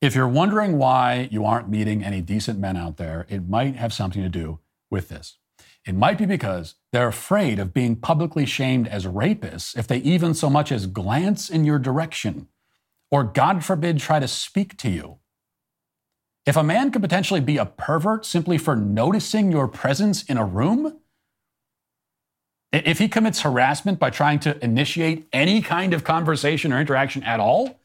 if 0.00 0.14
you're 0.14 0.28
wondering 0.28 0.78
why 0.78 1.28
you 1.30 1.44
aren't 1.44 1.68
meeting 1.68 2.04
any 2.04 2.20
decent 2.20 2.58
men 2.58 2.76
out 2.76 2.96
there, 2.96 3.26
it 3.28 3.48
might 3.48 3.76
have 3.76 3.92
something 3.92 4.22
to 4.22 4.28
do 4.28 4.60
with 4.90 5.08
this. 5.08 5.38
It 5.84 5.94
might 5.94 6.18
be 6.18 6.26
because 6.26 6.74
they're 6.92 7.08
afraid 7.08 7.58
of 7.58 7.74
being 7.74 7.96
publicly 7.96 8.46
shamed 8.46 8.86
as 8.88 9.06
rapists 9.06 9.76
if 9.76 9.86
they 9.86 9.98
even 9.98 10.34
so 10.34 10.50
much 10.50 10.70
as 10.70 10.86
glance 10.86 11.48
in 11.50 11.64
your 11.64 11.78
direction, 11.78 12.48
or 13.10 13.24
God 13.24 13.64
forbid, 13.64 13.98
try 13.98 14.18
to 14.18 14.28
speak 14.28 14.76
to 14.78 14.90
you. 14.90 15.18
If 16.46 16.56
a 16.56 16.62
man 16.62 16.90
could 16.90 17.02
potentially 17.02 17.40
be 17.40 17.56
a 17.56 17.66
pervert 17.66 18.24
simply 18.24 18.58
for 18.58 18.76
noticing 18.76 19.50
your 19.50 19.66
presence 19.66 20.22
in 20.24 20.36
a 20.36 20.44
room, 20.44 20.98
if 22.72 22.98
he 22.98 23.08
commits 23.08 23.40
harassment 23.40 23.98
by 23.98 24.10
trying 24.10 24.40
to 24.40 24.62
initiate 24.62 25.26
any 25.32 25.62
kind 25.62 25.94
of 25.94 26.04
conversation 26.04 26.72
or 26.72 26.80
interaction 26.80 27.22
at 27.22 27.40
all, 27.40 27.77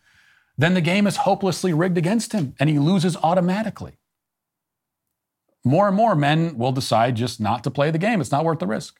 then 0.57 0.73
the 0.73 0.81
game 0.81 1.07
is 1.07 1.17
hopelessly 1.17 1.73
rigged 1.73 1.97
against 1.97 2.33
him 2.33 2.55
and 2.59 2.69
he 2.69 2.79
loses 2.79 3.17
automatically. 3.17 3.97
More 5.65 5.87
and 5.87 5.95
more 5.95 6.15
men 6.15 6.57
will 6.57 6.71
decide 6.71 7.15
just 7.15 7.39
not 7.39 7.63
to 7.63 7.71
play 7.71 7.89
the 7.89 7.97
game. 7.97 8.21
It's 8.21 8.31
not 8.31 8.45
worth 8.45 8.59
the 8.59 8.67
risk. 8.67 8.99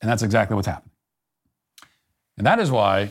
And 0.00 0.10
that's 0.10 0.22
exactly 0.22 0.54
what's 0.56 0.66
happening. 0.66 0.92
And 2.38 2.46
that 2.46 2.58
is 2.58 2.70
why, 2.70 3.00
and 3.00 3.10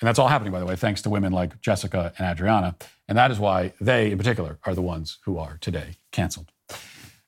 that's 0.00 0.18
all 0.18 0.28
happening, 0.28 0.52
by 0.52 0.60
the 0.60 0.66
way, 0.66 0.76
thanks 0.76 1.00
to 1.02 1.10
women 1.10 1.32
like 1.32 1.60
Jessica 1.62 2.12
and 2.18 2.26
Adriana. 2.30 2.76
And 3.08 3.16
that 3.16 3.30
is 3.30 3.38
why 3.38 3.72
they, 3.80 4.10
in 4.10 4.18
particular, 4.18 4.58
are 4.64 4.74
the 4.74 4.82
ones 4.82 5.18
who 5.24 5.38
are 5.38 5.56
today 5.62 5.96
canceled. 6.12 6.52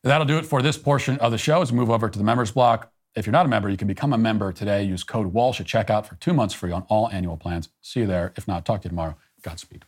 That'll 0.03 0.27
do 0.27 0.37
it 0.37 0.45
for 0.45 0.61
this 0.61 0.77
portion 0.77 1.19
of 1.19 1.33
the 1.33 1.39
show 1.39 1.63
as 1.63 1.73
we 1.73 1.79
move 1.79 1.91
over 1.91 2.11
to 2.11 2.19
the 2.19 2.25
members 2.25 2.51
block. 2.51 2.93
If 3.15 3.27
you're 3.27 3.33
not 3.33 3.47
a 3.47 3.49
member, 3.49 3.69
you 3.69 3.77
can 3.77 3.89
become 3.89 4.13
a 4.13 4.19
member 4.19 4.53
today. 4.53 4.85
Use 4.85 5.03
code 5.03 5.29
Walsh 5.29 5.61
at 5.61 5.67
checkout 5.67 6.07
for 6.07 6.15
two 6.17 6.33
months 6.33 6.55
free 6.55 6.71
on 6.71 6.83
all 6.89 7.09
annual 7.11 7.37
plans. 7.37 7.69
See 7.81 8.01
you 8.01 8.07
there. 8.07 8.33
If 8.37 8.47
not, 8.47 8.65
talk 8.65 8.83
to 8.83 8.87
you 8.87 8.91
tomorrow. 8.91 9.17
Godspeed. 9.43 9.85